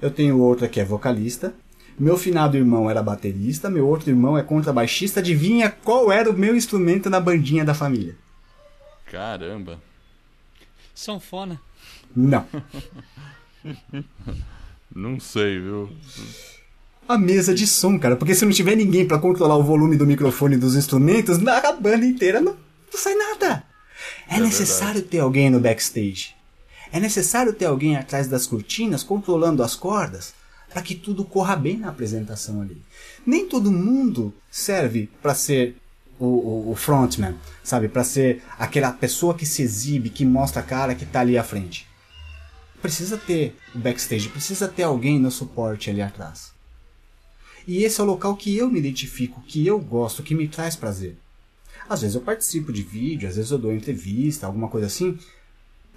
Eu 0.00 0.10
tenho 0.10 0.40
outra 0.40 0.68
que 0.68 0.80
é 0.80 0.84
vocalista. 0.84 1.54
Meu 1.98 2.16
finado 2.16 2.56
irmão 2.56 2.90
era 2.90 3.02
baterista. 3.02 3.70
Meu 3.70 3.86
outro 3.86 4.10
irmão 4.10 4.36
é 4.36 4.42
contrabaixista. 4.42 5.20
Adivinha 5.20 5.70
qual 5.70 6.10
era 6.10 6.30
o 6.30 6.36
meu 6.36 6.56
instrumento 6.56 7.10
na 7.10 7.20
bandinha 7.20 7.64
da 7.64 7.74
família? 7.74 8.16
Caramba. 9.06 9.80
Sanfona. 10.94 11.60
Não. 12.14 12.46
não 14.94 15.20
sei, 15.20 15.60
viu? 15.60 15.90
A 17.08 17.18
mesa 17.18 17.54
de 17.54 17.66
som, 17.66 17.98
cara. 17.98 18.16
Porque 18.16 18.34
se 18.34 18.44
não 18.44 18.52
tiver 18.52 18.76
ninguém 18.76 19.06
para 19.06 19.18
controlar 19.18 19.56
o 19.56 19.62
volume 19.62 19.96
do 19.96 20.06
microfone 20.06 20.56
dos 20.56 20.76
instrumentos, 20.76 21.38
na 21.38 21.72
banda 21.72 22.06
inteira 22.06 22.40
não, 22.40 22.52
não 22.52 22.98
sai 22.98 23.14
nada. 23.14 23.64
É, 24.28 24.36
é 24.36 24.40
necessário 24.40 24.94
verdade. 24.94 25.10
ter 25.10 25.18
alguém 25.20 25.50
no 25.50 25.60
backstage. 25.60 26.34
É 26.92 27.00
necessário 27.00 27.52
ter 27.52 27.66
alguém 27.66 27.96
atrás 27.96 28.28
das 28.28 28.46
cortinas 28.46 29.02
controlando 29.02 29.62
as 29.62 29.74
cordas 29.74 30.34
para 30.72 30.82
que 30.82 30.94
tudo 30.94 31.24
corra 31.24 31.54
bem 31.54 31.76
na 31.76 31.88
apresentação 31.88 32.62
ali. 32.62 32.80
Nem 33.26 33.46
todo 33.46 33.70
mundo 33.70 34.34
serve 34.50 35.08
para 35.20 35.34
ser 35.34 35.76
o, 36.18 36.26
o, 36.26 36.70
o, 36.70 36.76
frontman, 36.76 37.36
sabe? 37.62 37.88
Para 37.88 38.04
ser 38.04 38.42
aquela 38.58 38.92
pessoa 38.92 39.34
que 39.34 39.44
se 39.44 39.62
exibe, 39.62 40.10
que 40.10 40.24
mostra 40.24 40.60
a 40.60 40.64
cara, 40.64 40.94
que 40.94 41.04
está 41.04 41.20
ali 41.20 41.36
à 41.36 41.44
frente. 41.44 41.86
Precisa 42.80 43.16
ter 43.16 43.56
o 43.74 43.78
backstage, 43.78 44.28
precisa 44.28 44.66
ter 44.68 44.84
alguém 44.84 45.18
no 45.18 45.30
suporte 45.30 45.90
ali 45.90 46.00
atrás. 46.00 46.52
E 47.66 47.84
esse 47.84 48.00
é 48.00 48.04
o 48.04 48.06
local 48.06 48.34
que 48.36 48.56
eu 48.56 48.70
me 48.70 48.78
identifico, 48.78 49.42
que 49.42 49.64
eu 49.66 49.78
gosto, 49.78 50.22
que 50.22 50.34
me 50.34 50.48
traz 50.48 50.74
prazer. 50.74 51.16
Às 51.88 52.00
vezes 52.00 52.14
eu 52.14 52.22
participo 52.22 52.72
de 52.72 52.82
vídeo, 52.82 53.28
às 53.28 53.36
vezes 53.36 53.50
eu 53.50 53.58
dou 53.58 53.72
entrevista, 53.72 54.46
alguma 54.46 54.68
coisa 54.68 54.86
assim, 54.86 55.18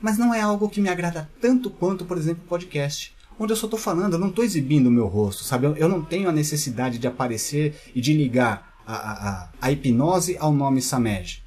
mas 0.02 0.18
não 0.18 0.34
é 0.34 0.42
algo 0.42 0.70
que 0.70 0.82
me 0.82 0.90
agrada 0.90 1.30
tanto 1.42 1.70
quanto, 1.70 2.06
por 2.06 2.18
exemplo, 2.18 2.44
podcast. 2.48 3.15
Onde 3.38 3.52
eu 3.52 3.58
só 3.58 3.68
estou 3.68 3.80
falando, 3.80 4.14
eu 4.14 4.20
não 4.20 4.30
estou 4.30 4.44
exibindo 4.44 4.88
o 4.88 4.92
meu 4.92 5.08
rosto, 5.08 5.44
sabe? 5.44 5.66
Eu, 5.78 5.90
não 5.90 6.02
tenho 6.02 6.30
a 6.30 6.32
necessidade 6.32 6.98
de 6.98 7.08
aparecer 7.08 7.76
e 7.94 8.00
de 8.00 8.14
ligar 8.14 8.76
a, 8.86 8.96
a, 8.96 9.50
a 9.62 9.72
hipnose 9.72 10.38
ao 10.40 10.54
nome 10.54 10.82
Samed. 10.82 11.44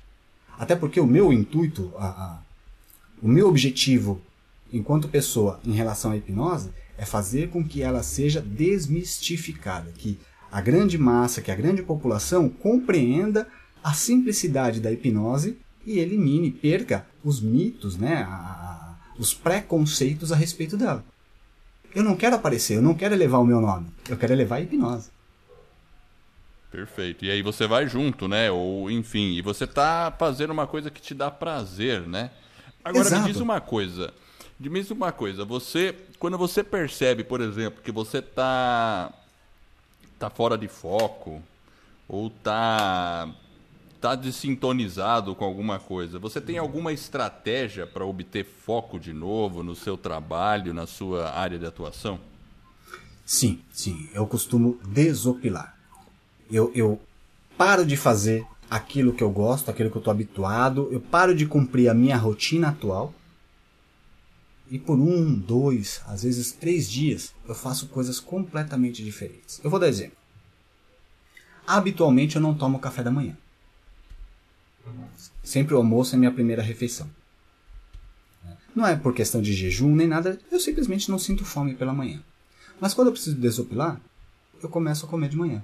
Até 0.58 0.76
porque 0.76 1.00
o 1.00 1.06
meu 1.06 1.32
intuito, 1.32 1.92
a, 1.96 2.06
a, 2.06 2.38
o 3.22 3.28
meu 3.28 3.48
objetivo 3.48 4.20
enquanto 4.72 5.08
pessoa 5.08 5.60
em 5.64 5.72
relação 5.72 6.10
à 6.10 6.16
hipnose 6.16 6.70
é 6.96 7.04
fazer 7.04 7.48
com 7.48 7.64
que 7.64 7.82
ela 7.82 8.02
seja 8.02 8.40
desmistificada, 8.40 9.90
que 9.96 10.18
a 10.50 10.60
grande 10.60 10.98
massa, 10.98 11.40
que 11.40 11.50
a 11.50 11.54
grande 11.54 11.82
população 11.82 12.48
compreenda 12.48 13.46
a 13.82 13.92
simplicidade 13.94 14.80
da 14.80 14.90
hipnose 14.90 15.56
e 15.86 15.98
elimine, 15.98 16.50
perca 16.50 17.06
os 17.24 17.40
mitos, 17.40 17.96
né, 17.96 18.26
a, 18.28 18.34
a, 18.34 18.96
os 19.18 19.32
preconceitos 19.32 20.32
a 20.32 20.36
respeito 20.36 20.76
dela. 20.76 21.04
Eu 21.94 22.02
não 22.02 22.16
quero 22.16 22.36
aparecer, 22.36 22.76
eu 22.76 22.82
não 22.82 22.94
quero 22.94 23.14
elevar 23.14 23.40
o 23.40 23.44
meu 23.44 23.60
nome, 23.60 23.86
eu 24.08 24.16
quero 24.16 24.32
elevar 24.32 24.58
a 24.58 24.62
hipnose. 24.62 25.10
Perfeito. 26.70 27.24
E 27.24 27.30
aí 27.30 27.42
você 27.42 27.66
vai 27.66 27.86
junto, 27.86 28.28
né? 28.28 28.50
Ou 28.50 28.90
enfim, 28.90 29.32
e 29.32 29.42
você 29.42 29.66
tá 29.66 30.14
fazendo 30.18 30.50
uma 30.50 30.66
coisa 30.66 30.90
que 30.90 31.00
te 31.00 31.14
dá 31.14 31.30
prazer, 31.30 32.02
né? 32.02 32.30
Agora 32.84 33.06
Exato. 33.06 33.22
me 33.22 33.32
diz 33.32 33.40
uma 33.40 33.60
coisa. 33.60 34.12
Me 34.60 34.68
diz 34.80 34.90
uma 34.90 35.12
coisa, 35.12 35.44
você 35.44 35.94
quando 36.18 36.36
você 36.36 36.64
percebe, 36.64 37.22
por 37.22 37.40
exemplo, 37.40 37.80
que 37.82 37.92
você 37.92 38.20
tá 38.20 39.12
tá 40.18 40.28
fora 40.28 40.58
de 40.58 40.66
foco 40.66 41.40
ou 42.08 42.28
tá 42.28 43.28
está 43.98 44.14
desintonizado 44.14 45.34
com 45.34 45.44
alguma 45.44 45.80
coisa, 45.80 46.20
você 46.20 46.40
tem 46.40 46.56
alguma 46.56 46.92
estratégia 46.92 47.84
para 47.84 48.06
obter 48.06 48.44
foco 48.44 48.98
de 48.98 49.12
novo 49.12 49.64
no 49.64 49.74
seu 49.74 49.96
trabalho, 49.96 50.72
na 50.72 50.86
sua 50.86 51.30
área 51.30 51.58
de 51.58 51.66
atuação? 51.66 52.20
Sim, 53.26 53.60
sim. 53.72 54.08
Eu 54.14 54.24
costumo 54.26 54.78
desopilar. 54.86 55.76
Eu, 56.48 56.70
eu 56.74 57.00
paro 57.58 57.84
de 57.84 57.96
fazer 57.96 58.46
aquilo 58.70 59.12
que 59.12 59.22
eu 59.22 59.30
gosto, 59.30 59.68
aquilo 59.68 59.90
que 59.90 59.96
eu 59.96 60.00
estou 60.00 60.12
habituado, 60.12 60.88
eu 60.92 61.00
paro 61.00 61.34
de 61.34 61.44
cumprir 61.44 61.88
a 61.88 61.94
minha 61.94 62.16
rotina 62.16 62.68
atual 62.68 63.12
e 64.70 64.78
por 64.78 64.96
um, 64.96 65.34
dois, 65.34 66.00
às 66.06 66.22
vezes 66.22 66.52
três 66.52 66.88
dias 66.88 67.34
eu 67.48 67.54
faço 67.54 67.88
coisas 67.88 68.20
completamente 68.20 69.02
diferentes. 69.02 69.60
Eu 69.64 69.70
vou 69.70 69.80
dar 69.80 69.88
exemplo. 69.88 70.16
Habitualmente 71.66 72.36
eu 72.36 72.42
não 72.42 72.54
tomo 72.54 72.78
café 72.78 73.02
da 73.02 73.10
manhã. 73.10 73.36
Sempre 75.42 75.74
o 75.74 75.78
almoço 75.78 76.14
é 76.14 76.18
minha 76.18 76.32
primeira 76.32 76.62
refeição. 76.62 77.08
Não 78.74 78.86
é 78.86 78.94
por 78.94 79.14
questão 79.14 79.40
de 79.42 79.52
jejum 79.52 79.94
nem 79.94 80.06
nada, 80.06 80.38
eu 80.52 80.60
simplesmente 80.60 81.10
não 81.10 81.18
sinto 81.18 81.44
fome 81.44 81.74
pela 81.74 81.92
manhã. 81.92 82.22
Mas 82.80 82.94
quando 82.94 83.08
eu 83.08 83.12
preciso 83.12 83.36
desopilar, 83.36 84.00
eu 84.62 84.68
começo 84.68 85.04
a 85.04 85.08
comer 85.08 85.28
de 85.28 85.36
manhã. 85.36 85.62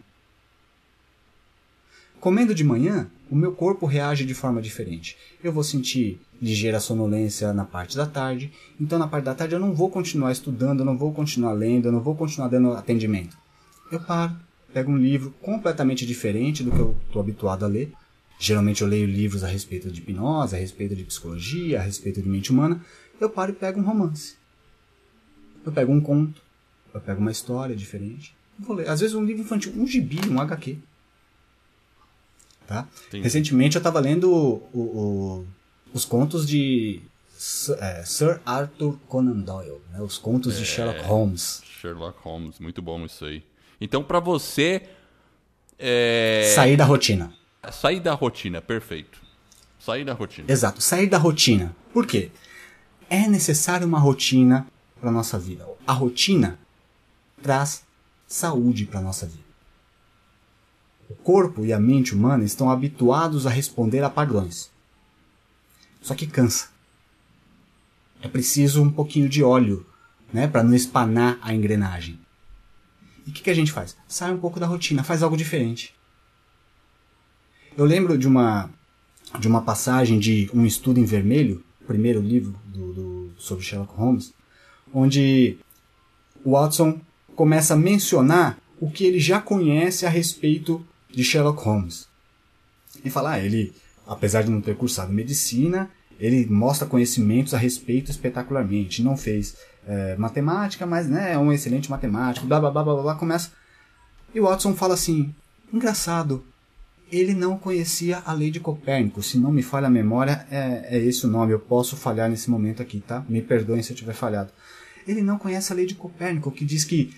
Comendo 2.19 2.55
de 2.55 2.65
manhã, 2.65 3.07
o 3.31 3.37
meu 3.37 3.53
corpo 3.53 3.85
reage 3.85 4.25
de 4.25 4.35
forma 4.35 4.63
diferente. 4.63 5.17
Eu 5.43 5.53
vou 5.53 5.63
sentir 5.63 6.19
ligeira 6.41 6.81
sonolência 6.81 7.53
na 7.53 7.65
parte 7.65 7.97
da 7.97 8.07
tarde, 8.07 8.51
então 8.81 8.99
na 8.99 9.07
parte 9.07 9.25
da 9.25 9.35
tarde 9.35 9.55
eu 9.55 9.61
não 9.61 9.75
vou 9.75 9.91
continuar 9.91 10.33
estudando, 10.33 10.81
eu 10.81 10.87
não 10.87 10.97
vou 10.97 11.13
continuar 11.13 11.53
lendo, 11.53 11.87
eu 11.87 11.93
não 11.93 12.01
vou 12.01 12.15
continuar 12.15 12.49
dando 12.49 12.73
atendimento. 12.73 13.37
Eu 13.93 14.01
paro, 14.01 14.35
pego 14.73 14.91
um 14.91 14.97
livro 14.97 15.35
completamente 15.43 16.07
diferente 16.07 16.63
do 16.65 16.71
que 16.71 16.79
eu 16.79 16.97
estou 17.07 17.21
habituado 17.21 17.65
a 17.65 17.69
ler. 17.69 17.93
Geralmente 18.39 18.83
eu 18.83 18.89
leio 18.89 19.07
livros 19.07 19.45
a 19.45 19.49
respeito 19.49 19.91
de 19.91 20.01
hipnose, 20.01 20.55
a 20.55 20.59
respeito 20.59 20.95
de 20.95 21.05
psicologia, 21.05 21.81
a 21.81 21.83
respeito 21.83 22.21
de 22.21 22.29
mente 22.29 22.51
humana. 22.51 22.85
Eu 23.21 23.31
paro 23.31 23.53
e 23.53 23.55
pego 23.55 23.81
um 23.81 23.85
romance. 23.85 24.37
Eu 25.65 25.73
pego 25.73 25.93
um 25.93 26.01
conto, 26.01 26.43
eu 26.93 27.01
pego 27.01 27.21
uma 27.21 27.31
história 27.31 27.75
diferente. 27.75 28.35
Vou 28.59 28.77
ler. 28.77 28.89
Às 28.89 29.01
vezes 29.01 29.15
um 29.15 29.25
livro 29.25 29.43
infantil, 29.43 29.73
um 29.77 29.87
gibi, 29.87 30.21
um 30.29 30.41
HQ. 30.41 30.79
Tá? 32.67 32.89
Recentemente 33.13 33.77
eu 33.77 33.81
estava 33.81 34.01
lendo 34.01 34.33
o, 34.33 34.79
o, 34.79 35.47
os 35.93 36.05
contos 36.05 36.47
de 36.47 37.03
é, 37.79 38.03
Sir 38.05 38.41
Arthur 38.45 38.99
Conan 39.07 39.41
Doyle, 39.41 39.81
né? 39.91 40.01
os 40.01 40.19
contos 40.19 40.57
é, 40.57 40.59
de 40.61 40.67
Sherlock 40.67 41.01
Holmes. 41.03 41.63
Sherlock 41.65 42.19
Holmes, 42.23 42.59
muito 42.59 42.81
bom 42.81 43.05
isso 43.05 43.25
aí. 43.25 43.43
Então, 43.81 44.03
para 44.03 44.21
você. 44.21 44.83
É... 45.79 46.53
Sair 46.55 46.77
da 46.77 46.85
rotina. 46.85 47.33
Sair 47.73 48.01
da 48.01 48.15
rotina, 48.15 48.61
perfeito. 48.61 49.21
Sair 49.79 50.05
da 50.05 50.13
rotina. 50.15 50.51
Exato, 50.51 50.81
sair 50.81 51.07
da 51.07 51.19
rotina. 51.19 51.75
Por 51.93 52.07
quê? 52.07 52.31
É 53.09 53.29
necessário 53.29 53.87
uma 53.87 53.99
rotina 53.99 54.67
para 55.01 55.11
nossa 55.11 55.39
vida. 55.39 55.67
A 55.87 55.93
rotina 55.93 56.59
traz 57.43 57.85
saúde 58.27 58.87
para 58.87 59.01
nossa 59.01 59.27
vida. 59.27 59.45
O 61.09 61.15
corpo 61.15 61.65
e 61.65 61.73
a 61.73 61.79
mente 61.79 62.15
humana 62.15 62.45
estão 62.45 62.71
habituados 62.71 63.47
a 63.47 63.51
responder 63.51 64.03
a 64.03 64.09
padrões. 64.09 64.71
Só 66.01 66.15
que 66.15 66.27
cansa. 66.27 66.69
É 68.23 68.29
preciso 68.29 68.83
um 68.83 68.91
pouquinho 68.91 69.29
de 69.29 69.43
óleo 69.43 69.87
né, 70.33 70.49
para 70.49 70.63
não 70.63 70.75
espanar 70.75 71.39
a 71.43 71.55
engrenagem. 71.55 72.19
E 73.27 73.31
o 73.31 73.33
que, 73.33 73.43
que 73.43 73.51
a 73.51 73.55
gente 73.55 73.71
faz? 73.71 73.97
Sai 74.09 74.33
um 74.33 74.39
pouco 74.39 74.59
da 74.59 74.67
rotina, 74.67 75.05
faz 75.05 75.23
algo 75.23 75.37
diferente. 75.37 75.95
Eu 77.77 77.85
lembro 77.85 78.17
de 78.17 78.29
uma, 78.29 78.71
de 79.41 79.49
uma 79.49 79.61
passagem 79.61 80.21
de 80.21 80.49
Um 80.55 80.65
Estudo 80.65 81.01
em 81.01 81.05
Vermelho, 81.05 81.61
primeiro 81.87 82.21
livro 82.21 82.55
do, 82.67 82.93
do, 82.93 83.31
sobre 83.37 83.65
Sherlock 83.65 83.93
Holmes, 83.97 84.33
onde 84.93 85.59
Watson 86.47 87.01
começa 87.35 87.75
a 87.75 87.77
mencionar 87.77 88.59
o 88.81 88.89
que 88.89 89.05
ele 89.05 89.19
já 89.19 89.41
conhece 89.41 90.07
a 90.07 90.09
respeito 90.09 90.87
de 91.11 91.25
Sherlock 91.25 91.61
Holmes. 91.65 92.07
E 93.05 93.11
falar, 93.11 93.33
ah, 93.33 93.41
ele, 93.41 93.73
apesar 94.07 94.43
de 94.43 94.51
não 94.51 94.61
ter 94.61 94.77
cursado 94.77 95.13
medicina, 95.13 95.91
ele 96.21 96.47
mostra 96.47 96.87
conhecimentos 96.87 97.55
a 97.55 97.59
respeito 97.59 98.09
espetacularmente. 98.09 99.03
Não 99.03 99.17
fez 99.17 99.57
é, 99.85 100.15
matemática, 100.17 100.87
mas 100.87 101.09
né, 101.09 101.33
é 101.33 101.39
um 101.39 101.53
excelente 101.53 101.91
matemático, 101.91 102.47
blá 102.47 102.61
blá 102.61 102.71
blá 102.71 102.85
blá 102.85 103.03
blá. 103.03 103.15
Começa. 103.17 103.51
E 104.33 104.41
Watson 104.41 104.77
fala 104.77 104.95
assim: 104.95 105.35
engraçado, 105.73 106.45
ele 107.15 107.35
não 107.35 107.57
conhecia 107.57 108.23
a 108.25 108.33
lei 108.33 108.51
de 108.51 108.61
Copérnico. 108.61 109.23
Se 109.23 109.39
não 109.39 109.53
me 109.53 109.63
falha 109.63 109.87
a 109.87 109.91
memória, 109.91 110.47
é, 110.51 110.97
é 110.97 110.99
esse 110.99 111.27
o 111.27 111.29
nome. 111.29 111.53
Eu 111.53 111.61
posso 111.61 111.97
falhar 111.97 112.29
nesse 112.29 112.51
momento 112.51 112.83
aqui, 112.83 113.01
tá? 113.01 113.25
Me 113.29 113.41
perdoem 113.41 113.83
se 113.83 113.93
eu 113.93 113.97
tiver 113.97 114.15
falhado. 114.15 114.51
Ele 115.07 115.23
não 115.23 115.39
conhece 115.39 115.73
a 115.73 115.77
lei 115.77 115.87
de 115.87 115.95
Copérnico, 115.95 116.51
que 116.51 116.65
diz 116.65 116.85
que 116.85 117.15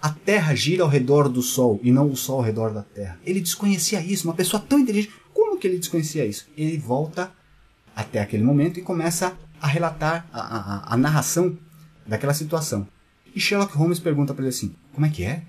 a 0.00 0.10
Terra 0.10 0.54
gira 0.54 0.82
ao 0.82 0.88
redor 0.88 1.28
do 1.28 1.42
Sol 1.42 1.80
e 1.82 1.92
não 1.92 2.10
o 2.10 2.16
Sol 2.16 2.38
ao 2.38 2.44
redor 2.44 2.72
da 2.72 2.82
Terra. 2.82 3.18
Ele 3.24 3.40
desconhecia 3.40 4.00
isso, 4.00 4.26
uma 4.26 4.34
pessoa 4.34 4.60
tão 4.60 4.78
inteligente. 4.78 5.14
Como 5.32 5.58
que 5.58 5.66
ele 5.66 5.78
desconhecia 5.78 6.24
isso? 6.24 6.46
Ele 6.56 6.78
volta 6.78 7.30
até 7.94 8.20
aquele 8.20 8.42
momento 8.42 8.78
e 8.78 8.82
começa 8.82 9.36
a 9.60 9.66
relatar 9.66 10.26
a, 10.32 10.40
a, 10.40 10.94
a 10.94 10.96
narração 10.96 11.56
daquela 12.06 12.34
situação. 12.34 12.86
E 13.34 13.40
Sherlock 13.40 13.76
Holmes 13.76 13.98
pergunta 13.98 14.32
para 14.32 14.44
ele 14.44 14.50
assim: 14.50 14.74
Como 14.92 15.06
é 15.06 15.10
que 15.10 15.24
é? 15.24 15.42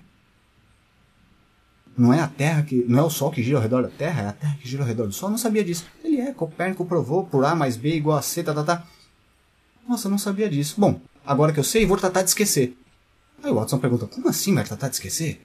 Não 1.98 2.14
é 2.14 2.20
a 2.20 2.28
Terra 2.28 2.62
que. 2.62 2.84
Não 2.88 3.00
é 3.00 3.02
o 3.02 3.10
Sol 3.10 3.32
que 3.32 3.42
gira 3.42 3.58
ao 3.58 3.62
redor 3.62 3.82
da 3.82 3.88
Terra, 3.88 4.22
é 4.22 4.26
a 4.28 4.32
Terra 4.32 4.56
que 4.62 4.68
gira 4.68 4.84
ao 4.84 4.88
redor 4.88 5.06
do 5.06 5.12
Sol? 5.12 5.28
Eu 5.28 5.32
não 5.32 5.38
sabia 5.38 5.64
disso. 5.64 5.84
Ele 6.04 6.20
é, 6.20 6.32
Copérnico 6.32 6.84
provou 6.86 7.24
por 7.24 7.44
A 7.44 7.56
mais 7.56 7.76
B 7.76 7.96
igual 7.96 8.16
a 8.16 8.22
C, 8.22 8.44
tá, 8.44 8.54
tá, 8.54 8.62
tá. 8.62 8.86
Nossa, 9.86 10.06
eu 10.06 10.10
não 10.10 10.18
sabia 10.18 10.48
disso. 10.48 10.76
Bom, 10.78 11.00
agora 11.26 11.52
que 11.52 11.58
eu 11.58 11.64
sei, 11.64 11.84
vou 11.84 11.96
tratar 11.96 12.22
de 12.22 12.28
esquecer. 12.28 12.76
Aí 13.42 13.50
o 13.50 13.56
Watson 13.56 13.78
pergunta: 13.78 14.06
Como 14.06 14.28
assim 14.28 14.54
vai 14.54 14.62
tratar 14.62 14.88
de 14.88 14.94
esquecer? 14.94 15.42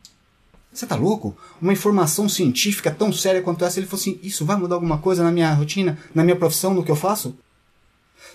Você 0.72 0.86
tá 0.86 0.96
louco? 0.96 1.36
Uma 1.60 1.74
informação 1.74 2.30
científica 2.30 2.92
tão 2.92 3.12
séria 3.12 3.42
quanto 3.42 3.66
essa, 3.66 3.80
ele 3.80 3.88
falou 3.88 4.02
assim: 4.02 4.20
Isso 4.22 4.46
vai 4.46 4.56
mudar 4.56 4.76
alguma 4.76 5.00
coisa 5.00 5.24
na 5.24 5.32
minha 5.32 5.52
rotina, 5.56 5.98
na 6.14 6.24
minha 6.24 6.36
profissão, 6.36 6.74
no 6.76 6.84
que 6.84 6.92
eu 6.92 6.96
faço? 6.96 7.36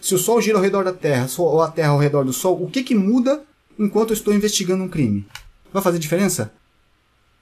Se 0.01 0.15
o 0.15 0.19
Sol 0.19 0.41
gira 0.41 0.59
ao 0.59 0.63
redor 0.63 0.83
da 0.83 0.93
Terra, 0.93 1.29
ou 1.39 1.63
a 1.63 1.71
Terra 1.71 1.91
ao 1.91 1.99
redor 1.99 2.25
do 2.25 2.33
Sol, 2.33 2.61
o 2.61 2.69
que 2.69 2.83
que 2.83 2.97
muda 2.97 3.43
enquanto 3.79 4.11
eu 4.11 4.15
estou 4.15 4.35
investigando 4.35 4.83
um 4.83 4.89
crime? 4.89 5.25
Vai 5.73 5.83
fazer 5.83 6.01
diferença? 6.01 6.53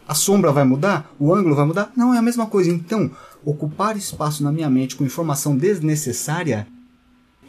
A 0.07 0.15
sombra 0.15 0.53
vai 0.53 0.65
mudar? 0.65 1.13
O 1.19 1.35
ângulo 1.35 1.55
vai 1.55 1.67
mudar? 1.67 1.93
Não, 1.97 2.15
é 2.15 2.19
a 2.19 2.23
mesma 2.23 2.47
coisa. 2.47 2.71
Então, 2.71 3.11
ocupar 3.45 3.97
espaço 3.97 4.43
na 4.43 4.53
minha 4.53 4.71
mente 4.71 4.97
com 4.97 5.05
informação 5.05 5.57
desnecessária 5.57 6.67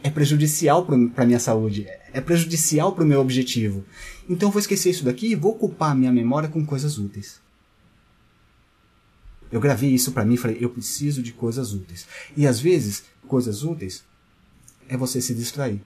é 0.02 0.10
prejudicial 0.10 0.84
para 0.84 1.24
a 1.24 1.26
minha 1.26 1.40
saúde, 1.40 1.86
é 2.12 2.20
prejudicial 2.20 2.92
para 2.92 3.04
o 3.04 3.06
meu 3.06 3.20
objetivo. 3.20 3.84
Então 4.28 4.48
eu 4.48 4.52
vou 4.52 4.60
esquecer 4.60 4.90
isso 4.90 5.04
daqui 5.04 5.32
e 5.32 5.34
vou 5.34 5.52
ocupar 5.52 5.92
a 5.92 5.94
minha 5.94 6.12
memória 6.12 6.48
com 6.48 6.64
coisas 6.64 6.98
úteis. 6.98 7.40
Eu 9.50 9.60
gravei 9.60 9.90
isso 9.90 10.12
para 10.12 10.24
mim 10.24 10.34
e 10.34 10.36
falei, 10.36 10.58
eu 10.60 10.70
preciso 10.70 11.22
de 11.22 11.32
coisas 11.32 11.72
úteis. 11.72 12.06
E 12.36 12.46
às 12.46 12.60
vezes, 12.60 13.04
coisas 13.26 13.62
úteis 13.62 14.04
é 14.88 14.96
você 14.96 15.20
se 15.20 15.34
distrair. 15.34 15.80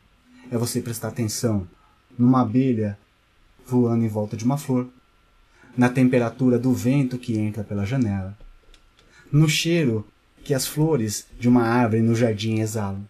É 0.51 0.59
você 0.59 0.83
prestar 0.83 1.09
atenção 1.09 1.67
numa 2.19 2.43
abelha 2.43 2.99
voando 3.65 4.05
em 4.05 4.09
volta 4.09 4.37
de 4.37 4.45
uma 4.45 4.59
flor, 4.59 4.89
na 5.77 5.89
temperatura 5.89 6.59
do 6.59 6.73
vento 6.73 7.19
que 7.19 7.39
entra 7.39 7.65
pela 7.65 7.87
janela, 7.87 8.37
no 9.31 9.49
cheiro 9.49 10.07
que 10.45 10.55
as 10.55 10.67
flores 10.67 11.27
de 11.39 11.49
uma 11.49 11.63
árvore 11.63 12.03
no 12.03 12.15
jardim 12.15 12.61
exalam 12.61 13.07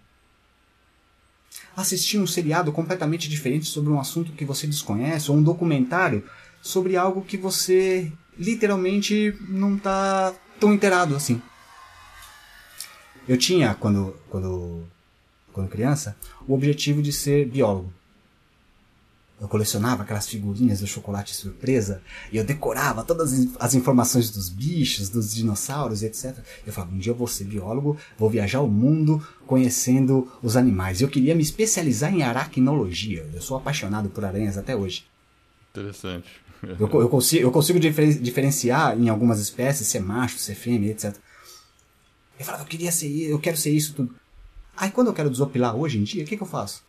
assistir 1.77 2.19
um 2.19 2.27
seriado 2.27 2.73
completamente 2.73 3.29
diferente 3.29 3.67
sobre 3.67 3.91
um 3.91 4.01
assunto 4.01 4.33
que 4.33 4.45
você 4.45 4.67
desconhece, 4.67 5.31
ou 5.31 5.37
um 5.37 5.43
documentário 5.43 6.25
sobre 6.61 6.97
algo 6.97 7.23
que 7.23 7.37
você 7.37 8.13
literalmente 8.39 9.37
não 9.49 9.77
está 9.77 10.35
tão 10.61 10.73
inteirado 10.73 11.17
assim. 11.17 11.41
Eu 13.27 13.37
tinha, 13.37 13.75
quando, 13.75 14.17
quando, 14.29 14.85
quando 15.53 15.69
criança, 15.69 16.17
o 16.47 16.55
objetivo 16.55 17.03
de 17.03 17.13
ser 17.13 17.47
biólogo. 17.49 17.93
Eu 19.43 19.49
colecionava 19.49 20.05
aquelas 20.05 20.29
figurinhas 20.29 20.79
do 20.79 20.87
chocolate 20.87 21.35
surpresa 21.35 22.01
e 22.31 22.37
eu 22.37 22.45
decorava 22.45 23.03
todas 23.03 23.49
as 23.59 23.75
informações 23.75 24.31
dos 24.31 24.49
bichos, 24.49 25.09
dos 25.09 25.35
dinossauros, 25.35 26.05
etc. 26.05 26.39
Eu 26.65 26.73
falava, 26.73 26.95
um 26.95 26.99
dia 26.99 27.11
eu 27.11 27.17
vou 27.17 27.27
ser 27.27 27.43
biólogo, 27.43 27.99
vou 28.17 28.31
viajar 28.31 28.61
o 28.61 28.69
mundo 28.69 29.21
conhecendo 29.45 30.31
os 30.41 30.57
animais. 30.57 31.01
Eu 31.01 31.09
queria 31.09 31.35
me 31.35 31.43
especializar 31.43 32.15
em 32.15 32.23
aracnologia. 32.23 33.29
Eu 33.35 33.43
sou 33.43 33.57
apaixonado 33.57 34.09
por 34.09 34.25
aranhas 34.25 34.57
até 34.57 34.77
hoje. 34.77 35.07
Interessante. 35.73 36.29
eu, 36.63 37.01
eu, 37.01 37.09
consigo, 37.09 37.43
eu 37.43 37.51
consigo 37.51 37.81
diferenciar 37.81 38.97
em 38.97 39.09
algumas 39.09 39.41
espécies 39.41 39.89
se 39.89 39.99
é 39.99 40.01
macho, 40.01 40.39
se 40.39 40.53
é 40.53 40.55
fêmea, 40.55 40.93
etc. 40.93 41.17
Eu 42.39 42.45
falava, 42.45 42.63
eu 42.63 42.69
queria 42.69 42.93
ser, 42.93 43.09
eu 43.09 43.41
quero 43.41 43.57
ser 43.57 43.71
isso 43.71 43.93
tudo. 43.95 44.15
Aí 44.77 44.93
quando 44.93 45.09
eu 45.09 45.13
quero 45.13 45.29
desopilar 45.29 45.75
hoje 45.75 45.99
em 45.99 46.05
dia, 46.05 46.23
o 46.23 46.27
que, 46.29 46.37
que 46.37 46.43
eu 46.45 46.47
faço? 46.47 46.85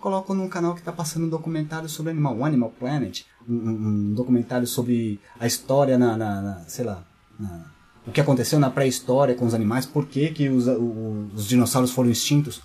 Coloco 0.00 0.34
num 0.34 0.48
canal 0.48 0.74
que 0.74 0.80
está 0.80 0.92
passando 0.92 1.26
um 1.26 1.28
documentário 1.28 1.88
sobre 1.88 2.10
animal, 2.10 2.44
Animal 2.44 2.70
Planet, 2.70 3.24
um, 3.48 3.54
um, 3.54 4.14
documentário 4.14 4.66
sobre 4.66 5.20
a 5.38 5.46
história 5.46 5.98
na, 5.98 6.16
na, 6.16 6.42
na 6.42 6.58
sei 6.68 6.84
lá, 6.84 7.04
na, 7.38 7.66
o 8.06 8.12
que 8.12 8.20
aconteceu 8.20 8.58
na 8.58 8.70
pré-história 8.70 9.34
com 9.34 9.46
os 9.46 9.54
animais, 9.54 9.84
por 9.84 10.06
que, 10.06 10.30
que 10.30 10.48
os, 10.48 10.66
os 10.66 11.46
dinossauros 11.46 11.90
foram 11.90 12.10
extintos. 12.10 12.62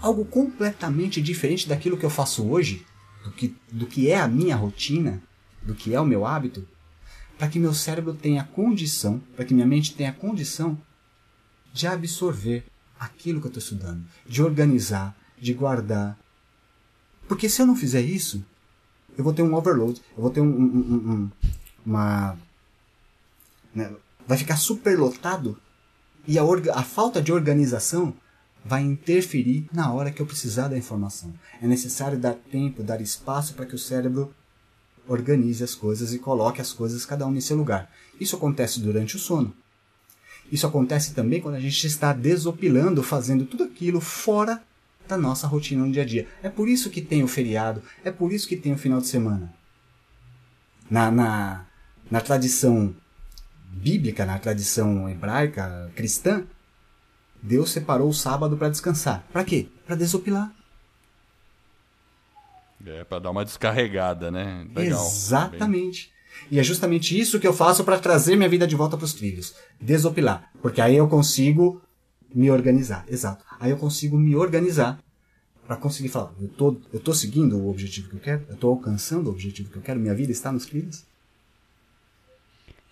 Algo 0.00 0.24
completamente 0.24 1.20
diferente 1.20 1.68
daquilo 1.68 1.96
que 1.96 2.04
eu 2.04 2.10
faço 2.10 2.46
hoje, 2.46 2.86
do 3.24 3.32
que, 3.32 3.56
do 3.72 3.86
que 3.86 4.10
é 4.10 4.20
a 4.20 4.28
minha 4.28 4.54
rotina, 4.54 5.20
do 5.62 5.74
que 5.74 5.94
é 5.94 6.00
o 6.00 6.06
meu 6.06 6.24
hábito, 6.24 6.66
para 7.36 7.48
que 7.48 7.58
meu 7.58 7.74
cérebro 7.74 8.14
tenha 8.14 8.44
condição, 8.44 9.20
para 9.34 9.44
que 9.44 9.52
minha 9.52 9.66
mente 9.66 9.94
tenha 9.94 10.12
condição 10.12 10.78
de 11.72 11.86
absorver 11.86 12.64
aquilo 12.98 13.40
que 13.40 13.46
eu 13.46 13.50
estou 13.50 13.62
estudando, 13.62 14.04
de 14.26 14.42
organizar, 14.42 15.16
de 15.38 15.52
guardar. 15.52 16.16
Porque 17.28 17.48
se 17.48 17.60
eu 17.60 17.66
não 17.66 17.76
fizer 17.76 18.00
isso, 18.00 18.44
eu 19.16 19.24
vou 19.24 19.32
ter 19.32 19.42
um 19.42 19.54
overload, 19.54 20.00
eu 20.16 20.22
vou 20.22 20.30
ter 20.30 20.40
um, 20.40 20.46
um, 20.46 21.10
um, 21.12 21.30
uma. 21.84 22.36
Né, 23.74 23.92
vai 24.26 24.36
ficar 24.36 24.56
superlotado 24.56 25.58
e 26.26 26.38
a, 26.38 26.42
a 26.74 26.82
falta 26.82 27.22
de 27.22 27.32
organização 27.32 28.12
vai 28.64 28.82
interferir 28.82 29.68
na 29.72 29.92
hora 29.92 30.10
que 30.10 30.20
eu 30.20 30.26
precisar 30.26 30.68
da 30.68 30.76
informação. 30.76 31.32
É 31.62 31.66
necessário 31.66 32.18
dar 32.18 32.34
tempo, 32.34 32.82
dar 32.82 33.00
espaço 33.00 33.54
para 33.54 33.64
que 33.64 33.76
o 33.76 33.78
cérebro 33.78 34.34
organize 35.06 35.62
as 35.62 35.74
coisas 35.74 36.12
e 36.12 36.18
coloque 36.18 36.60
as 36.60 36.72
coisas 36.72 37.06
cada 37.06 37.26
um 37.26 37.34
em 37.34 37.40
seu 37.40 37.56
lugar. 37.56 37.90
Isso 38.20 38.34
acontece 38.34 38.80
durante 38.80 39.14
o 39.14 39.20
sono. 39.20 39.54
Isso 40.50 40.66
acontece 40.66 41.14
também 41.14 41.40
quando 41.40 41.54
a 41.54 41.60
gente 41.60 41.86
está 41.86 42.12
desopilando, 42.12 43.02
fazendo 43.02 43.44
tudo 43.46 43.64
aquilo 43.64 44.00
fora 44.00 44.62
da 45.06 45.16
nossa 45.16 45.46
rotina 45.46 45.84
no 45.84 45.92
dia 45.92 46.02
a 46.02 46.06
dia. 46.06 46.28
É 46.42 46.48
por 46.48 46.68
isso 46.68 46.90
que 46.90 47.00
tem 47.00 47.22
o 47.22 47.28
feriado, 47.28 47.82
é 48.04 48.10
por 48.10 48.32
isso 48.32 48.48
que 48.48 48.56
tem 48.56 48.72
o 48.72 48.78
final 48.78 49.00
de 49.00 49.06
semana. 49.06 49.52
Na, 50.90 51.10
na, 51.10 51.66
na 52.10 52.20
tradição 52.20 52.94
bíblica, 53.68 54.24
na 54.24 54.38
tradição 54.38 55.08
hebraica, 55.08 55.90
cristã, 55.94 56.44
Deus 57.42 57.70
separou 57.70 58.08
o 58.08 58.14
sábado 58.14 58.56
para 58.56 58.68
descansar. 58.68 59.24
Para 59.32 59.44
quê? 59.44 59.68
Para 59.86 59.96
desopilar. 59.96 60.52
É, 62.84 63.04
para 63.04 63.18
dar 63.18 63.30
uma 63.30 63.44
descarregada, 63.44 64.30
né? 64.30 64.66
Legal. 64.74 65.04
Exatamente. 65.04 66.12
E 66.50 66.58
é 66.60 66.62
justamente 66.62 67.18
isso 67.18 67.40
que 67.40 67.46
eu 67.46 67.52
faço 67.52 67.82
para 67.82 67.98
trazer 67.98 68.36
minha 68.36 68.48
vida 68.48 68.66
de 68.66 68.76
volta 68.76 68.96
para 68.96 69.04
os 69.04 69.14
trilhos. 69.14 69.54
Desopilar. 69.80 70.50
Porque 70.62 70.80
aí 70.80 70.96
eu 70.96 71.08
consigo 71.08 71.80
me 72.34 72.50
organizar. 72.50 73.04
Exato. 73.08 73.44
Aí 73.58 73.70
eu 73.70 73.76
consigo 73.76 74.16
me 74.18 74.34
organizar 74.34 74.98
para 75.66 75.76
conseguir 75.76 76.08
falar, 76.08 76.32
eu 76.40 76.48
tô, 76.48 76.76
eu 76.92 77.00
tô 77.00 77.12
seguindo 77.12 77.58
o 77.58 77.68
objetivo 77.68 78.08
que 78.08 78.14
eu 78.14 78.20
quero? 78.20 78.46
Eu 78.48 78.56
tô 78.56 78.68
alcançando 78.68 79.26
o 79.26 79.30
objetivo 79.30 79.68
que 79.68 79.76
eu 79.76 79.82
quero? 79.82 79.98
Minha 79.98 80.14
vida 80.14 80.30
está 80.30 80.52
nos 80.52 80.64
trilhos? 80.64 81.04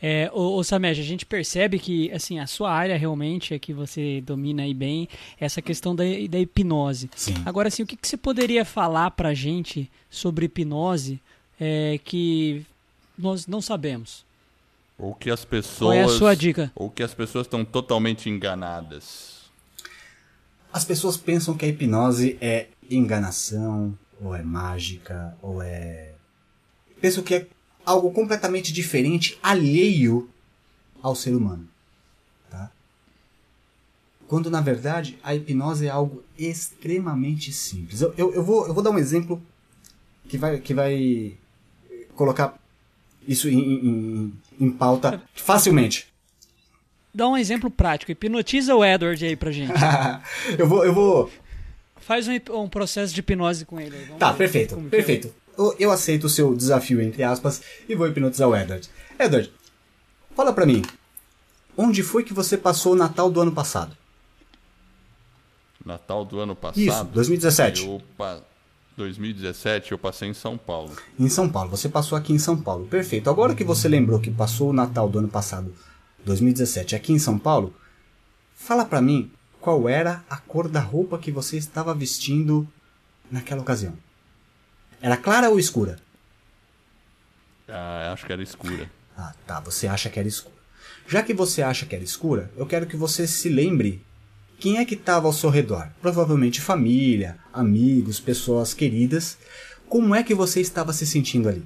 É, 0.03 0.29
o, 0.35 0.59
o 0.59 0.65
Samed, 0.65 1.01
a 1.01 1.05
gente 1.05 1.25
percebe 1.25 1.79
que 1.79 2.11
assim 2.13 2.39
a 2.39 2.47
sua 2.47 2.71
área 2.71 2.99
realmente 2.99 3.55
é 3.55 3.59
que 3.59 3.73
você 3.73 4.21
domina 4.21 4.63
aí 4.63 4.75
bem 4.75 5.09
essa 5.41 5.63
questão 5.63 5.95
da, 5.95 6.05
da 6.29 6.39
hipnose. 6.39 7.09
Sim. 7.15 7.35
Agora, 7.47 7.69
assim, 7.69 7.85
o 7.85 7.87
que, 7.87 7.97
que 7.97 8.07
você 8.07 8.17
poderia 8.17 8.65
falar 8.65 9.13
para 9.13 9.31
a 9.31 9.35
gente 9.35 9.91
sobre 10.11 10.47
hipnose 10.47 11.21
é, 11.59 11.99
que 12.05 12.67
nós 13.17 13.47
não 13.47 13.63
sabemos? 13.63 14.27
Ou 14.99 15.15
que 15.15 15.31
as 15.31 15.45
pessoas. 15.45 15.79
Qual 15.79 15.93
é 15.93 16.03
a 16.03 16.09
sua 16.09 16.35
dica? 16.35 16.71
Ou 16.75 16.91
que 16.91 17.03
as 17.03 17.13
pessoas 17.13 17.47
estão 17.47 17.65
totalmente 17.65 18.29
enganadas. 18.29 19.51
As 20.73 20.85
pessoas 20.85 21.17
pensam 21.17 21.57
que 21.57 21.65
a 21.65 21.69
hipnose 21.69 22.37
é 22.41 22.69
enganação, 22.91 23.97
ou 24.21 24.35
é 24.35 24.43
mágica, 24.43 25.37
ou 25.41 25.63
é. 25.63 26.13
Pensam 27.01 27.23
que 27.23 27.35
é 27.35 27.47
algo 27.85 28.11
completamente 28.13 28.73
diferente, 28.73 29.39
alheio 29.43 30.29
ao 31.03 31.15
ser 31.15 31.35
humano. 31.35 31.69
Tá? 32.51 32.71
Quando 34.27 34.51
na 34.51 34.61
verdade 34.61 35.19
a 35.23 35.35
hipnose 35.35 35.87
é 35.87 35.91
algo 35.91 36.23
extremamente 36.39 37.53
simples. 37.53 38.01
Eu, 38.01 38.15
eu, 38.17 38.35
eu, 38.35 38.43
vou, 38.43 38.67
eu 38.67 38.75
vou 38.75 38.83
dar 38.83 38.91
um 38.91 38.99
exemplo 38.99 39.41
que 40.29 40.39
vai, 40.39 40.59
que 40.59 40.73
vai 40.73 41.37
colocar 42.17 42.59
isso 43.27 43.49
em, 43.49 43.59
em, 43.59 44.33
em 44.61 44.71
pauta 44.71 45.23
facilmente. 45.35 46.07
Dá 47.15 47.29
um 47.29 47.37
exemplo 47.37 47.71
prático. 47.71 48.11
Hipnotiza 48.11 48.75
o 48.75 48.85
Edward 48.85 49.25
aí 49.25 49.37
pra 49.37 49.53
gente. 49.53 49.73
eu 50.59 50.69
vou. 50.69 50.85
Eu 50.85 50.93
vou... 50.93 51.31
Faz 51.97 52.27
um, 52.29 52.33
um 52.53 52.69
processo 52.69 53.15
de 53.15 53.21
hipnose 53.21 53.65
com 53.65 53.81
ele. 53.81 53.97
Vamos 54.07 54.19
tá, 54.19 54.33
perfeito. 54.35 54.77
Perfeito. 54.91 55.33
Eu, 55.57 55.75
eu 55.79 55.91
aceito 55.91 56.25
o 56.25 56.29
seu 56.29 56.55
desafio, 56.55 57.01
entre 57.01 57.23
aspas, 57.23 57.63
e 57.89 57.95
vou 57.95 58.09
hipnotizar 58.09 58.49
o 58.49 58.57
Edward. 58.57 58.89
Edward, 59.19 59.53
fala 60.35 60.53
pra 60.53 60.67
mim. 60.67 60.83
Onde 61.77 62.03
foi 62.03 62.25
que 62.25 62.35
você 62.35 62.59
passou 62.59 62.93
o 62.93 62.97
Natal 62.97 63.31
do 63.31 63.41
ano 63.41 63.53
passado? 63.53 63.97
Natal 65.85 66.25
do 66.25 66.41
ano 66.41 66.57
passado? 66.57 66.81
Isso, 66.81 67.05
2017. 67.05 67.87
Eu, 67.87 68.03
2017 68.97 69.93
eu 69.93 69.99
passei 69.99 70.29
em 70.29 70.35
São 70.35 70.57
Paulo. 70.57 70.97
Em 71.19 71.29
São 71.29 71.49
Paulo, 71.49 71.71
você 71.71 71.89
passou 71.89 72.17
aqui 72.17 72.33
em 72.33 72.39
São 72.39 72.57
Paulo. 72.57 72.87
Perfeito. 72.87 73.29
Agora 73.29 73.55
que 73.55 73.65
você 73.65 73.89
lembrou 73.89 74.21
que 74.21 74.31
passou 74.31 74.71
o 74.71 74.73
Natal 74.73 75.09
do 75.09 75.19
ano 75.19 75.29
passado 75.29 75.75
2017, 76.25 76.95
aqui 76.95 77.13
em 77.13 77.19
São 77.19 77.39
Paulo, 77.39 77.75
fala 78.55 78.85
para 78.85 79.03
mim 79.03 79.31
qual 79.61 79.89
era 79.89 80.25
a 80.29 80.37
cor 80.37 80.69
da 80.69 80.81
roupa 80.81 81.19
que 81.19 81.33
você 81.33 81.57
estava 81.57 81.95
vestindo 81.95 82.69
naquela 83.31 83.63
ocasião. 83.63 83.95
Era 85.01 85.17
clara 85.17 85.51
ou 85.51 85.59
escura? 85.59 85.99
Ah, 87.69 88.13
acho 88.13 88.27
que 88.27 88.33
era 88.33 88.43
escura. 88.43 88.91
Ah, 89.17 89.35
tá. 89.47 89.61
Você 89.61 89.87
acha 89.87 90.09
que 90.09 90.19
era 90.19 90.29
escura. 90.29 90.55
Já 91.07 91.23
que 91.23 91.35
você 91.35 91.63
acha 91.63 91.85
que 91.85 91.95
era 91.95 92.05
escura, 92.05 92.51
eu 92.57 92.67
quero 92.67 92.87
que 92.87 92.97
você 92.97 93.27
se 93.27 93.49
lembre 93.49 94.03
quem 94.65 94.79
é 94.79 94.85
que 94.87 94.95
estava 94.95 95.27
ao 95.27 95.33
seu 95.35 95.51
redor. 95.51 95.91
Provavelmente 96.01 96.59
família, 96.59 97.37
amigos, 97.53 98.19
pessoas 98.19 98.73
queridas. 98.73 99.37
Como 99.91 100.15
é 100.15 100.23
que 100.23 100.35
você 100.35 100.59
estava 100.59 100.91
se 100.95 101.07
sentindo 101.07 101.51
ali? 101.51 101.63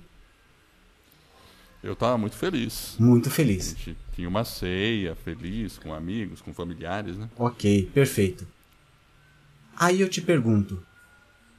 Eu 1.81 1.93
estava 1.93 2.19
muito 2.19 2.35
feliz. 2.37 2.97
Muito 2.99 3.31
feliz. 3.31 3.67
A 3.67 3.85
gente 3.85 3.97
tinha 4.17 4.29
uma 4.29 4.45
ceia 4.45 5.15
feliz 5.15 5.79
com 5.79 5.95
amigos, 5.95 6.41
com 6.41 6.53
familiares, 6.53 7.17
né? 7.17 7.31
Ok, 7.39 7.89
perfeito. 7.95 8.45
Aí 9.77 10.01
eu 10.01 10.09
te 10.09 10.21
pergunto, 10.21 10.83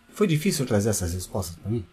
foi 0.09 0.27
difícil 0.27 0.65
trazer 0.65 0.89
essas 0.89 1.13
respostas 1.13 1.55
para 1.55 1.71
mim? 1.71 1.85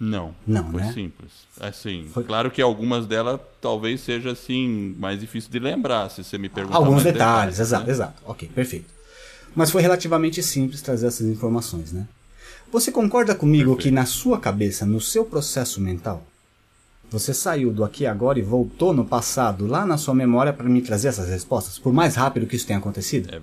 Não. 0.00 0.34
Não, 0.46 0.70
foi 0.72 0.80
né? 0.80 0.92
simples. 0.94 1.30
Assim, 1.60 2.08
Foi- 2.12 2.24
claro 2.24 2.50
que 2.50 2.62
algumas 2.62 3.06
delas 3.06 3.38
talvez 3.60 4.00
seja 4.00 4.32
assim 4.32 4.96
mais 4.98 5.20
difícil 5.20 5.50
de 5.50 5.58
lembrar, 5.58 6.08
se 6.10 6.24
você 6.24 6.38
me 6.38 6.48
perguntar 6.48 6.78
Alguns 6.78 7.02
mais 7.02 7.04
detalhes, 7.04 7.58
né? 7.58 7.62
exato, 7.64 7.90
exato. 7.90 8.22
Ok, 8.24 8.48
perfeito. 8.54 8.86
Mas 9.54 9.70
foi 9.70 9.82
relativamente 9.82 10.42
simples 10.42 10.80
trazer 10.80 11.06
essas 11.08 11.26
informações, 11.26 11.92
né? 11.92 12.06
Você 12.72 12.90
concorda 12.90 13.34
comigo 13.34 13.74
Perfeito. 13.74 13.82
que 13.88 13.90
na 13.90 14.06
sua 14.06 14.38
cabeça, 14.38 14.86
no 14.86 15.00
seu 15.00 15.24
processo 15.24 15.80
mental, 15.80 16.24
você 17.10 17.34
saiu 17.34 17.72
do 17.72 17.82
aqui 17.84 18.04
e 18.04 18.06
agora 18.06 18.38
e 18.38 18.42
voltou 18.42 18.92
no 18.94 19.04
passado, 19.04 19.66
lá 19.66 19.84
na 19.84 19.98
sua 19.98 20.14
memória, 20.14 20.52
para 20.52 20.68
me 20.68 20.80
trazer 20.80 21.08
essas 21.08 21.28
respostas? 21.28 21.78
Por 21.78 21.92
mais 21.92 22.14
rápido 22.14 22.46
que 22.46 22.54
isso 22.56 22.66
tenha 22.66 22.78
acontecido? 22.78 23.34
É 23.34 23.40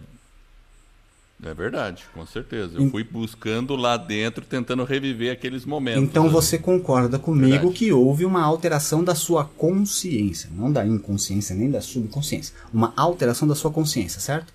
verdade, 1.40 2.06
com 2.14 2.26
certeza. 2.26 2.78
Eu 2.78 2.90
fui 2.90 3.04
buscando 3.04 3.76
lá 3.76 3.96
dentro, 3.96 4.44
tentando 4.44 4.84
reviver 4.84 5.32
aqueles 5.32 5.66
momentos. 5.66 6.02
Então 6.04 6.24
né? 6.24 6.30
você 6.30 6.58
concorda 6.58 7.20
comigo 7.20 7.52
Verdade. 7.52 7.74
que 7.74 7.92
houve 7.92 8.26
uma 8.26 8.44
alteração 8.44 9.04
da 9.04 9.14
sua 9.14 9.46
consciência, 9.46 10.50
não 10.52 10.72
da 10.72 10.86
inconsciência 10.86 11.56
nem 11.56 11.70
da 11.70 11.80
subconsciência, 11.80 12.56
uma 12.74 12.92
alteração 12.98 13.48
da 13.48 13.54
sua 13.54 13.72
consciência, 13.72 14.20
certo? 14.20 14.52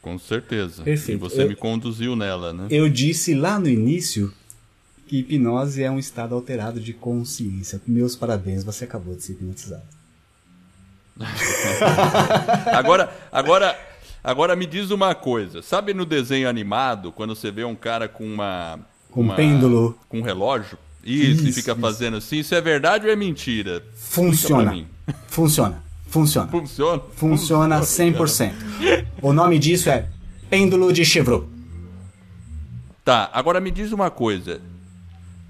Com 0.00 0.18
certeza. 0.18 0.82
Perfeito. 0.82 1.18
E 1.18 1.20
você 1.20 1.42
Eu- 1.42 1.48
me 1.48 1.56
conduziu 1.56 2.14
nela, 2.14 2.52
né? 2.52 2.68
Eu 2.70 2.88
disse 2.88 3.34
lá 3.34 3.58
no 3.58 3.68
início 3.68 4.32
que 5.08 5.18
hipnose 5.18 5.82
é 5.82 5.90
um 5.90 5.98
estado 5.98 6.36
alterado 6.36 6.80
de 6.80 6.92
consciência. 6.92 7.80
Meus 7.84 8.14
parabéns, 8.14 8.62
você 8.62 8.84
acabou 8.84 9.16
de 9.16 9.24
ser 9.24 9.32
hipnotizado. 9.32 9.82
Agora, 12.72 13.12
agora, 13.30 13.76
agora 14.22 14.54
me 14.56 14.66
diz 14.66 14.90
uma 14.90 15.14
coisa. 15.14 15.62
Sabe 15.62 15.94
no 15.94 16.04
desenho 16.04 16.48
animado, 16.48 17.12
quando 17.12 17.34
você 17.34 17.50
vê 17.50 17.64
um 17.64 17.74
cara 17.74 18.08
com 18.08 18.24
uma... 18.24 18.78
Com 19.10 19.22
um 19.22 19.34
pêndulo. 19.34 19.98
Com 20.08 20.20
um 20.20 20.22
relógio? 20.22 20.78
Isso, 21.04 21.42
e 21.42 21.48
Isso, 21.48 21.60
fica 21.60 21.72
isso. 21.72 21.80
fazendo 21.80 22.16
assim. 22.18 22.38
Isso 22.38 22.54
é 22.54 22.60
verdade 22.60 23.06
ou 23.06 23.12
é 23.12 23.16
mentira? 23.16 23.82
Funciona. 23.94 24.84
Funciona. 25.28 25.82
Funciona. 26.06 26.48
Funciona? 26.48 27.02
Funciona 27.14 27.80
100%. 27.80 28.52
O 29.22 29.32
nome 29.32 29.58
disso 29.58 29.88
é 29.88 30.06
pêndulo 30.48 30.92
de 30.92 31.04
Chevreau. 31.04 31.48
Tá, 33.04 33.30
agora 33.32 33.60
me 33.60 33.70
diz 33.70 33.92
uma 33.92 34.10
coisa. 34.10 34.60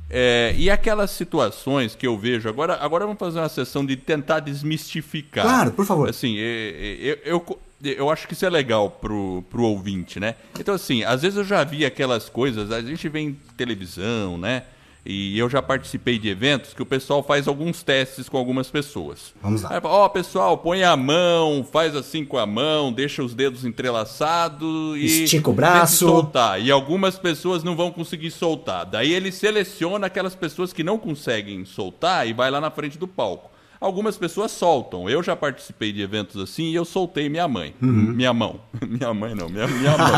É, 0.09 0.55
e 0.57 0.68
aquelas 0.68 1.11
situações 1.12 1.95
que 1.95 2.07
eu 2.07 2.18
vejo, 2.18 2.49
agora, 2.49 2.77
agora 2.81 3.05
vamos 3.05 3.18
fazer 3.18 3.39
uma 3.39 3.49
sessão 3.49 3.87
de 3.87 3.97
tentar 3.97 4.41
desmistificar. 4.41 5.45
Claro, 5.45 5.71
por 5.71 5.87
favor. 5.87 6.09
Assim, 6.09 6.37
é, 6.37 6.43
é, 6.43 7.18
eu, 7.25 7.41
eu, 7.47 7.59
eu 7.83 8.11
acho 8.11 8.26
que 8.26 8.35
isso 8.35 8.45
é 8.45 8.51
legal 8.51 8.91
pro, 8.91 9.45
pro 9.51 9.62
ouvinte, 9.62 10.20
né? 10.20 10.35
Então, 10.59 10.74
assim, 10.74 11.03
às 11.05 11.22
vezes 11.22 11.39
eu 11.39 11.45
já 11.45 11.64
vi 11.64 11.85
aquelas 11.85 12.28
coisas, 12.28 12.70
a 12.70 12.81
gente 12.81 13.09
vê 13.09 13.20
em 13.20 13.33
televisão, 13.57 14.37
né? 14.37 14.64
E 15.05 15.39
eu 15.39 15.49
já 15.49 15.62
participei 15.62 16.18
de 16.18 16.28
eventos 16.28 16.74
que 16.74 16.83
o 16.83 16.87
pessoal 16.87 17.22
faz 17.22 17.49
alguns 17.49 17.83
testes 17.83 18.28
com 18.28 18.37
algumas 18.37 18.70
pessoas. 18.70 19.33
Vamos 19.43 19.62
lá. 19.62 19.81
Ó, 19.83 20.09
pessoal, 20.11 20.59
põe 20.59 20.85
a 20.85 20.95
mão, 20.95 21.66
faz 21.70 21.97
assim 21.97 22.24
com 22.24 22.37
a 22.37 22.45
mão, 22.45 22.93
deixa 22.93 23.22
os 23.22 23.35
dedos 23.35 23.64
entrelaçados 23.64 24.99
e. 24.99 25.24
Estica 25.24 25.49
o 25.49 25.55
braço. 25.55 26.07
soltar. 26.07 26.61
E 26.61 26.70
algumas 26.70 27.18
pessoas 27.18 27.64
não 27.64 27.74
vão 27.74 27.91
conseguir 27.91 28.31
soltar. 28.31 28.85
Daí 28.85 29.12
ele 29.12 29.33
seleciona 29.33 30.07
aquelas 30.07 30.35
pessoas 30.35 30.72
que 30.72 30.85
não 30.85 30.99
conseguem 30.99 31.64
soltar 31.64 32.28
e 32.28 32.35
vai 32.35 32.51
lá 32.51 32.61
na 32.61 32.70
frente 32.70 32.99
do 32.99 33.09
palco. 33.09 33.51
Algumas 33.81 34.16
pessoas 34.18 34.51
soltam. 34.51 35.09
Eu 35.09 35.22
já 35.22 35.35
participei 35.35 35.93
de 35.93 36.03
eventos 36.03 36.41
assim 36.41 36.64
e 36.64 36.74
eu 36.74 36.85
soltei 36.85 37.28
minha 37.28 37.49
mãe. 37.49 37.74
Uhum. 37.81 38.12
Minha 38.12 38.33
mão. 38.33 38.61
minha 38.87 39.14
mãe 39.14 39.35
não, 39.35 39.49
minha, 39.49 39.66
minha 39.66 39.97
mão. 39.97 40.09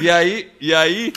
e 0.00 0.10
aí, 0.10 0.50
e 0.60 0.74
aí, 0.74 1.12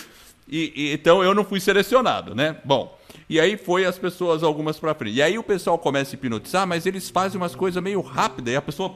e, 0.48 0.74
e, 0.76 0.94
então 0.94 1.24
eu 1.24 1.34
não 1.34 1.44
fui 1.44 1.60
selecionado, 1.60 2.34
né? 2.34 2.56
Bom, 2.64 2.98
e 3.30 3.40
aí 3.40 3.58
foi 3.58 3.86
as 3.86 3.98
pessoas, 3.98 4.44
algumas 4.44 4.80
para 4.80 4.94
frente. 4.94 5.16
E 5.16 5.22
aí 5.22 5.38
o 5.38 5.44
pessoal 5.44 5.78
começa 5.78 6.12
a 6.12 6.16
hipnotizar, 6.16 6.66
mas 6.66 6.86
eles 6.86 7.10
fazem 7.10 7.38
umas 7.40 7.56
coisas 7.56 7.82
meio 7.84 8.00
rápidas 8.02 8.54
e 8.54 8.58
a 8.58 8.62
pessoa 8.62 8.96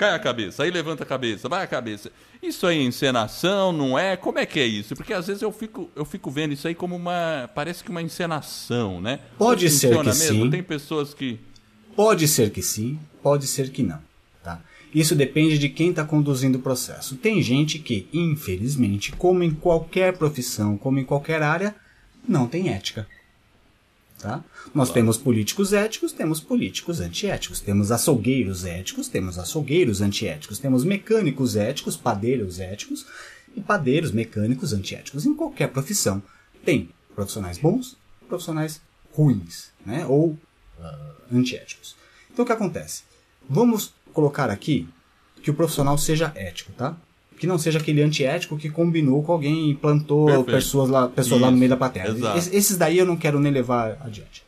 cai 0.00 0.14
a 0.14 0.18
cabeça, 0.18 0.62
aí 0.62 0.70
levanta 0.70 1.02
a 1.02 1.06
cabeça, 1.06 1.46
vai 1.46 1.62
a 1.62 1.66
cabeça. 1.66 2.10
Isso 2.42 2.66
aí 2.66 2.78
é 2.78 2.82
encenação, 2.82 3.70
não 3.70 3.98
é? 3.98 4.16
Como 4.16 4.38
é 4.38 4.46
que 4.46 4.58
é 4.58 4.64
isso? 4.64 4.96
Porque 4.96 5.12
às 5.12 5.26
vezes 5.26 5.42
eu 5.42 5.52
fico, 5.52 5.90
eu 5.94 6.06
fico 6.06 6.30
vendo 6.30 6.54
isso 6.54 6.66
aí 6.66 6.74
como 6.74 6.96
uma. 6.96 7.50
Parece 7.54 7.84
que 7.84 7.90
uma 7.90 8.00
encenação, 8.00 8.98
né? 8.98 9.20
Pode 9.36 9.68
ser 9.68 9.94
que 9.94 10.04
mesmo? 10.04 10.44
sim. 10.44 10.50
Tem 10.50 10.62
pessoas 10.62 11.12
que. 11.12 11.38
Pode 12.00 12.26
ser 12.26 12.48
que 12.48 12.62
sim, 12.62 12.98
pode 13.22 13.46
ser 13.46 13.68
que 13.68 13.82
não. 13.82 14.00
Tá? 14.42 14.62
Isso 14.94 15.14
depende 15.14 15.58
de 15.58 15.68
quem 15.68 15.90
está 15.90 16.02
conduzindo 16.02 16.56
o 16.56 16.62
processo. 16.62 17.14
Tem 17.14 17.42
gente 17.42 17.78
que, 17.78 18.08
infelizmente, 18.10 19.12
como 19.12 19.42
em 19.42 19.50
qualquer 19.50 20.16
profissão, 20.16 20.78
como 20.78 20.98
em 20.98 21.04
qualquer 21.04 21.42
área, 21.42 21.74
não 22.26 22.46
tem 22.46 22.70
ética. 22.70 23.06
Tá? 24.18 24.42
Nós 24.74 24.88
claro. 24.88 24.92
temos 24.94 25.18
políticos 25.18 25.74
éticos, 25.74 26.10
temos 26.10 26.40
políticos 26.40 27.00
antiéticos, 27.00 27.60
temos 27.60 27.92
açougueiros 27.92 28.64
éticos, 28.64 29.06
temos 29.06 29.38
açougueiros 29.38 30.00
antiéticos, 30.00 30.58
temos 30.58 30.84
mecânicos 30.84 31.54
éticos, 31.54 31.98
padeiros 31.98 32.58
éticos 32.60 33.04
e 33.54 33.60
padeiros 33.60 34.10
mecânicos 34.10 34.72
antiéticos. 34.72 35.26
Em 35.26 35.34
qualquer 35.34 35.68
profissão 35.68 36.22
tem 36.64 36.88
profissionais 37.14 37.58
bons, 37.58 37.98
profissionais 38.26 38.80
ruins, 39.12 39.68
né? 39.84 40.06
ou 40.06 40.38
antiéticos. 41.32 41.96
Então 42.32 42.44
o 42.44 42.46
que 42.46 42.52
acontece? 42.52 43.02
Vamos 43.48 43.92
colocar 44.12 44.50
aqui 44.50 44.88
que 45.42 45.50
o 45.50 45.54
profissional 45.54 45.96
seja 45.96 46.32
ético, 46.34 46.72
tá? 46.72 46.96
que 47.40 47.46
não 47.46 47.58
seja 47.58 47.78
aquele 47.78 48.02
antiético 48.02 48.58
que 48.58 48.68
combinou 48.68 49.22
com 49.22 49.32
alguém 49.32 49.70
e 49.70 49.74
plantou 49.74 50.26
Perfeito. 50.26 50.50
pessoas, 50.50 50.90
lá, 50.90 51.08
pessoas 51.08 51.40
lá 51.40 51.50
no 51.50 51.56
meio 51.56 51.70
da 51.70 51.76
plateia. 51.76 52.14
Es, 52.36 52.52
esses 52.52 52.76
daí 52.76 52.98
eu 52.98 53.06
não 53.06 53.16
quero 53.16 53.40
nem 53.40 53.50
levar 53.50 53.96
adiante. 54.02 54.44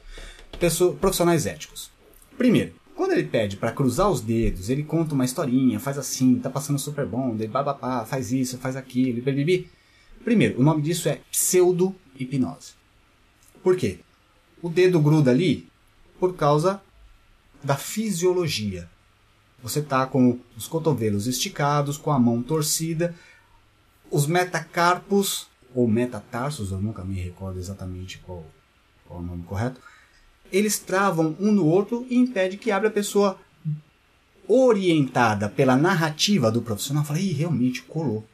Pessoa, 0.61 0.95
profissionais 0.95 1.47
éticos. 1.47 1.91
Primeiro, 2.37 2.75
quando 2.95 3.13
ele 3.13 3.25
pede 3.25 3.57
para 3.57 3.73
cruzar 3.73 4.11
os 4.11 4.21
dedos, 4.21 4.69
ele 4.69 4.83
conta 4.83 5.15
uma 5.15 5.25
historinha, 5.25 5.81
faz 5.81 5.97
assim, 5.97 6.35
tá 6.35 6.51
passando 6.51 6.79
super 6.79 7.07
bom, 7.07 7.35
ele 7.35 7.49
babapá, 7.49 8.05
faz 8.05 8.31
isso, 8.31 8.59
faz 8.59 8.77
aquilo, 8.77 9.23
bibibi. 9.23 9.71
Primeiro, 10.23 10.61
o 10.61 10.63
nome 10.63 10.83
disso 10.83 11.09
é 11.09 11.21
pseudo-hipnose. 11.31 12.75
Por 13.63 13.75
quê? 13.75 14.01
O 14.61 14.69
dedo 14.69 15.01
gruda 15.01 15.31
ali 15.31 15.67
por 16.23 16.37
causa 16.37 16.81
da 17.65 17.75
fisiologia. 17.75 18.89
Você 19.61 19.81
está 19.81 20.07
com 20.07 20.39
os 20.57 20.69
cotovelos 20.69 21.27
esticados, 21.27 21.99
com 21.99 22.13
a 22.13 22.19
mão 22.19 22.41
torcida, 22.41 23.13
os 24.09 24.29
metacarpos, 24.29 25.49
ou 25.75 25.89
metatarsos, 25.89 26.71
eu 26.71 26.81
nunca 26.81 27.03
me 27.03 27.21
recordo 27.21 27.59
exatamente 27.59 28.19
qual, 28.19 28.47
qual 29.05 29.19
é 29.19 29.23
o 29.25 29.27
nome 29.27 29.43
correto, 29.43 29.81
eles 30.53 30.79
travam 30.79 31.37
um 31.41 31.51
no 31.51 31.67
outro 31.67 32.07
e 32.09 32.17
impede 32.17 32.57
que 32.57 32.71
abra 32.71 32.89
a 32.89 32.93
pessoa 32.93 33.37
orientada 34.47 35.49
pela 35.49 35.75
narrativa 35.75 36.53
do 36.53 36.63
profissional. 36.63 37.03
Fala, 37.05 37.19
ih, 37.19 37.33
realmente 37.33 37.83
colou. 37.83 38.25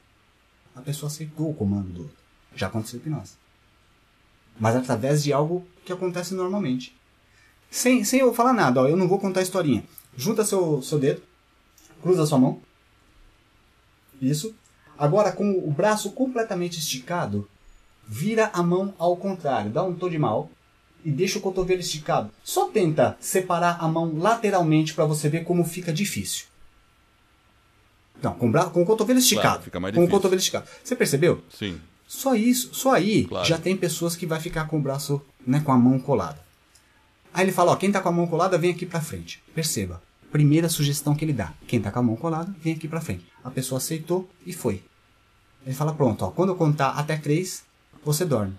A 0.76 0.82
pessoa 0.82 1.08
aceitou 1.08 1.48
o 1.48 1.54
comando 1.54 1.88
do 1.88 2.02
outro. 2.02 2.16
Já 2.54 2.66
aconteceu 2.66 3.00
hipnose. 3.00 3.32
Mas 4.60 4.76
através 4.76 5.22
de 5.22 5.32
algo 5.32 5.66
que 5.86 5.92
acontece 5.92 6.34
normalmente. 6.34 6.97
Sem, 7.70 8.04
sem 8.04 8.20
eu 8.20 8.32
falar 8.32 8.52
nada, 8.52 8.82
ó, 8.82 8.88
eu 8.88 8.96
não 8.96 9.08
vou 9.08 9.18
contar 9.18 9.40
a 9.40 9.42
historinha 9.42 9.84
junta 10.18 10.44
seu, 10.44 10.82
seu 10.82 10.98
dedo, 10.98 11.22
cruza 12.02 12.26
sua 12.26 12.38
mão. 12.38 12.60
Isso. 14.20 14.52
Agora, 14.98 15.30
com 15.30 15.48
o 15.52 15.70
braço 15.70 16.10
completamente 16.10 16.80
esticado, 16.80 17.48
vira 18.06 18.50
a 18.52 18.62
mão 18.62 18.92
ao 18.98 19.16
contrário, 19.16 19.70
dá 19.70 19.84
um 19.84 19.94
tom 19.94 20.10
de 20.10 20.18
mal 20.18 20.50
e 21.04 21.10
deixa 21.10 21.38
o 21.38 21.40
cotovelo 21.40 21.80
esticado. 21.80 22.30
Só 22.42 22.68
tenta 22.68 23.16
separar 23.20 23.78
a 23.80 23.86
mão 23.86 24.18
lateralmente 24.18 24.92
para 24.92 25.04
você 25.04 25.28
ver 25.28 25.44
como 25.44 25.64
fica 25.64 25.92
difícil. 25.92 26.46
Não, 28.20 28.34
com, 28.34 28.50
bra... 28.50 28.64
com 28.64 28.82
o 28.82 28.86
cotovelo 28.86 29.20
esticado. 29.20 29.70
Claro, 29.70 29.94
com 29.94 30.04
o 30.04 30.08
cotovelo 30.08 30.40
esticado. 30.40 30.66
Você 30.82 30.96
percebeu? 30.96 31.40
Sim. 31.48 31.80
Só 32.08 32.34
isso, 32.34 32.74
só 32.74 32.94
aí 32.94 33.26
claro. 33.26 33.46
já 33.46 33.56
tem 33.56 33.76
pessoas 33.76 34.16
que 34.16 34.26
vai 34.26 34.40
ficar 34.40 34.66
com 34.66 34.78
o 34.78 34.82
braço, 34.82 35.22
né, 35.46 35.60
com 35.60 35.70
a 35.70 35.78
mão 35.78 36.00
colada. 36.00 36.47
Aí 37.32 37.44
ele 37.44 37.52
fala, 37.52 37.72
ó, 37.72 37.76
quem 37.76 37.92
tá 37.92 38.00
com 38.00 38.08
a 38.08 38.12
mão 38.12 38.26
colada 38.26 38.58
vem 38.58 38.70
aqui 38.70 38.86
para 38.86 39.00
frente. 39.00 39.42
Perceba, 39.54 40.02
Primeira 40.30 40.68
sugestão 40.68 41.14
que 41.14 41.24
ele 41.24 41.32
dá: 41.32 41.52
quem 41.66 41.78
está 41.78 41.90
com 41.90 41.98
a 41.98 42.02
mão 42.02 42.16
colada, 42.16 42.54
vem 42.62 42.74
aqui 42.74 42.86
para 42.86 43.00
frente. 43.00 43.26
A 43.42 43.50
pessoa 43.50 43.78
aceitou 43.78 44.28
e 44.44 44.52
foi. 44.52 44.82
Ele 45.64 45.74
fala: 45.74 45.94
pronto, 45.94 46.24
ó, 46.24 46.30
quando 46.30 46.50
eu 46.50 46.56
contar 46.56 46.90
até 46.90 47.16
três, 47.16 47.62
você 48.04 48.24
dorme. 48.24 48.54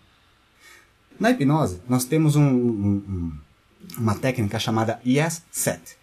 Na 1.19 1.29
hipnose, 1.29 1.81
nós 1.87 2.05
temos 2.05 2.35
um, 2.35 2.43
um, 2.43 3.37
uma 3.97 4.15
técnica 4.15 4.57
chamada 4.57 4.99
Yes 5.05 5.43
Set. 5.51 5.97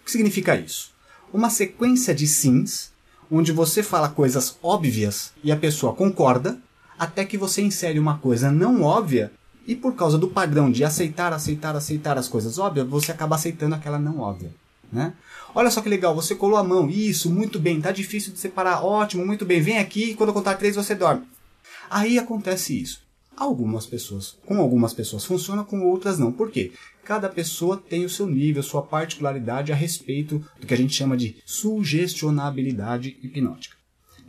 O 0.00 0.04
que 0.04 0.12
significa 0.12 0.56
isso? 0.56 0.92
Uma 1.32 1.50
sequência 1.50 2.14
de 2.14 2.26
sims, 2.26 2.90
onde 3.30 3.52
você 3.52 3.82
fala 3.82 4.08
coisas 4.08 4.56
óbvias 4.62 5.32
e 5.44 5.52
a 5.52 5.56
pessoa 5.56 5.94
concorda, 5.94 6.58
até 6.98 7.24
que 7.24 7.36
você 7.36 7.60
insere 7.60 7.98
uma 7.98 8.18
coisa 8.18 8.50
não 8.50 8.82
óbvia 8.82 9.30
e 9.66 9.74
por 9.74 9.94
causa 9.94 10.18
do 10.18 10.28
padrão 10.28 10.70
de 10.70 10.84
aceitar, 10.84 11.32
aceitar, 11.32 11.76
aceitar 11.76 12.18
as 12.18 12.28
coisas 12.28 12.58
óbvias, 12.58 12.88
você 12.88 13.12
acaba 13.12 13.36
aceitando 13.36 13.74
aquela 13.74 13.98
não 13.98 14.18
óbvia. 14.18 14.50
Né? 14.92 15.14
Olha 15.54 15.70
só 15.70 15.80
que 15.80 15.88
legal, 15.88 16.14
você 16.14 16.34
colou 16.34 16.56
a 16.56 16.64
mão. 16.64 16.88
Isso, 16.88 17.30
muito 17.30 17.58
bem. 17.58 17.80
Tá 17.80 17.92
difícil 17.92 18.32
de 18.32 18.38
separar. 18.38 18.84
Ótimo, 18.84 19.24
muito 19.24 19.44
bem. 19.44 19.60
Vem 19.60 19.78
aqui 19.78 20.10
e 20.10 20.14
quando 20.14 20.30
eu 20.30 20.34
contar 20.34 20.56
três 20.56 20.76
você 20.76 20.94
dorme. 20.94 21.22
Aí 21.88 22.18
acontece 22.18 22.80
isso. 22.80 23.02
Algumas 23.36 23.86
pessoas, 23.86 24.36
com 24.44 24.60
algumas 24.60 24.92
pessoas 24.92 25.24
funciona, 25.24 25.64
com 25.64 25.82
outras 25.82 26.18
não. 26.18 26.30
Por 26.30 26.50
quê? 26.50 26.72
Cada 27.04 27.28
pessoa 27.28 27.76
tem 27.76 28.04
o 28.04 28.10
seu 28.10 28.26
nível, 28.26 28.62
sua 28.62 28.82
particularidade 28.82 29.72
a 29.72 29.74
respeito 29.74 30.44
do 30.60 30.66
que 30.66 30.74
a 30.74 30.76
gente 30.76 30.94
chama 30.94 31.16
de 31.16 31.36
sugestionabilidade 31.46 33.16
hipnótica. 33.22 33.76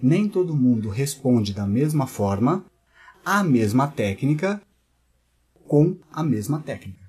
Nem 0.02 0.28
todo 0.28 0.56
mundo 0.56 0.90
responde 0.90 1.54
da 1.54 1.68
mesma 1.68 2.08
forma, 2.08 2.66
à 3.24 3.44
mesma 3.44 3.88
técnica, 3.88 4.62
com 5.72 5.98
a 6.12 6.22
mesma 6.22 6.60
técnica. 6.60 7.00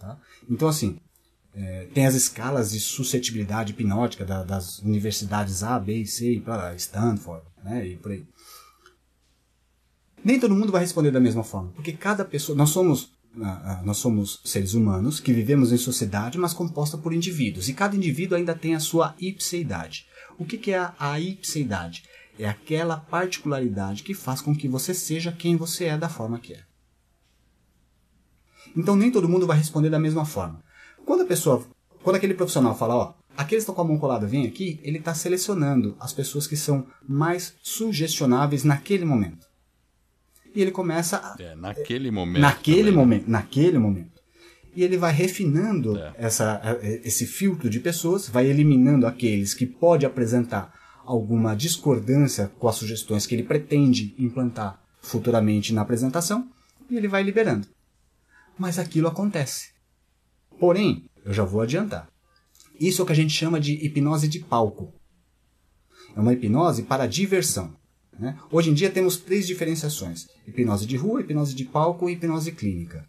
Tá? 0.00 0.18
Então, 0.48 0.66
assim, 0.66 0.98
é, 1.54 1.88
tem 1.92 2.06
as 2.06 2.14
escalas 2.14 2.70
de 2.70 2.80
suscetibilidade 2.80 3.72
hipnótica 3.72 4.24
da, 4.24 4.42
das 4.42 4.78
universidades 4.78 5.62
A, 5.62 5.78
B 5.78 5.96
e 5.96 6.06
C, 6.06 6.40
para 6.42 6.74
Stanford, 6.76 7.44
né, 7.62 7.86
e 7.86 7.96
por 7.98 8.12
aí. 8.12 8.26
Nem 10.24 10.40
todo 10.40 10.56
mundo 10.56 10.72
vai 10.72 10.80
responder 10.80 11.10
da 11.10 11.20
mesma 11.20 11.44
forma, 11.44 11.70
porque 11.72 11.92
cada 11.92 12.24
pessoa, 12.24 12.56
nós 12.56 12.70
somos 12.70 13.12
nós 13.84 13.98
somos 13.98 14.40
seres 14.42 14.72
humanos 14.72 15.20
que 15.20 15.32
vivemos 15.32 15.70
em 15.70 15.76
sociedade, 15.76 16.38
mas 16.38 16.54
composta 16.54 16.96
por 16.96 17.12
indivíduos, 17.12 17.68
e 17.68 17.74
cada 17.74 17.94
indivíduo 17.94 18.38
ainda 18.38 18.54
tem 18.54 18.74
a 18.74 18.80
sua 18.80 19.14
ipseidade. 19.20 20.06
O 20.38 20.46
que, 20.46 20.56
que 20.56 20.72
é 20.72 20.78
a, 20.78 20.94
a 20.98 21.20
ipseidade? 21.20 22.04
É 22.38 22.48
aquela 22.48 22.96
particularidade 22.96 24.02
que 24.02 24.14
faz 24.14 24.40
com 24.40 24.56
que 24.56 24.66
você 24.66 24.94
seja 24.94 25.30
quem 25.30 25.56
você 25.56 25.84
é 25.84 25.98
da 25.98 26.08
forma 26.08 26.40
que 26.40 26.54
é. 26.54 26.69
Então 28.76 28.96
nem 28.96 29.10
todo 29.10 29.28
mundo 29.28 29.46
vai 29.46 29.58
responder 29.58 29.90
da 29.90 29.98
mesma 29.98 30.24
forma. 30.24 30.62
Quando 31.04 31.22
a 31.22 31.26
pessoa, 31.26 31.64
quando 32.02 32.16
aquele 32.16 32.34
profissional 32.34 32.76
fala, 32.76 32.94
ó, 32.94 33.14
aqueles 33.36 33.64
que 33.64 33.70
estão 33.70 33.74
com 33.74 33.82
a 33.82 33.84
mão 33.84 33.98
colada, 33.98 34.26
vem 34.26 34.46
aqui, 34.46 34.78
ele 34.82 34.98
está 34.98 35.14
selecionando 35.14 35.96
as 35.98 36.12
pessoas 36.12 36.46
que 36.46 36.56
são 36.56 36.86
mais 37.08 37.54
sugestionáveis 37.62 38.64
naquele 38.64 39.04
momento. 39.04 39.46
E 40.54 40.60
ele 40.60 40.70
começa 40.70 41.16
a, 41.16 41.42
é, 41.42 41.54
naquele 41.54 42.10
momento. 42.10 42.40
Naquele 42.40 42.78
também. 42.78 42.92
Né? 42.92 42.98
momento, 42.98 43.30
naquele 43.30 43.78
momento. 43.78 44.20
E 44.74 44.82
ele 44.84 44.96
vai 44.96 45.12
refinando 45.12 45.96
é. 45.96 46.14
essa, 46.16 46.60
esse 47.04 47.26
filtro 47.26 47.68
de 47.68 47.80
pessoas, 47.80 48.28
vai 48.28 48.46
eliminando 48.46 49.06
aqueles 49.06 49.52
que 49.52 49.66
pode 49.66 50.06
apresentar 50.06 50.72
alguma 51.04 51.56
discordância 51.56 52.52
com 52.58 52.68
as 52.68 52.76
sugestões 52.76 53.26
que 53.26 53.34
ele 53.34 53.42
pretende 53.42 54.14
implantar 54.18 54.80
futuramente 55.00 55.72
na 55.72 55.82
apresentação, 55.82 56.48
e 56.88 56.96
ele 56.96 57.08
vai 57.08 57.22
liberando. 57.22 57.66
Mas 58.60 58.78
aquilo 58.78 59.08
acontece. 59.08 59.70
Porém, 60.58 61.06
eu 61.24 61.32
já 61.32 61.44
vou 61.44 61.62
adiantar. 61.62 62.10
Isso 62.78 63.00
é 63.00 63.02
o 63.02 63.06
que 63.06 63.12
a 63.12 63.16
gente 63.16 63.32
chama 63.32 63.58
de 63.58 63.72
hipnose 63.72 64.28
de 64.28 64.38
palco. 64.38 64.92
É 66.14 66.20
uma 66.20 66.34
hipnose 66.34 66.82
para 66.82 67.06
diversão. 67.06 67.74
Né? 68.18 68.38
Hoje 68.52 68.68
em 68.68 68.74
dia 68.74 68.90
temos 68.90 69.16
três 69.16 69.46
diferenciações: 69.46 70.26
hipnose 70.46 70.84
de 70.84 70.94
rua, 70.98 71.22
hipnose 71.22 71.54
de 71.54 71.64
palco 71.64 72.10
e 72.10 72.12
hipnose 72.12 72.52
clínica. 72.52 73.08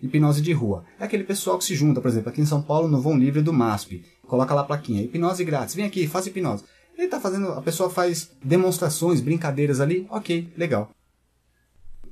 Hipnose 0.00 0.40
de 0.40 0.52
rua 0.52 0.84
é 1.00 1.04
aquele 1.04 1.24
pessoal 1.24 1.58
que 1.58 1.64
se 1.64 1.74
junta, 1.74 2.00
por 2.00 2.06
exemplo, 2.08 2.28
aqui 2.28 2.40
em 2.40 2.46
São 2.46 2.62
Paulo 2.62 2.86
no 2.86 3.00
Vão 3.00 3.18
Livre 3.18 3.42
do 3.42 3.52
MASP, 3.52 4.04
coloca 4.22 4.54
lá 4.54 4.60
a 4.60 4.64
plaquinha, 4.64 5.02
hipnose 5.02 5.44
grátis, 5.44 5.74
vem 5.74 5.84
aqui, 5.84 6.06
faz 6.06 6.28
hipnose. 6.28 6.62
Ele 6.96 7.08
tá 7.08 7.20
fazendo, 7.20 7.48
a 7.48 7.60
pessoa 7.60 7.90
faz 7.90 8.30
demonstrações, 8.40 9.20
brincadeiras 9.20 9.80
ali, 9.80 10.06
ok, 10.08 10.52
legal. 10.56 10.95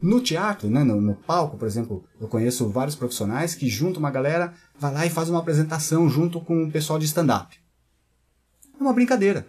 No 0.04 0.20
teatro, 0.20 0.68
né, 0.68 0.84
no, 0.84 1.00
no, 1.00 1.14
palco, 1.14 1.56
por 1.56 1.66
exemplo, 1.66 2.04
eu 2.20 2.28
conheço 2.28 2.68
vários 2.68 2.94
profissionais 2.94 3.54
que 3.54 3.70
juntam 3.70 4.00
uma 4.00 4.10
galera, 4.10 4.52
vai 4.78 4.92
lá 4.92 5.06
e 5.06 5.08
faz 5.08 5.30
uma 5.30 5.38
apresentação 5.38 6.10
junto 6.10 6.42
com 6.42 6.64
o 6.64 6.70
pessoal 6.70 6.98
de 6.98 7.06
stand-up. 7.06 7.58
É 8.78 8.82
uma 8.82 8.92
brincadeira. 8.92 9.46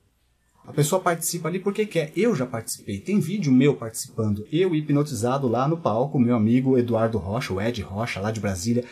A 0.66 0.72
pessoa 0.72 1.02
participa 1.02 1.50
ali 1.50 1.60
porque 1.60 1.86
quer. 1.86 2.14
Eu 2.16 2.34
já 2.34 2.46
participei. 2.46 3.02
Tem 3.02 3.20
vídeo 3.20 3.52
meu 3.52 3.76
participando. 3.76 4.48
Eu 4.50 4.74
hipnotizado 4.74 5.46
lá 5.46 5.68
no 5.68 5.76
palco, 5.76 6.18
meu 6.18 6.38
amigo 6.38 6.78
Eduardo 6.78 7.18
Rocha, 7.18 7.54
o 7.54 7.60
Ed 7.60 7.82
Rocha, 7.82 8.22
lá 8.22 8.32
de 8.32 8.40
Brasília. 8.40 8.86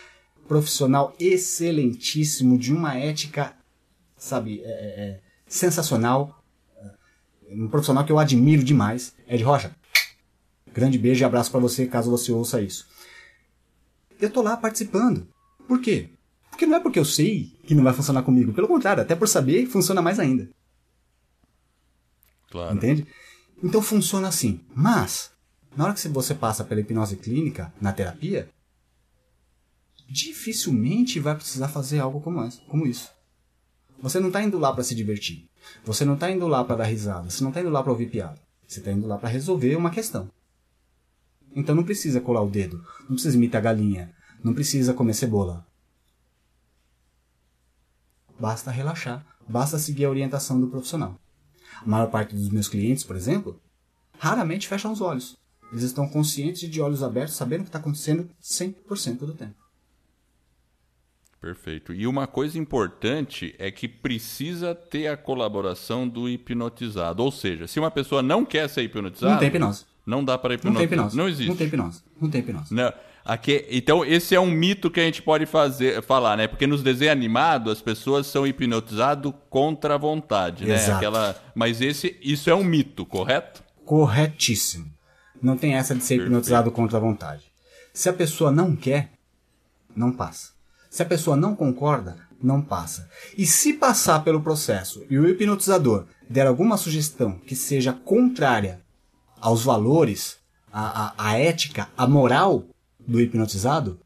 Profissional 0.45 1.15
excelentíssimo, 1.17 2.57
de 2.57 2.73
uma 2.73 2.97
ética, 2.97 3.53
sabe, 4.17 4.59
é, 4.65 4.67
é, 4.67 5.01
é 5.01 5.19
sensacional. 5.47 6.43
Um 7.49 7.69
profissional 7.69 8.03
que 8.03 8.11
eu 8.11 8.19
admiro 8.19 8.65
demais. 8.65 9.15
Ed 9.29 9.41
Rocha, 9.41 9.73
grande 10.73 10.97
beijo 10.97 11.23
e 11.23 11.25
abraço 11.25 11.51
para 11.51 11.59
você 11.59 11.85
caso 11.87 12.09
você 12.09 12.31
ouça 12.31 12.61
isso. 12.61 12.87
Eu 14.19 14.29
tô 14.29 14.41
lá 14.41 14.57
participando. 14.57 15.27
Por 15.67 15.79
quê? 15.79 16.09
Porque 16.49 16.65
não 16.65 16.77
é 16.77 16.79
porque 16.79 16.99
eu 16.99 17.05
sei 17.05 17.57
que 17.65 17.75
não 17.75 17.83
vai 17.83 17.93
funcionar 17.93 18.23
comigo. 18.23 18.53
Pelo 18.53 18.67
contrário, 18.67 19.01
até 19.01 19.15
por 19.15 19.27
saber, 19.27 19.65
funciona 19.65 20.01
mais 20.01 20.19
ainda. 20.19 20.49
Claro. 22.49 22.75
Entende? 22.75 23.07
Então 23.63 23.81
funciona 23.81 24.27
assim. 24.27 24.61
Mas, 24.75 25.31
na 25.75 25.85
hora 25.85 25.93
que 25.93 26.07
você 26.09 26.35
passa 26.35 26.63
pela 26.63 26.81
hipnose 26.81 27.15
clínica, 27.15 27.73
na 27.81 27.91
terapia, 27.91 28.49
dificilmente 30.07 31.19
vai 31.19 31.35
precisar 31.35 31.69
fazer 31.69 31.99
algo 31.99 32.21
como, 32.21 32.85
isso. 32.85 33.11
Você 33.99 34.19
não 34.19 34.27
está 34.27 34.43
indo 34.43 34.59
lá 34.59 34.71
para 34.71 34.83
se 34.83 34.93
divertir. 34.93 35.49
Você 35.83 36.05
não 36.05 36.13
está 36.13 36.29
indo 36.29 36.47
lá 36.47 36.63
para 36.63 36.75
dar 36.75 36.83
risada. 36.83 37.29
Você 37.29 37.41
não 37.41 37.49
está 37.49 37.61
indo 37.61 37.69
lá 37.69 37.81
para 37.81 37.91
ouvir 37.91 38.09
piada. 38.09 38.39
Você 38.67 38.79
está 38.79 38.91
indo 38.91 39.07
lá 39.07 39.17
para 39.17 39.29
resolver 39.29 39.75
uma 39.75 39.89
questão. 39.89 40.29
Então 41.55 41.75
não 41.75 41.83
precisa 41.83 42.21
colar 42.21 42.41
o 42.41 42.49
dedo. 42.49 42.83
Não 43.01 43.15
precisa 43.15 43.37
imitar 43.37 43.59
a 43.59 43.63
galinha. 43.63 44.13
Não 44.43 44.53
precisa 44.53 44.93
comer 44.93 45.13
cebola. 45.13 45.65
Basta 48.39 48.71
relaxar. 48.71 49.25
Basta 49.47 49.77
seguir 49.77 50.05
a 50.05 50.09
orientação 50.09 50.59
do 50.59 50.67
profissional. 50.67 51.19
A 51.81 51.87
maior 51.87 52.07
parte 52.07 52.35
dos 52.35 52.49
meus 52.49 52.67
clientes, 52.67 53.03
por 53.03 53.15
exemplo, 53.15 53.59
raramente 54.17 54.67
fecham 54.67 54.91
os 54.91 55.01
olhos. 55.01 55.37
Eles 55.71 55.83
estão 55.83 56.07
conscientes 56.07 56.69
de 56.69 56.81
olhos 56.81 57.01
abertos, 57.01 57.35
sabendo 57.35 57.61
o 57.61 57.63
que 57.63 57.69
está 57.69 57.79
acontecendo 57.79 58.29
100% 58.41 59.19
do 59.19 59.33
tempo. 59.33 59.55
Perfeito. 61.41 61.93
E 61.93 62.07
uma 62.07 62.25
coisa 62.25 62.57
importante 62.57 63.53
é 63.59 63.69
que 63.69 63.87
precisa 63.87 64.73
ter 64.73 65.07
a 65.07 65.17
colaboração 65.17 66.07
do 66.07 66.29
hipnotizado. 66.29 67.21
Ou 67.21 67.31
seja, 67.31 67.67
se 67.67 67.79
uma 67.79 67.91
pessoa 67.91 68.21
não 68.21 68.45
quer 68.45 68.69
ser 68.69 68.83
hipnotizada. 68.83 69.33
Não 69.33 69.39
tem 69.39 69.49
hipnose. 69.49 69.85
Não 70.05 70.23
dá 70.23 70.37
para 70.37 70.53
hipnotizar. 70.53 70.81
Não 70.81 70.87
tem 70.87 70.97
hipnose. 70.97 71.17
Não 71.17 71.27
existe. 71.29 71.49
Não 71.49 71.55
tem 71.55 71.67
hipnose. 71.67 72.01
Não 72.21 72.29
tem 72.29 72.41
hipnose. 72.41 72.73
Não. 72.73 72.93
Aqui, 73.25 73.65
então, 73.69 74.03
esse 74.03 74.35
é 74.35 74.39
um 74.39 74.51
mito 74.51 74.91
que 74.91 74.99
a 74.99 75.03
gente 75.03 75.21
pode 75.21 75.45
fazer, 75.45 76.03
falar, 76.03 76.35
né? 76.35 76.45
Porque 76.45 76.67
nos 76.67 76.83
desenhos 76.83 77.13
animados 77.13 77.71
as 77.71 77.81
pessoas 77.81 78.27
são 78.27 78.45
hipnotizadas 78.45 79.31
contra 79.49 79.95
a 79.95 79.97
vontade, 79.97 80.65
né? 80.65 80.75
Exato. 80.75 80.97
Aquela, 80.97 81.35
mas 81.55 81.79
esse, 81.79 82.19
isso 82.21 82.49
é 82.49 82.55
um 82.55 82.65
mito, 82.65 83.05
correto? 83.05 83.63
Corretíssimo. 83.85 84.91
Não 85.41 85.55
tem 85.55 85.75
essa 85.75 85.95
de 85.95 86.03
ser 86.03 86.15
Perfeito. 86.15 86.27
hipnotizado 86.27 86.71
contra 86.71 86.97
a 86.97 87.01
vontade. 87.01 87.43
Se 87.93 88.09
a 88.09 88.13
pessoa 88.13 88.51
não 88.51 88.75
quer, 88.75 89.11
não 89.95 90.11
passa. 90.11 90.51
Se 90.89 91.01
a 91.01 91.05
pessoa 91.05 91.37
não 91.37 91.55
concorda, 91.55 92.17
não 92.41 92.61
passa. 92.61 93.09
E 93.37 93.45
se 93.45 93.73
passar 93.73 94.23
pelo 94.23 94.41
processo 94.41 95.05
e 95.09 95.17
o 95.17 95.29
hipnotizador 95.29 96.07
der 96.29 96.45
alguma 96.45 96.75
sugestão 96.75 97.39
que 97.39 97.55
seja 97.55 97.93
contrária 97.93 98.82
aos 99.43 99.61
valores, 99.61 100.37
à, 100.71 101.07
à, 101.07 101.13
à 101.17 101.37
ética, 101.37 101.89
à 101.97 102.07
moral 102.07 102.63
do 103.05 103.19
hipnotizado, 103.19 103.99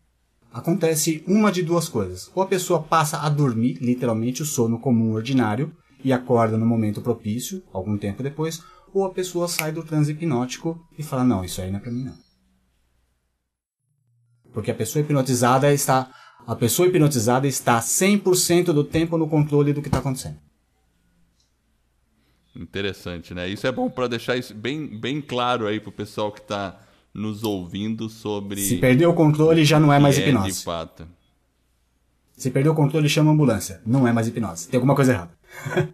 acontece 0.52 1.24
uma 1.28 1.52
de 1.52 1.62
duas 1.62 1.88
coisas. 1.88 2.32
Ou 2.34 2.42
a 2.42 2.48
pessoa 2.48 2.82
passa 2.82 3.20
a 3.20 3.30
dormir, 3.30 3.78
literalmente, 3.80 4.42
o 4.42 4.46
sono 4.46 4.80
comum 4.80 5.14
ordinário, 5.14 5.72
e 6.04 6.12
acorda 6.12 6.58
no 6.58 6.66
momento 6.66 7.02
propício, 7.02 7.62
algum 7.72 7.98
tempo 7.98 8.24
depois, 8.24 8.64
ou 8.94 9.06
a 9.06 9.12
pessoa 9.12 9.48
sai 9.48 9.72
do 9.72 9.84
transe 9.84 10.12
hipnótico 10.12 10.84
e 10.98 11.04
fala: 11.04 11.24
Não, 11.24 11.44
isso 11.44 11.62
aí 11.62 11.70
não 11.70 11.78
é 11.78 11.82
pra 11.82 11.92
mim, 11.92 12.04
não. 12.04 12.16
Porque 14.52 14.72
a 14.72 14.76
pessoa 14.76 15.04
hipnotizada 15.04 15.72
está. 15.72 16.12
A 16.48 16.56
pessoa 16.56 16.88
hipnotizada 16.88 17.46
está 17.46 17.80
100% 17.80 18.66
do 18.66 18.84
tempo 18.84 19.18
no 19.18 19.28
controle 19.28 19.74
do 19.74 19.82
que 19.82 19.90
está 19.90 20.00
acontecendo. 20.00 20.40
Interessante, 22.58 23.34
né? 23.34 23.48
Isso 23.48 23.68
é 23.68 23.72
bom 23.72 23.90
para 23.90 24.08
deixar 24.08 24.36
isso 24.36 24.54
bem, 24.54 24.88
bem 24.88 25.22
claro 25.22 25.68
aí 25.68 25.80
pro 25.80 25.92
pessoal 25.92 26.32
que 26.32 26.40
está 26.40 26.80
nos 27.14 27.44
ouvindo 27.44 28.10
sobre. 28.10 28.62
Se 28.62 28.78
perdeu 28.78 29.12
o 29.12 29.14
controle, 29.14 29.64
já 29.64 29.80
não 29.80 29.94
é 29.94 30.00
mais 30.00 30.16
que 30.18 30.24
é 30.24 30.30
hipnose. 30.30 30.60
de 30.60 30.64
fato. 30.64 31.08
Se 32.36 32.52
perdeu 32.52 32.72
o 32.72 32.76
controle, 32.76 33.08
chama 33.10 33.32
a 33.32 33.34
ambulância. 33.34 33.82
Não 33.86 34.08
é 34.08 34.14
mais 34.14 34.28
hipnose. 34.28 34.68
Tem 34.68 34.78
alguma 34.78 34.96
coisa 34.96 35.14
errada. 35.14 35.32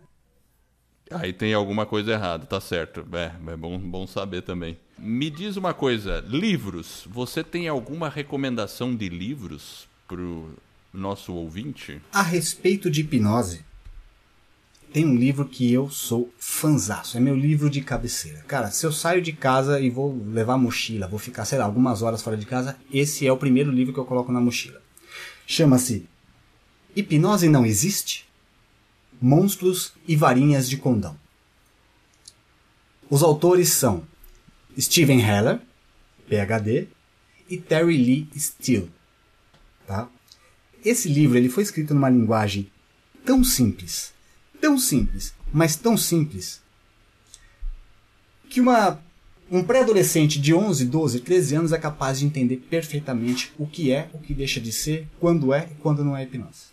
Aí 1.11 1.31
tem 1.31 1.53
alguma 1.53 1.85
coisa 1.85 2.11
errada, 2.11 2.45
tá 2.45 2.59
certo. 2.59 3.05
É, 3.13 3.31
é 3.51 3.55
bom, 3.55 3.77
bom 3.77 4.07
saber 4.07 4.41
também. 4.41 4.77
Me 4.97 5.29
diz 5.29 5.57
uma 5.57 5.73
coisa, 5.73 6.23
livros. 6.27 7.05
Você 7.09 7.43
tem 7.43 7.67
alguma 7.67 8.09
recomendação 8.09 8.95
de 8.95 9.09
livros 9.09 9.87
pro 10.07 10.49
nosso 10.93 11.33
ouvinte? 11.33 12.01
A 12.11 12.21
respeito 12.21 12.89
de 12.89 13.01
hipnose, 13.01 13.63
tem 14.93 15.07
um 15.07 15.15
livro 15.15 15.45
que 15.45 15.73
eu 15.73 15.89
sou 15.89 16.31
fanzaço. 16.37 17.17
É 17.17 17.19
meu 17.19 17.35
livro 17.35 17.67
de 17.67 17.81
cabeceira. 17.81 18.43
Cara, 18.47 18.69
se 18.69 18.85
eu 18.85 18.91
saio 18.91 19.23
de 19.23 19.33
casa 19.33 19.79
e 19.79 19.89
vou 19.89 20.15
levar 20.27 20.55
mochila, 20.55 21.07
vou 21.07 21.17
ficar, 21.17 21.45
sei 21.45 21.57
lá, 21.57 21.65
algumas 21.65 22.03
horas 22.03 22.21
fora 22.21 22.37
de 22.37 22.45
casa, 22.45 22.77
esse 22.93 23.25
é 23.25 23.31
o 23.31 23.37
primeiro 23.37 23.71
livro 23.71 23.91
que 23.91 23.99
eu 23.99 24.05
coloco 24.05 24.31
na 24.31 24.39
mochila. 24.39 24.79
Chama-se 25.47 26.07
Hipnose 26.95 27.49
Não 27.49 27.65
Existe? 27.65 28.29
Monstros 29.19 29.93
e 30.07 30.15
Varinhas 30.15 30.69
de 30.69 30.77
Condão. 30.77 31.17
Os 33.09 33.23
autores 33.23 33.69
são 33.69 34.03
Steven 34.79 35.21
Heller, 35.21 35.59
PhD, 36.29 36.87
e 37.49 37.57
Terry 37.57 37.97
Lee 37.97 38.27
Steele. 38.37 38.91
Tá? 39.87 40.07
Esse 40.85 41.09
livro 41.09 41.37
ele 41.37 41.49
foi 41.49 41.63
escrito 41.63 41.93
numa 41.93 42.09
linguagem 42.09 42.69
tão 43.25 43.43
simples, 43.43 44.13
tão 44.63 44.79
simples, 44.79 45.33
mas 45.51 45.75
tão 45.75 45.97
simples, 45.97 46.61
que 48.49 48.61
uma, 48.61 48.97
um 49.51 49.61
pré-adolescente 49.61 50.39
de 50.39 50.53
11, 50.53 50.85
12, 50.85 51.19
13 51.19 51.55
anos 51.55 51.73
é 51.73 51.77
capaz 51.77 52.19
de 52.19 52.25
entender 52.25 52.55
perfeitamente 52.69 53.51
o 53.59 53.67
que 53.67 53.91
é, 53.91 54.09
o 54.13 54.19
que 54.19 54.33
deixa 54.33 54.61
de 54.61 54.71
ser, 54.71 55.05
quando 55.19 55.53
é 55.53 55.67
e 55.69 55.75
quando 55.81 56.05
não 56.05 56.15
é 56.15 56.23
hipnose. 56.23 56.67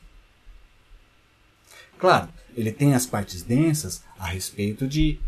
Claro, 1.99 2.29
ele 2.57 2.71
tem 2.71 2.95
as 2.95 3.07
partes 3.07 3.43
densas 3.43 4.05
a 4.17 4.27
respeito 4.29 4.87
de 4.87 5.19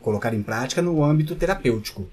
colocar 0.00 0.34
em 0.34 0.42
prática 0.42 0.82
no 0.82 1.04
âmbito 1.04 1.36
terapêutico. 1.36 2.10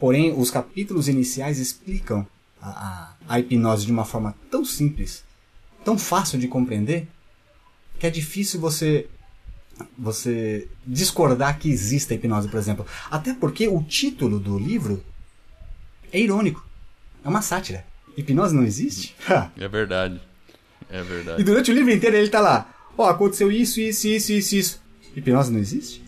Porém, 0.00 0.34
os 0.36 0.50
capítulos 0.50 1.06
iniciais 1.06 1.60
explicam 1.60 2.26
a, 2.60 2.70
a, 2.70 3.16
a 3.28 3.38
hipnose 3.38 3.86
de 3.86 3.92
uma 3.92 4.04
forma 4.04 4.34
tão 4.50 4.64
simples, 4.64 5.22
tão 5.84 5.96
fácil 5.96 6.40
de 6.40 6.48
compreender, 6.48 7.06
que 7.98 8.06
é 8.06 8.10
difícil 8.10 8.60
você 8.60 9.08
você 9.98 10.68
discordar 10.86 11.58
que 11.58 11.70
exista 11.70 12.14
hipnose, 12.14 12.48
por 12.48 12.58
exemplo. 12.58 12.86
Até 13.10 13.34
porque 13.34 13.68
o 13.68 13.82
título 13.82 14.38
do 14.38 14.58
livro 14.58 15.04
é 16.12 16.18
irônico. 16.20 16.66
É 17.24 17.28
uma 17.28 17.42
sátira. 17.42 17.84
Hipnose 18.16 18.54
não 18.54 18.64
existe? 18.64 19.14
É 19.58 19.68
verdade. 19.68 20.20
É 20.88 21.02
verdade. 21.02 21.40
E 21.40 21.44
durante 21.44 21.70
o 21.70 21.74
livro 21.74 21.92
inteiro 21.92 22.16
ele 22.16 22.28
tá 22.28 22.40
lá. 22.40 22.72
Ó, 22.96 23.04
oh, 23.04 23.08
aconteceu 23.08 23.50
isso, 23.50 23.80
isso, 23.80 24.06
isso, 24.08 24.32
isso, 24.32 24.56
isso. 24.56 24.82
Hipnose 25.14 25.52
não 25.52 25.58
existe? 25.58 26.02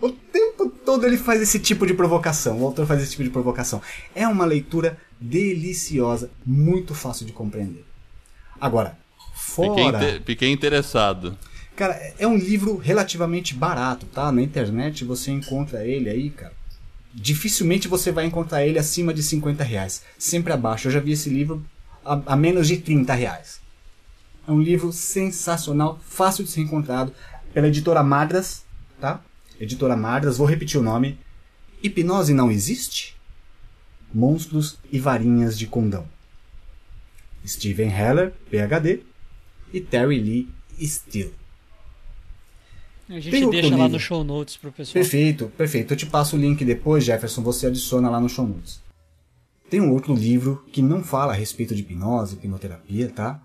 O 0.00 0.10
tempo 0.10 0.70
todo 0.84 1.04
ele 1.04 1.18
faz 1.18 1.42
esse 1.42 1.58
tipo 1.58 1.86
de 1.86 1.92
provocação. 1.92 2.60
O 2.60 2.64
autor 2.66 2.86
faz 2.86 3.02
esse 3.02 3.10
tipo 3.10 3.24
de 3.24 3.30
provocação. 3.30 3.82
É 4.14 4.26
uma 4.26 4.44
leitura 4.44 4.98
deliciosa, 5.20 6.30
muito 6.44 6.94
fácil 6.94 7.26
de 7.26 7.32
compreender. 7.32 7.84
Agora, 8.60 8.98
fora. 9.36 9.98
Fiquei, 9.98 10.20
fiquei 10.24 10.50
interessado. 10.50 11.36
Cara, 11.76 11.94
é 12.18 12.26
um 12.26 12.36
livro 12.36 12.78
relativamente 12.78 13.54
barato, 13.54 14.06
tá? 14.06 14.32
Na 14.32 14.40
internet 14.40 15.04
você 15.04 15.30
encontra 15.30 15.86
ele 15.86 16.08
aí, 16.08 16.30
cara. 16.30 16.54
Dificilmente 17.12 17.86
você 17.86 18.10
vai 18.10 18.24
encontrar 18.24 18.66
ele 18.66 18.78
acima 18.78 19.12
de 19.12 19.22
50 19.22 19.62
reais. 19.62 20.02
Sempre 20.18 20.54
abaixo. 20.54 20.88
Eu 20.88 20.92
já 20.92 21.00
vi 21.00 21.12
esse 21.12 21.28
livro 21.28 21.64
a, 22.04 22.20
a 22.26 22.36
menos 22.36 22.66
de 22.66 22.78
30 22.78 23.12
reais. 23.14 23.60
É 24.48 24.50
um 24.50 24.60
livro 24.60 24.92
sensacional, 24.92 26.00
fácil 26.02 26.44
de 26.44 26.50
ser 26.50 26.60
encontrado, 26.60 27.12
pela 27.52 27.68
editora 27.68 28.02
Madras, 28.02 28.64
tá? 29.00 29.20
Editora 29.60 29.96
Madras, 29.96 30.38
vou 30.38 30.46
repetir 30.46 30.80
o 30.80 30.82
nome. 30.82 31.18
Hipnose 31.82 32.32
não 32.32 32.50
existe? 32.50 33.16
Monstros 34.14 34.78
e 34.90 34.98
varinhas 34.98 35.58
de 35.58 35.66
condão. 35.66 36.06
Steven 37.46 37.90
Heller, 37.90 38.32
PhD, 38.50 39.02
e 39.72 39.80
Terry 39.80 40.18
Lee 40.20 40.48
Steele. 40.80 41.34
A 43.08 43.20
gente 43.20 43.30
Tem 43.30 43.48
deixa 43.48 43.76
lá 43.76 43.88
no 43.88 44.00
show 44.00 44.24
notes 44.24 44.56
pro 44.56 44.72
pessoal. 44.72 44.94
Perfeito, 44.94 45.48
perfeito. 45.56 45.92
Eu 45.92 45.96
te 45.96 46.06
passo 46.06 46.36
o 46.36 46.38
link 46.38 46.64
depois, 46.64 47.04
Jefferson, 47.04 47.40
você 47.40 47.68
adiciona 47.68 48.10
lá 48.10 48.18
no 48.18 48.28
show 48.28 48.46
notes. 48.46 48.80
Tem 49.70 49.80
um 49.80 49.92
outro 49.92 50.14
livro 50.14 50.64
que 50.72 50.82
não 50.82 51.04
fala 51.04 51.32
a 51.32 51.36
respeito 51.36 51.74
de 51.74 51.82
hipnose, 51.82 52.34
hipnoterapia, 52.34 53.08
tá? 53.10 53.40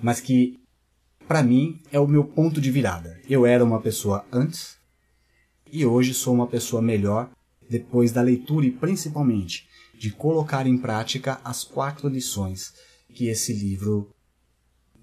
Mas 0.00 0.20
que, 0.20 0.60
pra 1.26 1.42
mim, 1.42 1.80
é 1.90 1.98
o 1.98 2.06
meu 2.06 2.24
ponto 2.24 2.60
de 2.60 2.70
virada. 2.70 3.20
Eu 3.28 3.44
era 3.44 3.64
uma 3.64 3.80
pessoa 3.80 4.24
antes 4.32 4.76
e 5.72 5.84
hoje 5.84 6.14
sou 6.14 6.34
uma 6.34 6.46
pessoa 6.46 6.80
melhor 6.80 7.28
depois 7.68 8.12
da 8.12 8.22
leitura 8.22 8.66
e 8.66 8.70
principalmente 8.70 9.66
de 9.98 10.10
colocar 10.10 10.66
em 10.66 10.78
prática 10.78 11.40
as 11.42 11.64
quatro 11.64 12.08
lições 12.08 12.72
que 13.12 13.26
esse 13.26 13.52
livro 13.52 14.10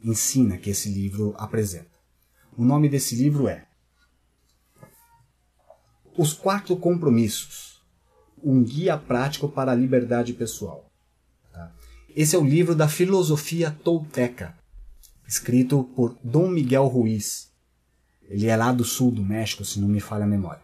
ensina, 0.03 0.57
que 0.57 0.69
esse 0.69 0.89
livro 0.89 1.33
apresenta. 1.37 1.93
O 2.57 2.63
nome 2.63 2.89
desse 2.89 3.15
livro 3.15 3.47
é 3.47 3.65
Os 6.17 6.33
Quatro 6.33 6.75
Compromissos 6.75 7.81
Um 8.43 8.63
Guia 8.63 8.97
Prático 8.97 9.47
para 9.47 9.71
a 9.71 9.75
Liberdade 9.75 10.33
Pessoal. 10.33 10.91
Tá? 11.51 11.73
Esse 12.15 12.35
é 12.35 12.39
o 12.39 12.45
livro 12.45 12.75
da 12.75 12.87
filosofia 12.87 13.71
tolteca, 13.71 14.57
escrito 15.27 15.83
por 15.95 16.17
Dom 16.23 16.49
Miguel 16.49 16.87
Ruiz. 16.87 17.51
Ele 18.23 18.47
é 18.47 18.55
lá 18.55 18.71
do 18.71 18.83
sul 18.83 19.11
do 19.11 19.23
México, 19.23 19.63
se 19.63 19.79
não 19.79 19.87
me 19.87 19.99
falha 19.99 20.25
a 20.25 20.27
memória. 20.27 20.61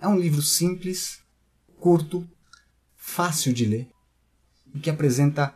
É 0.00 0.08
um 0.08 0.18
livro 0.18 0.42
simples, 0.42 1.20
curto, 1.78 2.28
fácil 2.96 3.52
de 3.52 3.64
ler 3.64 3.88
e 4.74 4.80
que 4.80 4.90
apresenta 4.90 5.54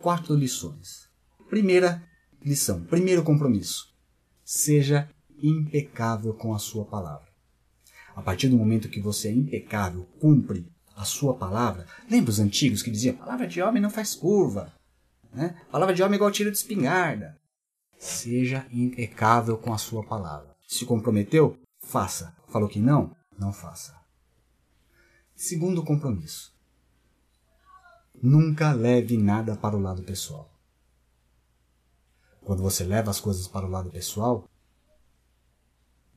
quatro 0.00 0.34
lições. 0.34 1.08
Primeira 1.48 2.02
lição, 2.44 2.84
primeiro 2.84 3.22
compromisso: 3.22 3.94
seja 4.44 5.08
impecável 5.42 6.34
com 6.34 6.54
a 6.54 6.58
sua 6.58 6.84
palavra. 6.84 7.32
A 8.14 8.22
partir 8.22 8.48
do 8.48 8.56
momento 8.56 8.88
que 8.88 9.00
você 9.00 9.28
é 9.28 9.32
impecável, 9.32 10.06
cumpre 10.20 10.70
a 10.94 11.04
sua 11.04 11.34
palavra, 11.34 11.86
lembra 12.08 12.30
os 12.30 12.38
antigos 12.38 12.82
que 12.82 12.90
diziam: 12.90 13.16
palavra 13.16 13.46
de 13.46 13.60
homem 13.60 13.82
não 13.82 13.90
faz 13.90 14.14
curva, 14.14 14.72
né? 15.32 15.60
palavra 15.70 15.94
de 15.94 16.02
homem 16.02 16.14
é 16.14 16.16
igual 16.16 16.30
tiro 16.30 16.50
de 16.50 16.56
espingarda. 16.56 17.36
Seja 17.98 18.66
impecável 18.70 19.56
com 19.56 19.72
a 19.72 19.78
sua 19.78 20.04
palavra. 20.04 20.54
Se 20.68 20.84
comprometeu? 20.84 21.58
Faça. 21.78 22.36
Falou 22.48 22.68
que 22.68 22.78
não? 22.78 23.16
Não 23.38 23.52
faça. 23.52 23.94
Segundo 25.34 25.82
compromisso: 25.82 26.52
nunca 28.22 28.72
leve 28.72 29.16
nada 29.16 29.56
para 29.56 29.76
o 29.76 29.80
lado 29.80 30.02
pessoal. 30.02 30.53
Quando 32.44 32.62
você 32.62 32.84
leva 32.84 33.10
as 33.10 33.20
coisas 33.20 33.48
para 33.48 33.66
o 33.66 33.70
lado 33.70 33.90
pessoal, 33.90 34.48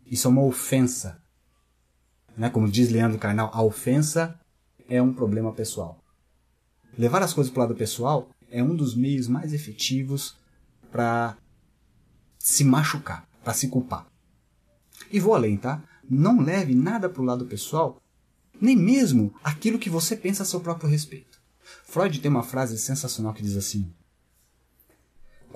isso 0.06 0.28
é 0.28 0.32
uma 0.32 0.44
ofensa. 0.44 1.22
Né? 2.36 2.50
Como 2.50 2.70
diz 2.70 2.90
Leandro 2.90 3.18
Carnal, 3.18 3.50
a 3.54 3.62
ofensa 3.62 4.40
é 4.90 5.02
um 5.02 5.14
problema 5.14 5.54
pessoal. 5.54 6.04
Levar 6.98 7.24
as 7.24 7.34
coisas 7.34 7.52
para 7.52 7.62
o 7.62 7.64
lado 7.64 7.76
pessoal 7.76 8.30
é 8.50 8.62
um 8.62 8.76
dos 8.76 8.96
meios 8.96 9.28
mais 9.28 9.54
efetivos 9.54 10.38
para 10.92 11.38
se 12.40 12.64
machucar, 12.64 13.28
para 13.44 13.54
se 13.54 13.68
culpar. 13.70 14.08
E 15.12 15.20
vou 15.20 15.34
além, 15.34 15.58
tá? 15.58 15.84
Não 16.10 16.42
leve 16.42 16.74
nada 16.74 17.10
para 17.10 17.22
o 17.22 17.26
lado 17.26 17.46
pessoal, 17.46 18.02
nem 18.60 18.76
mesmo 18.76 19.34
aquilo 19.44 19.80
que 19.80 19.90
você 19.90 20.16
pensa 20.16 20.44
a 20.44 20.46
seu 20.46 20.60
próprio 20.60 20.90
respeito. 20.90 21.40
Freud 21.84 22.20
tem 22.20 22.32
uma 22.32 22.44
frase 22.44 22.78
sensacional 22.78 23.34
que 23.34 23.44
diz 23.44 23.56
assim: 23.56 23.94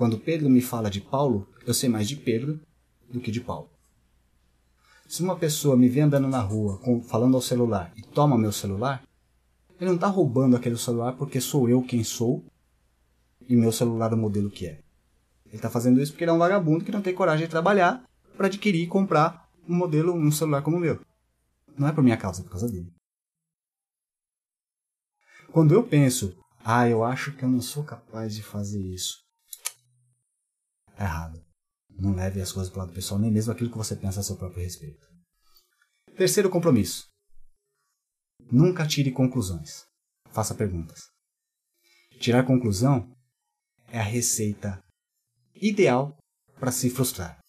Quando 0.02 0.18
Pedro 0.18 0.50
me 0.50 0.62
fala 0.64 0.90
de 0.90 1.00
Paulo, 1.00 1.48
eu 1.64 1.76
sei 1.76 1.88
mais 1.88 2.10
de 2.10 2.16
Pedro 2.16 2.60
do 3.08 3.22
que 3.22 3.30
de 3.30 3.40
Paulo. 3.40 3.70
Se 5.08 5.22
uma 5.22 5.36
pessoa 5.36 5.78
me 5.78 5.88
vê 5.88 6.02
andando 6.02 6.28
na 6.28 6.42
rua 6.42 6.82
falando 7.04 7.36
ao 7.36 7.42
celular 7.42 7.94
e 7.96 8.02
toma 8.02 8.36
meu 8.36 8.52
celular, 8.52 9.04
ele 9.80 9.90
não 9.92 9.94
está 9.94 10.08
roubando 10.08 10.56
aquele 10.56 10.76
celular 10.76 11.16
porque 11.16 11.40
sou 11.40 11.70
eu 11.70 11.84
quem 11.84 12.04
sou 12.04 12.44
e 13.48 13.56
meu 13.56 13.72
celular 13.72 14.12
é 14.12 14.16
o 14.16 14.18
modelo 14.18 14.50
que 14.50 14.66
é. 14.66 14.80
Ele 15.46 15.58
está 15.58 15.70
fazendo 15.70 16.02
isso 16.02 16.14
porque 16.14 16.24
ele 16.24 16.32
é 16.32 16.34
um 16.34 16.40
vagabundo 16.40 16.84
que 16.84 16.92
não 16.92 17.04
tem 17.04 17.14
coragem 17.14 17.46
de 17.46 17.52
trabalhar 17.52 18.04
para 18.36 18.48
adquirir 18.48 18.82
e 18.82 18.88
comprar 18.88 19.52
um 19.70 19.76
modelo, 19.76 20.16
um 20.16 20.32
celular 20.32 20.64
como 20.64 20.78
o 20.78 20.80
meu. 20.80 21.00
Não 21.78 21.88
é 21.88 21.92
por 21.92 22.04
minha 22.04 22.18
causa, 22.18 22.42
é 22.42 22.44
por 22.44 22.50
causa 22.50 22.68
dele. 22.68 22.92
Quando 25.52 25.76
eu 25.76 25.84
penso, 25.84 26.36
ah, 26.66 26.90
eu 26.90 27.04
acho 27.04 27.34
que 27.34 27.46
eu 27.46 27.50
não 27.50 27.62
sou 27.62 27.84
capaz 27.84 28.34
de 28.34 28.42
fazer 28.42 28.82
isso. 28.82 29.22
Errado. 31.02 31.44
Não 31.90 32.14
leve 32.16 32.42
as 32.42 32.52
coisas 32.52 32.72
para 32.72 32.84
o 32.84 32.86
lado 32.86 32.94
pessoal, 32.94 33.20
nem 33.20 33.32
mesmo 33.32 33.52
aquilo 33.52 33.72
que 33.72 33.78
você 33.78 33.96
pensa 33.96 34.20
a 34.20 34.24
seu 34.24 34.38
próprio 34.38 34.64
respeito. 34.64 35.08
Terceiro 36.16 36.50
compromisso. 36.50 37.08
Nunca 38.52 38.88
tire 38.88 39.12
conclusões. 39.12 39.86
Faça 40.32 40.54
perguntas. 40.54 41.00
Tirar 42.20 42.46
conclusão 42.46 43.12
é 43.88 44.00
a 44.00 44.04
receita 44.04 44.80
ideal 45.56 46.16
para 46.60 46.72
se 46.72 46.90
frustrar. 46.90 47.40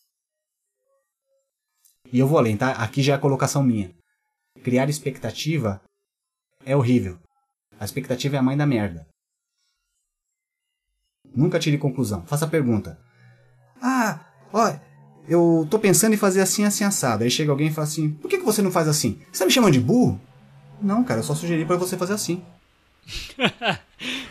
E 2.13 2.19
eu 2.19 2.27
vou 2.27 2.39
além, 2.39 2.57
tá? 2.57 2.73
Aqui 2.73 3.03
já 3.03 3.15
é 3.15 3.17
a 3.17 3.21
colocação 3.21 3.63
minha. 3.63 3.95
Criar 4.63 4.89
expectativa 4.89 5.83
é 6.65 6.77
horrível. 6.77 7.19
A 7.79 7.85
expectativa 7.85 8.37
é 8.37 8.39
a 8.39 8.43
mãe 8.43 8.57
da 8.57 8.67
merda. 8.67 9.07
Nunca 11.35 11.59
tire 11.59 11.79
conclusão. 11.79 12.25
Faça 12.27 12.47
pergunta. 12.47 12.99
Ah, 13.83 14.21
ó, 14.53 14.73
eu 15.29 15.67
tô 15.69 15.79
pensando 15.79 16.15
em 16.15 16.17
fazer 16.17 16.41
assim, 16.41 16.65
assim, 16.65 16.85
assado. 16.85 17.25
Aí 17.25 17.31
chega 17.31 17.51
alguém 17.51 17.67
e 17.69 17.73
fala 17.73 17.87
assim: 17.87 18.11
por 18.11 18.29
que, 18.29 18.39
que 18.39 18.45
você 18.45 18.63
não 18.63 18.71
faz 18.71 18.87
assim? 18.87 19.19
Você 19.33 19.41
tá 19.41 19.47
me 19.47 19.51
chamando 19.53 19.73
de 19.73 19.81
burro? 19.81 20.21
Não, 20.81 21.03
cara, 21.05 21.21
eu 21.21 21.25
só 21.25 21.35
sugeri 21.35 21.65
para 21.65 21.77
você 21.77 21.97
fazer 21.97 22.13
assim. 22.15 22.43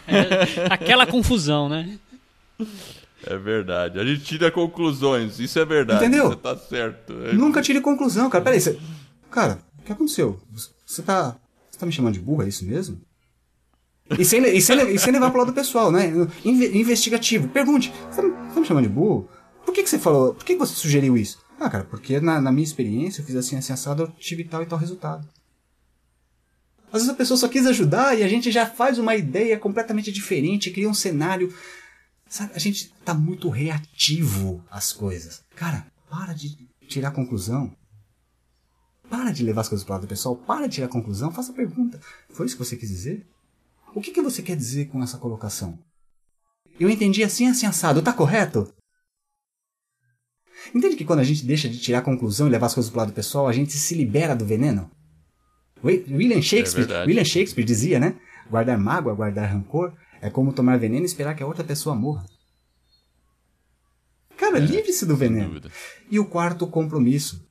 É, 0.07 0.65
aquela 0.73 1.05
confusão, 1.05 1.69
né? 1.69 1.97
É 3.25 3.37
verdade. 3.37 3.99
A 3.99 4.05
gente 4.05 4.23
tira 4.23 4.51
conclusões. 4.51 5.39
Isso 5.39 5.59
é 5.59 5.65
verdade. 5.65 6.03
Entendeu? 6.05 6.29
Você 6.29 6.35
tá 6.37 6.57
certo. 6.57 7.13
É- 7.25 7.33
Nunca 7.33 7.61
tire 7.61 7.79
conclusão, 7.81 8.29
cara. 8.29 8.43
Peraí, 8.43 8.59
você... 8.59 8.79
Cara, 9.29 9.59
o 9.79 9.83
que 9.83 9.91
aconteceu? 9.91 10.39
Você 10.85 11.01
tá. 11.01 11.35
Você 11.69 11.79
tá 11.79 11.85
me 11.85 11.91
chamando 11.91 12.13
de 12.15 12.19
burro, 12.19 12.43
é 12.43 12.47
isso 12.47 12.65
mesmo? 12.65 12.99
E 14.19 14.25
sem, 14.25 14.43
e 14.43 14.61
sem, 14.61 14.77
e 14.93 14.99
sem 14.99 15.13
levar 15.13 15.29
pro 15.31 15.39
lado 15.39 15.53
pessoal, 15.53 15.89
né? 15.91 16.11
Inve- 16.43 16.77
investigativo. 16.77 17.47
Pergunte, 17.47 17.93
você 18.09 18.21
tá, 18.21 18.27
me- 18.27 18.33
você 18.33 18.53
tá 18.55 18.59
me 18.59 18.65
chamando 18.67 18.83
de 18.83 18.89
burro? 18.89 19.29
Por 19.65 19.73
que, 19.73 19.83
que 19.83 19.89
você 19.89 19.99
falou? 19.99 20.33
Por 20.33 20.43
que, 20.43 20.53
que 20.53 20.59
você 20.59 20.73
sugeriu 20.73 21.17
isso? 21.17 21.39
Ah, 21.59 21.69
cara, 21.69 21.83
porque 21.83 22.19
na, 22.19 22.41
na 22.41 22.51
minha 22.51 22.63
experiência 22.63 23.21
eu 23.21 23.25
fiz 23.25 23.35
assim, 23.35 23.55
assim, 23.55 23.71
assado, 23.71 24.03
eu 24.03 24.07
tive 24.13 24.43
tal 24.43 24.63
e 24.63 24.65
tal 24.65 24.79
resultado. 24.79 25.27
Às 26.87 27.01
vezes 27.01 27.09
a 27.09 27.13
pessoa 27.13 27.37
só 27.37 27.47
quis 27.47 27.65
ajudar 27.65 28.17
e 28.17 28.23
a 28.23 28.27
gente 28.27 28.51
já 28.51 28.65
faz 28.65 28.97
uma 28.97 29.15
ideia 29.15 29.57
completamente 29.57 30.11
diferente, 30.11 30.71
cria 30.71 30.89
um 30.89 30.93
cenário. 30.93 31.53
Sabe, 32.27 32.51
a 32.53 32.59
gente 32.59 32.91
tá 33.05 33.13
muito 33.13 33.49
reativo 33.49 34.63
às 34.69 34.91
coisas. 34.91 35.43
Cara, 35.55 35.85
para 36.09 36.33
de 36.33 36.67
tirar 36.87 37.11
conclusão. 37.11 37.75
Para 39.09 39.31
de 39.31 39.43
levar 39.43 39.61
as 39.61 39.69
coisas 39.69 39.85
para 39.85 39.95
lado 39.95 40.07
pessoal. 40.07 40.35
Para 40.35 40.67
de 40.67 40.75
tirar 40.75 40.87
conclusão. 40.87 41.31
Faça 41.31 41.53
pergunta. 41.53 41.99
Foi 42.29 42.45
isso 42.45 42.57
que 42.57 42.63
você 42.63 42.75
quis 42.75 42.89
dizer? 42.89 43.25
O 43.93 44.01
que, 44.01 44.11
que 44.11 44.21
você 44.21 44.41
quer 44.41 44.55
dizer 44.55 44.87
com 44.87 45.03
essa 45.03 45.17
colocação? 45.17 45.77
Eu 46.79 46.89
entendi 46.89 47.23
assim, 47.23 47.47
assim, 47.47 47.65
assado. 47.65 48.01
Tá 48.01 48.13
correto? 48.13 48.73
Entende 50.73 50.95
que 50.95 51.05
quando 51.05 51.19
a 51.19 51.23
gente 51.23 51.45
deixa 51.45 51.67
de 51.67 51.79
tirar 51.79 52.01
conclusão 52.01 52.47
e 52.47 52.49
levar 52.49 52.67
as 52.67 52.73
coisas 52.73 52.89
para 52.91 52.97
o 52.99 53.01
lado 53.03 53.13
pessoal, 53.13 53.47
a 53.47 53.53
gente 53.53 53.73
se 53.73 53.95
libera 53.95 54.35
do 54.35 54.45
veneno? 54.45 54.89
Wi- 55.83 56.05
William 56.09 56.41
Shakespeare, 56.41 56.85
verdade. 56.85 57.07
William 57.09 57.25
Shakespeare 57.25 57.65
dizia, 57.65 57.99
né? 57.99 58.19
Guardar 58.49 58.77
mágoa, 58.77 59.13
guardar 59.15 59.49
rancor 59.51 59.93
é 60.21 60.29
como 60.29 60.53
tomar 60.53 60.77
veneno 60.77 61.03
e 61.03 61.05
esperar 61.05 61.35
que 61.35 61.41
a 61.43 61.47
outra 61.47 61.63
pessoa 61.63 61.95
morra. 61.95 62.25
Cara, 64.37 64.59
livre-se 64.59 65.05
do 65.05 65.15
veneno. 65.15 65.47
dúvida. 65.49 65.71
E 66.09 66.19
o 66.19 66.25
quarto 66.25 66.67
compromisso 66.67 67.47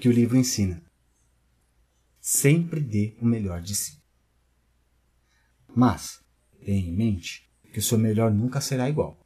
que 0.00 0.08
o 0.08 0.12
livro 0.12 0.36
ensina: 0.36 0.82
sempre 2.20 2.80
dê 2.80 3.16
o 3.20 3.26
melhor 3.26 3.60
de 3.60 3.74
si. 3.74 3.98
Mas 5.74 6.20
tenha 6.64 6.88
em 6.88 6.96
mente 6.96 7.48
que 7.72 7.78
o 7.78 7.82
seu 7.82 7.98
melhor 7.98 8.32
nunca 8.32 8.60
será 8.60 8.88
igual. 8.88 9.18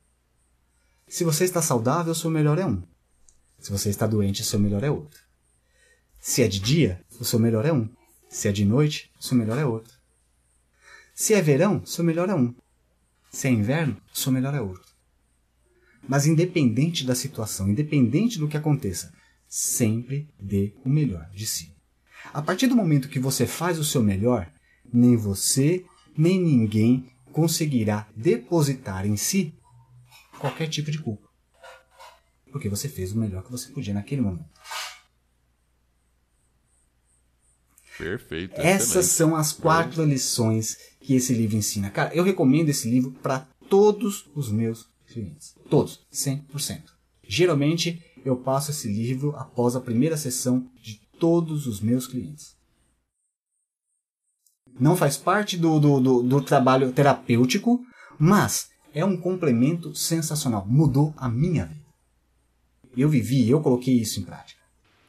Se 1.09 1.25
você 1.25 1.45
está 1.45 1.63
saudável, 1.63 2.13
o 2.13 2.17
seu 2.17 2.31
melhor 2.31 2.59
é 2.59 2.67
um. 2.67 2.83
Se 3.61 3.71
você 3.71 3.91
está 3.91 4.07
doente, 4.07 4.41
o 4.43 4.45
seu 4.45 4.59
melhor 4.59 4.83
é 4.83 4.91
outro. 4.91 5.21
Se 6.19 6.43
é 6.43 6.49
de 6.49 6.59
dia, 6.59 7.05
o 7.19 7.25
seu 7.25 7.39
melhor 7.39 7.65
é 7.65 7.73
um. 7.73 7.89
Se 8.29 8.49
é 8.49 8.53
de 8.53 8.65
noite, 8.65 9.11
o 9.19 9.23
seu 9.23 9.37
melhor 9.37 9.59
é 9.59 9.65
outro. 9.65 9.93
Se 11.15 11.35
é 11.35 11.43
verão, 11.43 11.79
o 11.79 11.87
seu 11.87 12.03
melhor 12.03 12.29
é 12.29 12.35
um. 12.35 12.55
Se 13.31 13.49
é 13.49 13.51
inverno, 13.51 14.01
o 14.13 14.19
seu 14.19 14.33
melhor 14.33 14.55
é 14.55 14.61
outro. 14.61 14.91
Mas 16.09 16.27
independente 16.27 17.05
da 17.07 17.15
situação, 17.15 17.69
independente 17.69 18.39
do 18.39 18.49
que 18.49 18.57
aconteça, 18.57 19.13
sempre 19.47 20.29
dê 20.41 20.75
o 20.85 20.89
melhor 20.89 21.29
de 21.31 21.47
si. 21.47 21.75
A 22.33 22.41
partir 22.41 22.67
do 22.67 22.77
momento 22.77 23.09
que 23.09 23.19
você 23.19 23.47
faz 23.47 23.79
o 23.79 23.85
seu 23.85 24.03
melhor, 24.03 24.51
nem 24.93 25.17
você, 25.17 25.85
nem 26.17 26.41
ninguém 26.41 27.11
conseguirá 27.33 28.09
depositar 28.17 29.07
em 29.07 29.17
si 29.17 29.55
qualquer 30.39 30.69
tipo 30.69 30.91
de 30.91 30.99
culpa 30.99 31.30
porque 32.51 32.69
você 32.69 32.89
fez 32.89 33.13
o 33.13 33.19
melhor 33.19 33.43
que 33.45 33.51
você 33.51 33.71
podia 33.71 33.95
naquele 33.95 34.21
momento. 34.21 34.49
Perfeito. 37.97 38.59
Essas 38.59 39.07
excelente. 39.07 39.09
são 39.09 39.37
as 39.37 39.53
quatro 39.53 40.03
é. 40.03 40.07
lições 40.07 40.77
que 41.01 41.15
esse 41.15 41.35
livro 41.35 41.57
ensina. 41.57 41.91
Cara, 41.91 42.15
eu 42.15 42.25
recomendo 42.25 42.71
esse 42.71 42.89
livro 42.89 43.13
para 43.13 43.47
todos 43.69 44.29
os 44.35 44.51
meus 44.51 44.89
clientes. 45.07 45.55
Todos, 45.69 46.07
100%. 46.13 46.83
Geralmente 47.27 48.03
eu 48.25 48.37
passo 48.37 48.71
esse 48.71 48.89
livro 48.89 49.35
após 49.37 49.77
a 49.77 49.81
primeira 49.81 50.17
sessão 50.17 50.71
de 50.83 51.01
todos 51.19 51.67
os 51.67 51.81
meus 51.81 52.07
clientes. 52.07 52.57
Não 54.79 54.97
faz 54.97 55.17
parte 55.17 55.59
do, 55.59 55.79
do, 55.79 56.01
do, 56.01 56.23
do 56.23 56.41
trabalho 56.41 56.93
terapêutico, 56.93 57.81
mas 58.19 58.71
é 58.95 59.05
um 59.05 59.17
complemento 59.17 59.95
sensacional. 59.95 60.67
Mudou 60.67 61.13
a 61.17 61.29
minha 61.29 61.67
vida. 61.67 61.80
Eu 62.97 63.09
vivi, 63.09 63.49
eu 63.49 63.61
coloquei 63.61 63.95
isso 63.95 64.21
em 64.21 64.25
prática. 64.25 64.61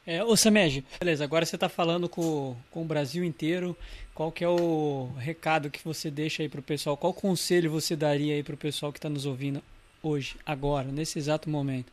É, 0.04 0.22
ô 0.22 0.36
Samed, 0.36 0.84
beleza, 0.98 1.22
agora 1.22 1.46
você 1.46 1.54
está 1.54 1.68
falando 1.68 2.08
com, 2.08 2.56
com 2.70 2.82
o 2.82 2.84
Brasil 2.84 3.22
inteiro. 3.22 3.76
Qual 4.14 4.32
que 4.32 4.42
é 4.42 4.48
o 4.48 5.10
recado 5.16 5.70
que 5.70 5.82
você 5.84 6.10
deixa 6.10 6.42
aí 6.42 6.48
pro 6.48 6.60
pessoal? 6.60 6.96
Qual 6.96 7.14
conselho 7.14 7.70
você 7.70 7.94
daria 7.94 8.34
aí 8.34 8.42
pro 8.42 8.56
pessoal 8.56 8.92
que 8.92 8.98
está 8.98 9.08
nos 9.08 9.26
ouvindo 9.26 9.62
hoje, 10.02 10.36
agora, 10.44 10.90
nesse 10.90 11.18
exato 11.18 11.48
momento? 11.48 11.92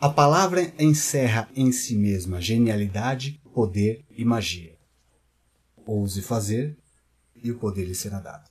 A 0.00 0.08
palavra 0.08 0.72
encerra 0.78 1.48
em 1.54 1.70
si 1.70 1.94
mesma 1.94 2.40
genialidade, 2.40 3.40
poder 3.52 4.04
e 4.10 4.24
magia. 4.24 4.74
Ouse 5.86 6.22
fazer 6.22 6.76
e 7.36 7.50
o 7.50 7.58
poder 7.58 7.84
lhe 7.84 7.94
será 7.94 8.18
dado. 8.18 8.48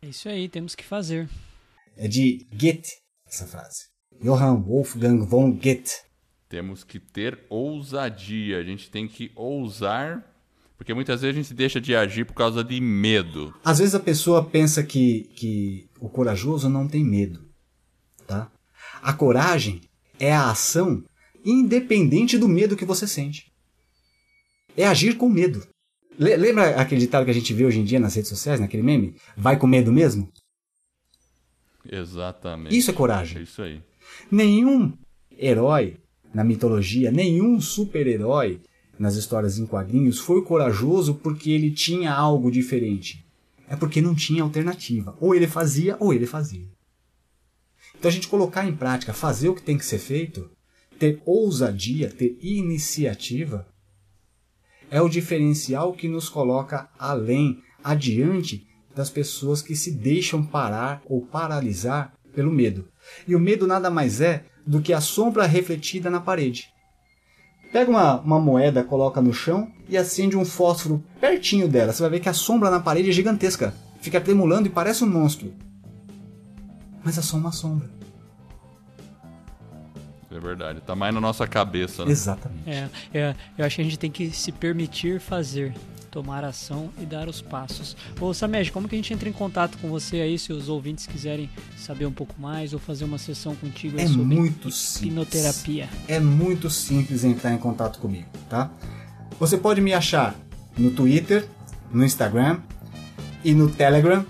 É 0.00 0.08
isso 0.08 0.28
aí, 0.28 0.48
temos 0.48 0.74
que 0.74 0.84
fazer. 0.84 1.28
É 1.96 2.08
de 2.08 2.46
Goethe 2.52 3.02
essa 3.26 3.46
frase. 3.46 3.87
Johann 4.18 4.62
Wolfgang 4.62 5.24
von 5.24 5.52
Goethe. 5.52 6.02
Temos 6.48 6.82
que 6.82 6.98
ter 6.98 7.38
ousadia. 7.48 8.58
A 8.58 8.62
gente 8.62 8.90
tem 8.90 9.06
que 9.06 9.30
ousar, 9.36 10.24
porque 10.76 10.94
muitas 10.94 11.20
vezes 11.20 11.36
a 11.36 11.42
gente 11.42 11.54
deixa 11.54 11.80
de 11.80 11.94
agir 11.94 12.24
por 12.24 12.34
causa 12.34 12.64
de 12.64 12.80
medo. 12.80 13.54
Às 13.64 13.78
vezes 13.78 13.94
a 13.94 14.00
pessoa 14.00 14.44
pensa 14.44 14.82
que, 14.82 15.24
que 15.36 15.88
o 16.00 16.08
corajoso 16.08 16.68
não 16.68 16.88
tem 16.88 17.04
medo. 17.04 17.46
Tá? 18.26 18.50
A 19.02 19.12
coragem 19.12 19.80
é 20.18 20.32
a 20.32 20.50
ação 20.50 21.04
independente 21.44 22.36
do 22.38 22.48
medo 22.48 22.76
que 22.76 22.84
você 22.84 23.06
sente. 23.06 23.52
É 24.76 24.86
agir 24.86 25.16
com 25.16 25.28
medo. 25.28 25.66
Le- 26.18 26.36
Lembra 26.36 26.80
aquele 26.80 27.00
ditado 27.00 27.24
que 27.24 27.30
a 27.30 27.34
gente 27.34 27.52
vê 27.54 27.64
hoje 27.64 27.78
em 27.78 27.84
dia 27.84 28.00
nas 28.00 28.14
redes 28.14 28.28
sociais, 28.28 28.58
naquele 28.58 28.82
meme? 28.82 29.14
Vai 29.36 29.56
com 29.56 29.66
medo 29.66 29.92
mesmo? 29.92 30.28
Exatamente. 31.90 32.76
Isso 32.76 32.90
é 32.90 32.94
coragem. 32.94 33.38
É 33.38 33.42
isso 33.42 33.62
aí. 33.62 33.80
Nenhum 34.30 34.92
herói 35.38 35.96
na 36.32 36.44
mitologia, 36.44 37.10
nenhum 37.10 37.60
super-herói 37.60 38.60
nas 38.98 39.14
histórias 39.14 39.58
em 39.58 39.66
quadrinhos 39.66 40.18
foi 40.18 40.42
corajoso 40.42 41.14
porque 41.14 41.50
ele 41.50 41.70
tinha 41.70 42.12
algo 42.12 42.50
diferente. 42.50 43.24
É 43.68 43.76
porque 43.76 44.00
não 44.00 44.14
tinha 44.14 44.42
alternativa. 44.42 45.16
Ou 45.20 45.34
ele 45.34 45.46
fazia, 45.46 45.96
ou 46.00 46.12
ele 46.12 46.26
fazia. 46.26 46.66
Então 47.98 48.08
a 48.08 48.12
gente 48.12 48.28
colocar 48.28 48.66
em 48.66 48.74
prática, 48.74 49.12
fazer 49.12 49.48
o 49.48 49.54
que 49.54 49.62
tem 49.62 49.76
que 49.76 49.84
ser 49.84 49.98
feito, 49.98 50.50
ter 50.98 51.20
ousadia, 51.24 52.10
ter 52.10 52.38
iniciativa, 52.40 53.66
é 54.90 55.00
o 55.02 55.08
diferencial 55.08 55.92
que 55.92 56.08
nos 56.08 56.28
coloca 56.28 56.88
além, 56.98 57.62
adiante 57.84 58.66
das 58.94 59.10
pessoas 59.10 59.62
que 59.62 59.76
se 59.76 59.92
deixam 59.92 60.44
parar 60.44 61.02
ou 61.06 61.20
paralisar 61.20 62.14
pelo 62.34 62.50
medo. 62.50 62.88
E 63.26 63.34
o 63.34 63.40
medo 63.40 63.66
nada 63.66 63.90
mais 63.90 64.20
é 64.20 64.44
do 64.66 64.80
que 64.80 64.92
a 64.92 65.00
sombra 65.00 65.46
refletida 65.46 66.10
na 66.10 66.20
parede. 66.20 66.68
Pega 67.72 67.90
uma, 67.90 68.20
uma 68.20 68.40
moeda, 68.40 68.82
coloca 68.82 69.20
no 69.20 69.32
chão 69.32 69.70
e 69.88 69.96
acende 69.96 70.36
um 70.36 70.44
fósforo 70.44 71.04
pertinho 71.20 71.68
dela. 71.68 71.92
Você 71.92 72.02
vai 72.02 72.12
ver 72.12 72.20
que 72.20 72.28
a 72.28 72.34
sombra 72.34 72.70
na 72.70 72.80
parede 72.80 73.10
é 73.10 73.12
gigantesca. 73.12 73.74
Fica 74.00 74.20
tremulando 74.20 74.68
e 74.68 74.70
parece 74.70 75.04
um 75.04 75.10
monstro. 75.10 75.52
Mas 77.04 77.18
é 77.18 77.22
só 77.22 77.36
uma 77.36 77.52
sombra. 77.52 77.97
É 80.30 80.38
verdade. 80.38 80.80
Tá 80.82 80.94
mais 80.94 81.14
na 81.14 81.20
nossa 81.20 81.46
cabeça, 81.46 82.04
né? 82.04 82.10
Exatamente. 82.10 82.68
É, 82.68 82.88
é, 83.14 83.34
eu 83.56 83.64
acho 83.64 83.76
que 83.76 83.82
a 83.82 83.84
gente 83.84 83.98
tem 83.98 84.10
que 84.10 84.30
se 84.30 84.52
permitir 84.52 85.20
fazer, 85.20 85.72
tomar 86.10 86.44
ação 86.44 86.90
e 87.00 87.06
dar 87.06 87.28
os 87.28 87.40
passos. 87.40 87.96
Ô 88.20 88.34
Samed, 88.34 88.70
como 88.70 88.86
que 88.88 88.94
a 88.94 88.98
gente 88.98 89.12
entra 89.12 89.28
em 89.28 89.32
contato 89.32 89.78
com 89.78 89.88
você 89.88 90.20
aí, 90.20 90.38
se 90.38 90.52
os 90.52 90.68
ouvintes 90.68 91.06
quiserem 91.06 91.48
saber 91.78 92.04
um 92.04 92.12
pouco 92.12 92.34
mais 92.38 92.72
ou 92.74 92.78
fazer 92.78 93.04
uma 93.04 93.16
sessão 93.18 93.54
contigo 93.56 93.98
É 93.98 94.06
sobre 94.06 94.22
muito 94.22 94.70
simples. 94.70 95.02
hipnoterapia? 95.02 95.88
É 96.06 96.20
muito 96.20 96.68
simples 96.68 97.24
entrar 97.24 97.52
em 97.54 97.58
contato 97.58 97.98
comigo, 97.98 98.28
tá? 98.50 98.70
Você 99.40 99.56
pode 99.56 99.80
me 99.80 99.94
achar 99.94 100.34
no 100.76 100.90
Twitter, 100.90 101.46
no 101.90 102.04
Instagram 102.04 102.60
e 103.42 103.54
no 103.54 103.70
Telegram 103.70 104.26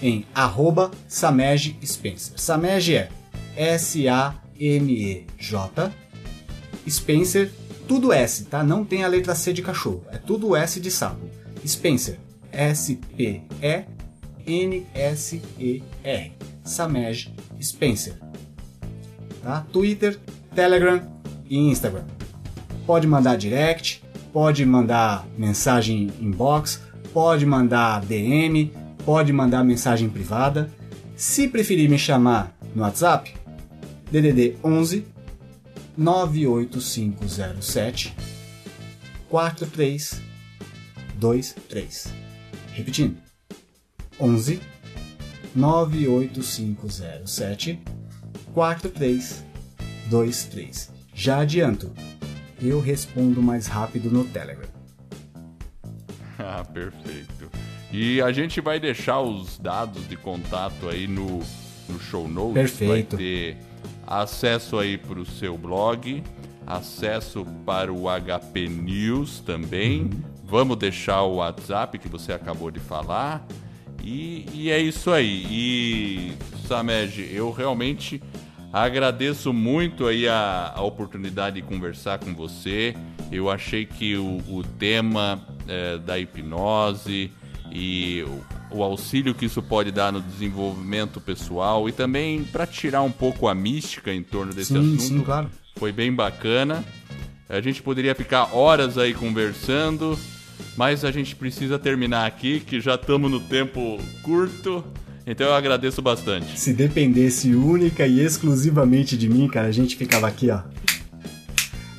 em 0.00 0.24
arroba 0.34 0.90
Samej 1.06 1.76
Spencer. 1.84 2.38
Samej 2.40 3.08
é 3.56 3.76
S-A-M-E-J 4.62 5.92
Spencer, 6.88 7.50
tudo 7.88 8.12
S, 8.12 8.44
tá? 8.44 8.62
Não 8.62 8.84
tem 8.84 9.02
a 9.02 9.08
letra 9.08 9.34
C 9.34 9.52
de 9.52 9.62
cachorro, 9.62 10.04
é 10.10 10.18
tudo 10.18 10.54
S 10.54 10.78
de 10.80 10.90
sapo. 10.90 11.28
Spencer, 11.66 12.18
S-P-E-N-S-E-R. 12.52 13.42
Samej 16.64 17.34
Spencer 17.60 18.14
tá? 19.42 19.66
Twitter, 19.72 20.18
Telegram 20.54 21.02
e 21.48 21.58
Instagram. 21.58 22.04
Pode 22.86 23.06
mandar 23.06 23.36
direct, 23.36 24.02
pode 24.32 24.64
mandar 24.64 25.26
mensagem 25.36 26.10
inbox, 26.20 26.80
pode 27.12 27.44
mandar 27.44 28.00
DM, 28.02 28.72
pode 29.04 29.32
mandar 29.32 29.64
mensagem 29.64 30.08
privada. 30.08 30.70
Se 31.16 31.48
preferir 31.48 31.88
me 31.90 31.98
chamar 31.98 32.54
no 32.74 32.82
WhatsApp, 32.82 33.34
DDD 34.12 34.56
11 34.62 35.04
98507 35.96 38.14
4323. 39.30 42.12
Repetindo. 42.74 43.16
11 44.20 44.60
98507 45.56 47.80
4323. 48.52 50.92
Já 51.14 51.40
adianto, 51.40 51.90
eu 52.60 52.80
respondo 52.80 53.42
mais 53.42 53.66
rápido 53.66 54.10
no 54.10 54.26
Telegram. 54.26 54.68
Ah, 56.44 56.64
perfeito. 56.64 57.48
E 57.92 58.20
a 58.20 58.32
gente 58.32 58.60
vai 58.60 58.80
deixar 58.80 59.20
os 59.20 59.56
dados 59.58 60.08
de 60.08 60.16
contato 60.16 60.88
aí 60.88 61.06
no, 61.06 61.38
no 61.88 62.00
show 62.00 62.26
notes. 62.26 62.54
Perfeito. 62.54 63.16
Vai 63.16 63.22
ter 63.24 63.56
acesso 64.20 64.78
aí 64.78 64.98
para 64.98 65.18
o 65.18 65.24
seu 65.24 65.56
blog, 65.56 66.22
acesso 66.66 67.46
para 67.64 67.90
o 67.90 68.04
HP 68.04 68.68
News 68.68 69.40
também. 69.40 70.10
Vamos 70.44 70.76
deixar 70.76 71.22
o 71.22 71.36
WhatsApp 71.36 71.98
que 71.98 72.08
você 72.08 72.32
acabou 72.32 72.70
de 72.70 72.78
falar. 72.78 73.46
E, 74.02 74.46
e 74.52 74.70
é 74.70 74.78
isso 74.78 75.10
aí. 75.10 75.46
E, 75.48 76.32
Samed, 76.66 77.26
eu 77.32 77.50
realmente 77.50 78.22
agradeço 78.70 79.52
muito 79.52 80.06
aí 80.06 80.28
a, 80.28 80.72
a 80.74 80.82
oportunidade 80.82 81.60
de 81.60 81.66
conversar 81.66 82.18
com 82.18 82.34
você. 82.34 82.94
Eu 83.30 83.48
achei 83.48 83.86
que 83.86 84.16
o, 84.16 84.38
o 84.48 84.62
tema 84.78 85.40
eh, 85.66 85.96
da 85.98 86.18
hipnose 86.18 87.32
e 87.74 88.24
o, 88.70 88.82
auxílio 88.82 89.34
que 89.34 89.46
isso 89.46 89.62
pode 89.62 89.90
dar 89.90 90.12
no 90.12 90.20
desenvolvimento 90.20 91.20
pessoal 91.20 91.88
e 91.88 91.92
também 91.92 92.44
para 92.44 92.66
tirar 92.66 93.02
um 93.02 93.10
pouco 93.10 93.48
a 93.48 93.54
mística 93.54 94.12
em 94.12 94.22
torno 94.22 94.52
desse 94.52 94.74
Sim, 94.74 94.78
assunto 94.78 95.02
sim, 95.02 95.20
claro. 95.20 95.50
foi 95.76 95.90
bem 95.90 96.12
bacana. 96.12 96.84
A 97.48 97.60
gente 97.60 97.82
poderia 97.82 98.14
ficar 98.14 98.54
horas 98.54 98.98
aí 98.98 99.14
conversando, 99.14 100.18
mas 100.76 101.04
a 101.04 101.10
gente 101.10 101.34
precisa 101.34 101.78
terminar 101.78 102.26
aqui, 102.26 102.60
que 102.60 102.80
já 102.80 102.94
estamos 102.94 103.30
no 103.30 103.40
tempo 103.40 103.98
curto. 104.22 104.84
Então 105.26 105.46
eu 105.46 105.54
agradeço 105.54 106.02
bastante. 106.02 106.58
Se 106.58 106.72
dependesse 106.72 107.54
única 107.54 108.06
e 108.06 108.20
exclusivamente 108.20 109.16
de 109.16 109.28
mim, 109.28 109.48
cara, 109.48 109.68
a 109.68 109.72
gente 109.72 109.96
ficava 109.96 110.26
aqui, 110.26 110.50
ó. 110.50 110.60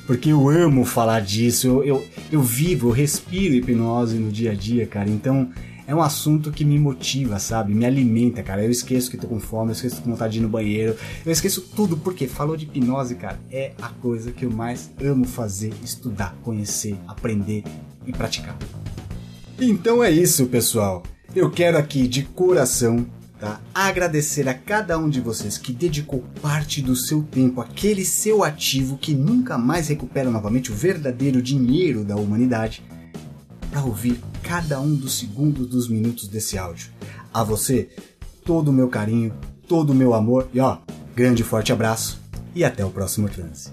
Porque 0.06 0.30
eu 0.30 0.48
amo 0.48 0.84
falar 0.84 1.20
disso, 1.20 1.66
eu, 1.66 1.84
eu, 1.84 2.06
eu 2.30 2.42
vivo, 2.42 2.88
eu 2.88 2.92
respiro 2.92 3.54
hipnose 3.54 4.16
no 4.16 4.30
dia 4.30 4.52
a 4.52 4.54
dia, 4.54 4.86
cara. 4.86 5.08
Então 5.08 5.50
é 5.86 5.94
um 5.94 6.02
assunto 6.02 6.50
que 6.50 6.64
me 6.64 6.78
motiva, 6.78 7.38
sabe? 7.38 7.74
Me 7.74 7.84
alimenta, 7.84 8.42
cara. 8.42 8.64
Eu 8.64 8.70
esqueço 8.70 9.10
que 9.10 9.16
tô 9.16 9.26
com 9.26 9.40
fome, 9.40 9.70
eu 9.70 9.72
esqueço 9.72 9.96
que 9.96 10.02
tô 10.02 10.04
com 10.04 10.12
vontade 10.12 10.34
de 10.34 10.38
ir 10.40 10.42
no 10.42 10.48
banheiro. 10.48 10.96
Eu 11.24 11.32
esqueço 11.32 11.62
tudo, 11.74 11.96
porque 11.96 12.26
falou 12.26 12.56
de 12.56 12.64
hipnose, 12.64 13.14
cara, 13.14 13.38
é 13.50 13.72
a 13.80 13.88
coisa 13.88 14.30
que 14.30 14.44
eu 14.44 14.50
mais 14.50 14.90
amo 15.02 15.24
fazer, 15.24 15.72
estudar, 15.82 16.36
conhecer, 16.42 16.96
aprender 17.06 17.64
e 18.06 18.12
praticar. 18.12 18.56
Então 19.58 20.02
é 20.02 20.10
isso, 20.10 20.46
pessoal. 20.46 21.02
Eu 21.34 21.50
quero 21.50 21.76
aqui 21.78 22.06
de 22.06 22.22
coração 22.22 23.06
tá, 23.44 23.60
agradecer 23.74 24.48
a 24.48 24.54
cada 24.54 24.98
um 24.98 25.08
de 25.08 25.20
vocês 25.20 25.58
que 25.58 25.72
dedicou 25.72 26.24
parte 26.40 26.80
do 26.80 26.96
seu 26.96 27.22
tempo, 27.22 27.60
aquele 27.60 28.04
seu 28.04 28.42
ativo 28.42 28.96
que 28.96 29.14
nunca 29.14 29.58
mais 29.58 29.88
recupera 29.88 30.30
novamente 30.30 30.72
o 30.72 30.74
verdadeiro 30.74 31.42
dinheiro 31.42 32.04
da 32.04 32.16
humanidade, 32.16 32.82
para 33.70 33.84
ouvir 33.84 34.18
cada 34.42 34.80
um 34.80 34.94
dos 34.94 35.18
segundos 35.18 35.66
dos 35.66 35.88
minutos 35.88 36.26
desse 36.28 36.56
áudio. 36.56 36.88
A 37.32 37.44
você, 37.44 37.90
todo 38.44 38.68
o 38.68 38.72
meu 38.72 38.88
carinho, 38.88 39.34
todo 39.68 39.90
o 39.90 39.94
meu 39.94 40.14
amor 40.14 40.48
e 40.54 40.60
ó, 40.60 40.78
grande 41.14 41.42
forte 41.42 41.72
abraço 41.72 42.20
e 42.54 42.64
até 42.64 42.84
o 42.84 42.90
próximo 42.90 43.28
transe. 43.28 43.70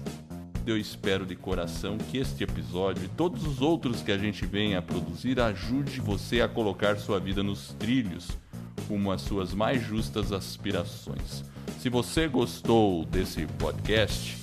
Eu 0.64 0.78
espero 0.78 1.26
de 1.26 1.34
coração 1.34 1.98
que 1.98 2.18
este 2.18 2.44
episódio 2.44 3.04
e 3.04 3.08
todos 3.08 3.44
os 3.44 3.60
outros 3.60 4.00
que 4.00 4.12
a 4.12 4.18
gente 4.18 4.46
vem 4.46 4.76
a 4.76 4.82
produzir 4.82 5.40
ajude 5.40 6.00
você 6.00 6.40
a 6.40 6.48
colocar 6.48 6.98
sua 6.98 7.18
vida 7.18 7.42
nos 7.42 7.74
trilhos 7.80 8.28
como 8.86 9.10
as 9.10 9.22
suas 9.22 9.52
mais 9.52 9.82
justas 9.82 10.30
aspirações. 10.30 11.42
Se 11.80 11.88
você 11.88 12.28
gostou 12.28 13.04
desse 13.04 13.44
podcast, 13.58 14.38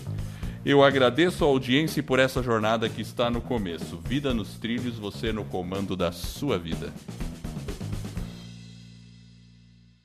Eu 0.64 0.84
agradeço 0.84 1.44
a 1.44 1.48
audiência 1.48 2.02
por 2.02 2.18
essa 2.18 2.42
jornada 2.42 2.88
que 2.88 3.00
está 3.00 3.30
no 3.30 3.40
começo. 3.40 3.98
Vida 4.04 4.34
nos 4.34 4.58
trilhos, 4.58 4.96
você 4.96 5.32
no 5.32 5.44
comando 5.44 5.96
da 5.96 6.12
sua 6.12 6.58
vida. 6.58 6.92